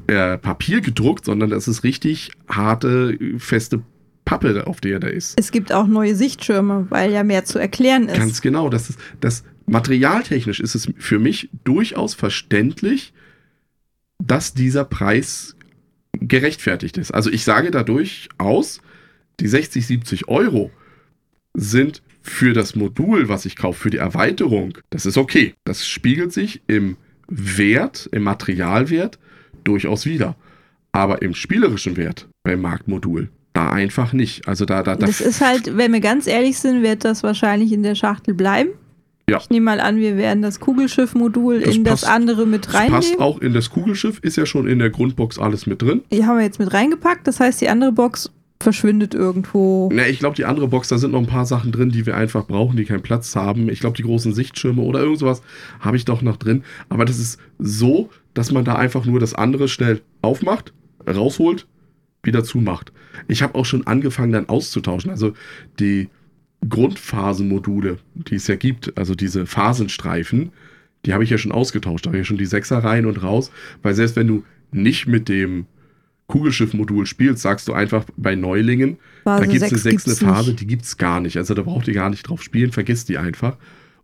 [0.07, 3.81] äh, Papier gedruckt, sondern das ist richtig harte, feste
[4.25, 5.37] Pappe, auf der da ist.
[5.39, 8.17] Es gibt auch neue Sichtschirme, weil ja mehr zu erklären ist.
[8.17, 8.69] Ganz genau.
[8.69, 13.13] Das ist, das materialtechnisch ist es für mich durchaus verständlich,
[14.19, 15.55] dass dieser Preis
[16.13, 17.11] gerechtfertigt ist.
[17.11, 18.81] Also ich sage dadurch aus,
[19.39, 20.71] die 60, 70 Euro
[21.53, 25.53] sind für das Modul, was ich kaufe, für die Erweiterung, das ist okay.
[25.63, 26.97] Das spiegelt sich im
[27.27, 29.17] Wert, im Materialwert
[29.63, 30.35] durchaus wieder.
[30.91, 34.47] Aber im spielerischen Wert beim Marktmodul, da einfach nicht.
[34.47, 37.71] Also da, da, da das ist halt, wenn wir ganz ehrlich sind, wird das wahrscheinlich
[37.71, 38.71] in der Schachtel bleiben.
[39.29, 39.37] Ja.
[39.37, 42.99] Ich nehme mal an, wir werden das Kugelschiff-Modul in passt, das andere mit reinnehmen.
[42.99, 46.01] Das passt auch in das Kugelschiff, ist ja schon in der Grundbox alles mit drin.
[46.11, 47.25] Die haben wir jetzt mit reingepackt.
[47.28, 48.29] Das heißt, die andere Box
[48.62, 49.89] verschwindet irgendwo.
[49.92, 52.16] Na, ich glaube, die andere Box, da sind noch ein paar Sachen drin, die wir
[52.16, 53.70] einfach brauchen, die keinen Platz haben.
[53.70, 55.42] Ich glaube, die großen Sichtschirme oder irgend sowas
[55.79, 56.63] habe ich doch noch drin.
[56.89, 60.74] Aber das ist so, dass man da einfach nur das andere schnell aufmacht,
[61.08, 61.67] rausholt,
[62.24, 62.92] wieder zumacht.
[63.28, 65.12] Ich habe auch schon angefangen, dann auszutauschen.
[65.12, 65.33] Also
[65.79, 66.09] die
[66.67, 70.51] Grundphasenmodule, die es ja gibt, also diese Phasenstreifen,
[71.05, 72.05] die habe ich ja schon ausgetauscht.
[72.05, 73.51] Da habe ich ja schon die Sechser rein und raus,
[73.82, 75.66] weil selbst wenn du nicht mit dem
[76.32, 80.62] Kugelschiff-Modul spielst, sagst du einfach bei Neulingen, Phase da gibt es eine sechste Phase, nicht.
[80.62, 81.37] die gibt es gar nicht.
[81.37, 83.58] Also da braucht ihr gar nicht drauf spielen, vergisst die einfach.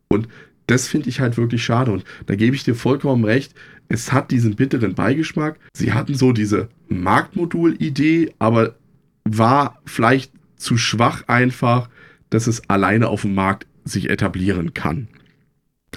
[0.09, 0.27] Und
[0.67, 1.91] das finde ich halt wirklich schade.
[1.91, 3.53] Und da gebe ich dir vollkommen recht.
[3.87, 5.57] Es hat diesen bitteren Beigeschmack.
[5.73, 8.75] Sie hatten so diese Marktmodul-Idee, aber
[9.23, 11.89] war vielleicht zu schwach einfach,
[12.29, 15.07] dass es alleine auf dem Markt sich etablieren kann.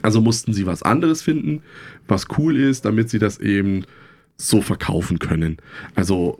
[0.02, 1.62] Also mussten sie was anderes finden,
[2.06, 3.84] was cool ist, damit sie das eben
[4.40, 5.58] so verkaufen können.
[5.94, 6.38] Also,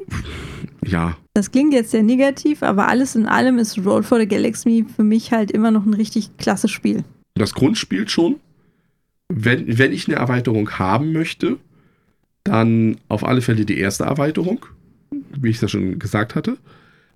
[0.85, 1.17] ja.
[1.35, 5.05] Das klingt jetzt sehr negativ, aber alles in allem ist Roll for the Galaxy für
[5.05, 7.05] mich halt immer noch ein richtig klasse Spiel.
[7.35, 8.37] Das Grundspiel schon.
[9.29, 11.59] Wenn, wenn ich eine Erweiterung haben möchte,
[12.45, 14.67] dann auf alle Fälle die erste Erweiterung,
[15.39, 16.57] wie ich das schon gesagt hatte.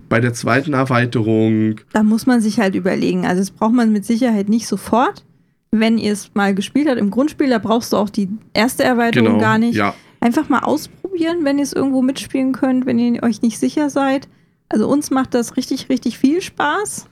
[0.08, 1.80] Bei der zweiten Erweiterung.
[1.92, 3.24] Da muss man sich halt überlegen.
[3.26, 5.24] Also, das braucht man mit Sicherheit nicht sofort.
[5.70, 9.26] Wenn ihr es mal gespielt habt im Grundspiel, da brauchst du auch die erste Erweiterung
[9.28, 9.74] Genau, gar nicht.
[9.74, 9.94] ja.
[10.24, 14.26] Einfach mal ausprobieren, wenn ihr es irgendwo mitspielen könnt, wenn ihr euch nicht sicher seid.
[14.70, 17.08] Also uns macht das richtig, richtig viel Spaß.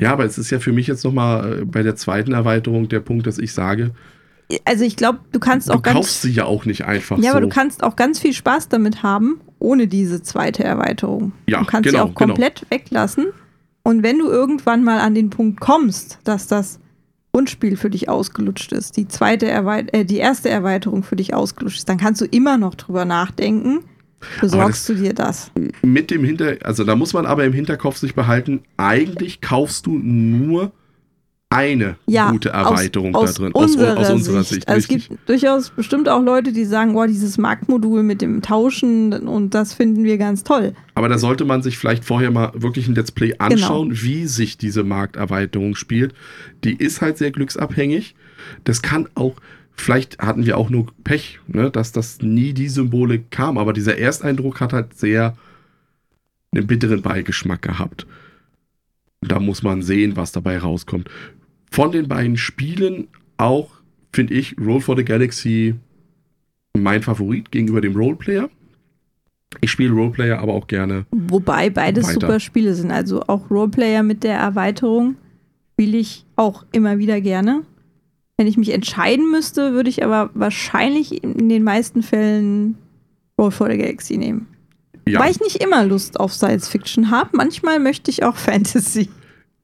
[0.00, 3.28] Ja, aber es ist ja für mich jetzt nochmal bei der zweiten Erweiterung der Punkt,
[3.28, 3.92] dass ich sage,
[4.64, 7.30] Also ich glaube, du kannst du auch ganz kaufst sie ja auch nicht einfach Ja,
[7.30, 7.30] so.
[7.36, 11.32] aber du kannst auch ganz viel Spaß damit haben, ohne diese zweite Erweiterung.
[11.46, 13.26] Ja, du kannst sie genau, auch komplett weglassen.
[13.84, 16.80] Und wenn du irgendwann mal an den Punkt kommst, dass das
[17.36, 21.76] Grundspiel für dich ausgelutscht ist, die zweite Erweit äh, die erste Erweiterung für dich ausgelutscht
[21.76, 23.80] ist, dann kannst du immer noch drüber nachdenken.
[24.40, 25.50] Besorgst du dir das?
[25.82, 29.98] mit dem Hinter, also da muss man aber im Hinterkopf sich behalten, eigentlich kaufst du
[29.98, 30.72] nur
[31.48, 33.52] eine Ja, gute Erweiterung aus, da drin.
[33.52, 34.66] Unserer aus unserer Sicht.
[34.68, 35.08] Also es richtig.
[35.10, 39.72] gibt durchaus bestimmt auch Leute, die sagen, boah, dieses Marktmodul mit dem Tauschen und das
[39.72, 40.74] finden wir ganz toll.
[40.94, 43.44] Aber da sollte man sich vielleicht vorher mal wirklich ein Let's Play Genau.
[43.44, 46.14] anschauen, wie sich diese Markterweiterung spielt.
[46.64, 48.16] Die ist halt sehr glücksabhängig.
[48.64, 49.36] Das kann auch,
[49.76, 53.56] vielleicht hatten wir auch nur Pech, ne, dass das nie die Symbole kam.
[53.56, 55.36] Aber dieser Ersteindruck hat halt sehr
[56.52, 58.06] einen bitteren Beigeschmack gehabt.
[59.22, 61.08] Da muss man sehen, was dabei rauskommt.
[61.70, 63.70] Von den beiden Spielen auch,
[64.12, 65.74] finde ich, Roll for the Galaxy
[66.76, 68.48] mein Favorit gegenüber dem Roleplayer.
[69.60, 72.20] Ich spiele Roleplayer aber auch gerne Wobei beides Weiter.
[72.20, 72.90] super Spiele sind.
[72.90, 75.16] Also auch Roleplayer mit der Erweiterung
[75.72, 77.62] spiele ich auch immer wieder gerne.
[78.36, 82.76] Wenn ich mich entscheiden müsste, würde ich aber wahrscheinlich in den meisten Fällen
[83.38, 84.46] Roll for the Galaxy nehmen.
[85.08, 87.30] Ja, Weil ich nicht immer Lust auf Science Fiction habe.
[87.32, 89.08] Manchmal möchte ich auch Fantasy.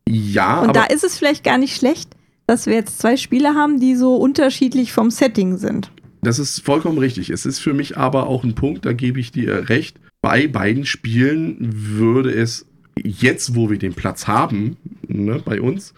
[0.08, 2.10] Ja Und da ist es vielleicht gar nicht schlecht,
[2.46, 5.90] dass wir jetzt zwei Spiele haben, die so unterschiedlich vom Setting sind.
[6.22, 7.30] das ist vollkommen richtig.
[7.30, 9.98] Es ist für mich aber auch ein Punkt, da gebe ich dir recht.
[10.20, 12.66] Bei beiden Spielen würde es
[12.96, 14.76] jetzt, wo wir den Platz haben,
[15.08, 15.94] ne, bei uns,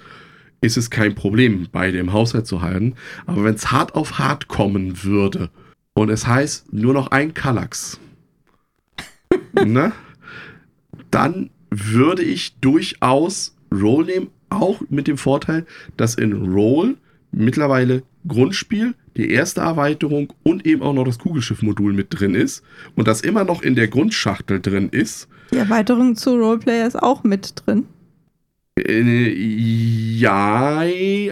[0.61, 2.95] ist es kein Problem, beide im Haushalt zu halten.
[3.27, 5.51] Aber wenn es hart auf hart kommen würde
[5.93, 8.01] und es heißt nur noch ein Kallax,
[9.53, 9.93] ne,
[11.11, 16.97] dann würde ich durchaus Roll nehmen, auch mit dem Vorteil, dass in Roll
[17.33, 22.63] mittlerweile Grundspiel, die erste Erweiterung und eben auch noch das Kugelschiff-Modul mit drin ist
[22.97, 25.29] und das immer noch in der Grundschachtel drin ist.
[25.53, 27.85] Die Erweiterung zu Roleplayer ist auch mit drin.
[28.77, 29.33] Äh,
[30.19, 30.83] ja,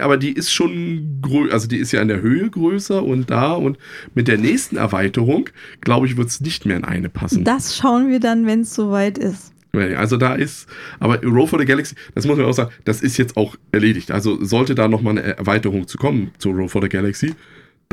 [0.01, 3.51] aber die ist schon grö also die ist ja in der Höhe größer und da
[3.53, 3.77] und
[4.15, 5.49] mit der nächsten Erweiterung,
[5.81, 7.43] glaube ich, wird es nicht mehr in eine passen.
[7.43, 9.52] Das schauen wir dann, wenn es soweit ist.
[9.75, 10.69] Also da ist,
[10.99, 14.11] aber Roll for the Galaxy, das muss man auch sagen, das ist jetzt auch erledigt.
[14.11, 17.33] Also sollte da nochmal eine Erweiterung zu kommen zu Roll for the Galaxy,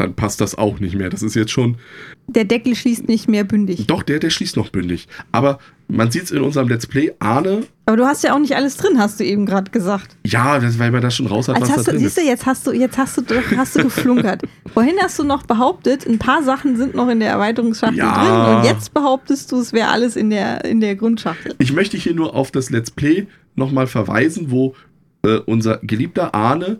[0.01, 1.10] dann passt das auch nicht mehr.
[1.10, 1.77] Das ist jetzt schon,
[2.27, 3.86] Der Deckel schließt nicht mehr bündig.
[3.86, 5.06] doch, der, der schließt noch bündig.
[5.32, 5.59] Aber
[5.89, 8.77] man sieht es in unserem Let's Play, Arne, Aber du hast ja auch nicht alles
[8.77, 10.16] drin, hast du eben gerade gesagt.
[10.24, 12.16] ja, das, weil man das schon raus hat, Als was hast da du, drin siehst
[12.16, 12.27] du, ist.
[12.28, 14.43] jetzt hast du, jetzt hast du, doch- hast du geflunkert.
[14.72, 18.47] Vorhin hast du noch behauptet, ein paar Sachen sind noch in der Erweiterungsschachtel Ja.
[18.47, 21.55] drin und jetzt behauptest du, es wäre alles in der, in der Grundschachtel.
[21.59, 24.74] Ich möchte hier nur auf das Let's Play nochmal verweisen, wo
[25.24, 26.78] äh, unser geliebter Arne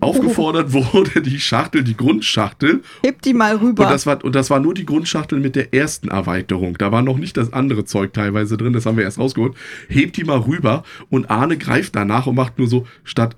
[0.00, 3.84] aufgefordert wurde, die Schachtel, die Grundschachtel, Heb die mal rüber.
[3.84, 6.76] Und das, war, und das war nur die Grundschachtel mit der ersten Erweiterung.
[6.78, 9.54] Da war noch nicht das andere Zeug teilweise drin, das haben wir erst rausgeholt.
[9.88, 13.36] Hebt die mal rüber und Arne greift danach und macht nur so statt,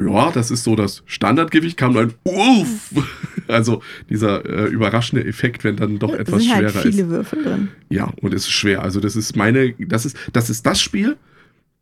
[0.00, 2.90] ja, das ist so das Standardgewicht, kam nur ein Uff.
[3.48, 7.08] Also dieser äh, überraschende Effekt, wenn dann doch etwas sind halt schwerer viele ist.
[7.08, 7.68] Würfel drin.
[7.88, 8.82] Ja, und es ist schwer.
[8.82, 11.16] Also das ist meine, das ist, das ist das Spiel,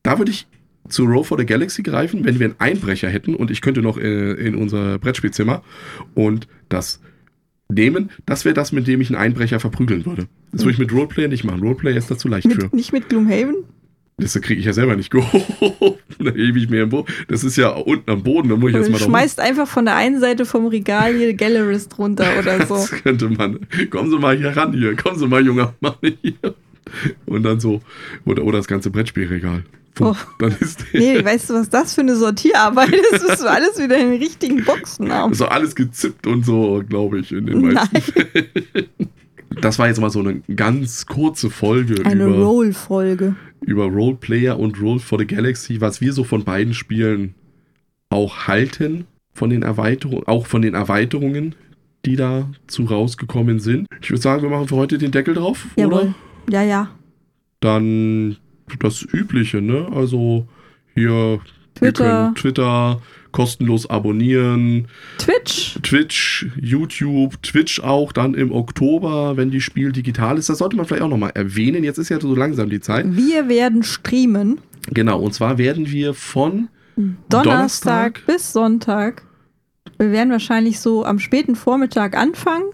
[0.04, 0.46] da würde ich
[0.88, 3.98] zu Row for the Galaxy greifen, wenn wir einen Einbrecher hätten und ich könnte noch
[3.98, 5.62] äh, in unser Brettspielzimmer
[6.14, 7.00] und das
[7.68, 10.28] nehmen, das wäre das, mit dem ich einen Einbrecher verprügeln würde.
[10.52, 11.60] Das würde ich mit Roleplayer nicht machen.
[11.60, 12.62] Roleplayer ist da zu leicht für.
[12.62, 13.56] Mit, nicht mit Gloomhaven?
[14.18, 15.98] Das kriege ich ja selber nicht gehoben.
[16.18, 17.12] da hebe ich mir im Boden.
[17.28, 20.20] Das ist ja unten am Boden, da muss ich erstmal schmeißt einfach von der einen
[20.20, 22.74] Seite vom Regal hier Gallerist runter oder so.
[22.74, 23.60] Das könnte man.
[23.90, 24.96] Kommen Sie mal hier ran hier.
[24.96, 26.54] Kommen Sie mal, junger Mann hier.
[27.26, 27.82] Und dann so.
[28.24, 29.64] Oder, oder das ganze Brettspielregal.
[30.00, 30.14] Oh.
[30.38, 33.96] Dann ist Nee, weißt du, was das für eine Sortierarbeit ist, bis du alles wieder
[33.98, 35.32] in den richtigen Boxen haben.
[35.34, 38.02] so alles gezippt und so, glaube ich, in den meisten Nein.
[38.02, 38.48] Fällen.
[39.60, 43.36] Das war jetzt mal so eine ganz kurze Folge Eine über, Roll-Folge.
[43.62, 47.34] über Roleplayer und Roll for the Galaxy, was wir so von beiden Spielen
[48.10, 51.54] auch halten, von den Erweiterungen, auch von den Erweiterungen,
[52.04, 53.86] die dazu rausgekommen sind.
[54.02, 55.82] Ich würde sagen, wir machen für heute den Deckel drauf, oder?
[55.86, 56.14] Jawohl.
[56.50, 56.88] Ja, ja.
[57.60, 58.36] Dann
[58.78, 59.88] das Übliche, ne?
[59.94, 60.46] Also
[60.94, 61.40] hier
[61.74, 62.32] Twitter.
[62.34, 63.00] Twitter
[63.32, 64.88] kostenlos abonnieren,
[65.18, 65.78] Twitch.
[65.82, 70.48] Twitch, YouTube, Twitch auch dann im Oktober, wenn die Spiel digital ist.
[70.48, 71.84] Das sollte man vielleicht auch nochmal erwähnen.
[71.84, 73.04] Jetzt ist ja so langsam die Zeit.
[73.14, 74.58] Wir werden streamen.
[74.88, 78.22] Genau, und zwar werden wir von Donnerstag, Donnerstag.
[78.26, 79.22] bis Sonntag.
[79.98, 82.64] Wir werden wahrscheinlich so am späten Vormittag anfangen.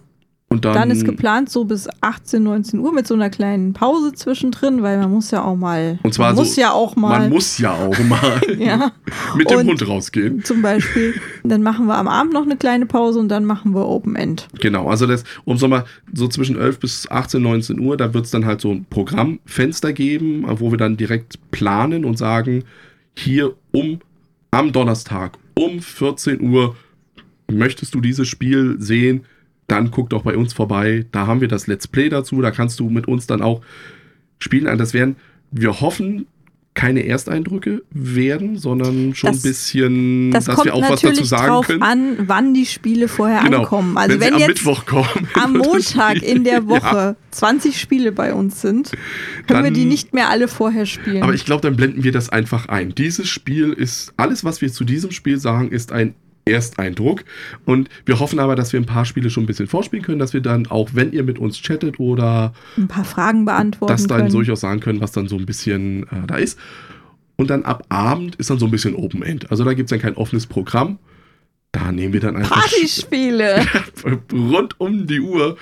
[0.52, 4.12] Und dann, Dann ist geplant so bis 18, 19 Uhr mit so einer kleinen Pause
[4.12, 5.98] zwischendrin, weil man muss ja auch mal.
[6.02, 7.20] Und zwar man so- muss ja auch mal.
[7.20, 8.92] man muss ja auch mal ja,
[9.36, 10.44] mit dem Und- Hund rausgehen.
[10.44, 11.14] zum Beispiel.
[11.44, 14.48] Dann machen wir am Abend noch eine kleine Pause und dann machen wir Open End.
[14.60, 18.24] Genau, also das, um so mal so zwischen 11 bis 18, 19 Uhr, da wird
[18.26, 22.64] es dann halt so ein Programmfenster geben, wo wir dann direkt planen und sagen,
[23.16, 24.00] hier um
[24.50, 26.76] am Donnerstag um 14 Uhr
[27.50, 29.24] möchtest du dieses Spiel sehen,
[29.72, 31.06] dann guck doch bei uns vorbei.
[31.12, 33.60] Da haben wir das Let's Play dazu, da kannst du mit uns dann auch
[34.38, 34.76] spielen.
[34.78, 35.16] Das werden,
[35.50, 36.26] wir hoffen,
[36.74, 41.48] keine Ersteindrücke werden, sondern schon Das- ein bisschen, Das dass wir auch was dazu sagen
[41.48, 41.82] drauf können.
[41.82, 43.58] an, wann die Spiele vorher Genau.
[43.60, 43.98] ankommen.
[43.98, 45.28] Also wenn, wenn, sie am jetzt Mittwoch kommen.
[45.34, 48.90] am Montag in der Woche Ja, 20 Spiele bei uns sind,
[49.46, 51.22] können wir Dann- die nicht mehr alle vorher spielen.
[51.22, 52.94] aber ich glaube, dann blenden wir das einfach ein.
[52.94, 56.14] Dieses Spiel ist, alles, was wir zu diesem Spiel sagen, ist ein
[56.44, 57.24] Ersteindruck.
[57.64, 60.32] Und wir hoffen aber, dass wir ein paar Spiele schon ein bisschen vorspielen können, dass
[60.32, 64.30] wir dann auch, wenn ihr mit uns chattet oder ein paar Fragen beantworten das dann
[64.30, 66.58] durchaus sagen können, was dann so ein bisschen äh, da ist.
[67.36, 69.50] Und dann ab Abend ist dann so ein bisschen Open End.
[69.50, 70.98] Also da gibt es dann kein offenes Programm.
[71.72, 73.64] Da nehmen wir dann einfach Partyspiele.
[74.32, 75.56] rund um die Uhr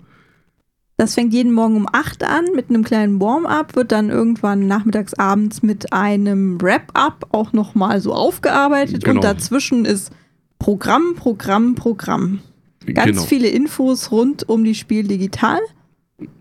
[0.97, 5.13] das fängt jeden Morgen um 8 an mit einem kleinen Warm-up, wird dann irgendwann nachmittags,
[5.15, 9.15] abends mit einem Wrap-up auch nochmal so aufgearbeitet Genau.
[9.17, 10.11] und dazwischen ist
[10.59, 12.39] Programm, Programm, Programm.
[12.85, 13.23] Ganz genau.
[13.23, 15.59] viele Infos rund um die Spiel digital.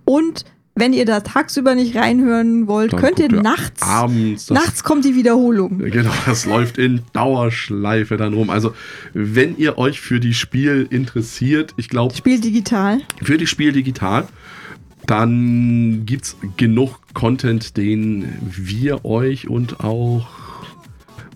[0.04, 0.44] Und
[0.76, 3.80] wenn ihr da tagsüber nicht reinhören wollt, Dann könnt ihr nachts.
[3.82, 5.78] abends Nachts kommt die Wiederholung.
[5.78, 8.50] Genau, das läuft in Dauerschleife dann rum.
[8.50, 8.74] Also,
[9.12, 13.00] wenn ihr euch für die Spiel interessiert, ich glaube, Spiel digital.
[13.22, 14.26] für die Spiel digital,
[15.06, 20.26] dann gibt es genug Content, den wir euch und auch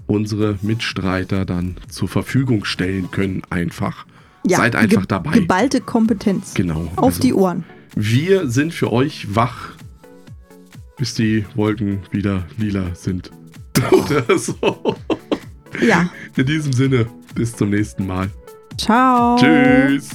[0.07, 3.43] unsere Mitstreiter dann zur Verfügung stellen können.
[3.51, 4.07] Einfach.
[4.47, 5.33] Seid einfach ge- dabei.
[5.33, 6.55] Geballte Kompetenz.
[6.55, 6.91] Genau.
[6.97, 7.65] Auf Also, die Ohren.
[7.95, 9.71] Wir sind für euch wach,
[10.97, 13.31] bis die Wolken wieder lila sind.
[13.91, 14.97] Oder so.
[15.81, 16.11] Ja.
[16.37, 18.31] In diesem Sinne, bis zum nächsten Mal.
[18.77, 19.37] Ciao.
[19.37, 20.11] Tschüss.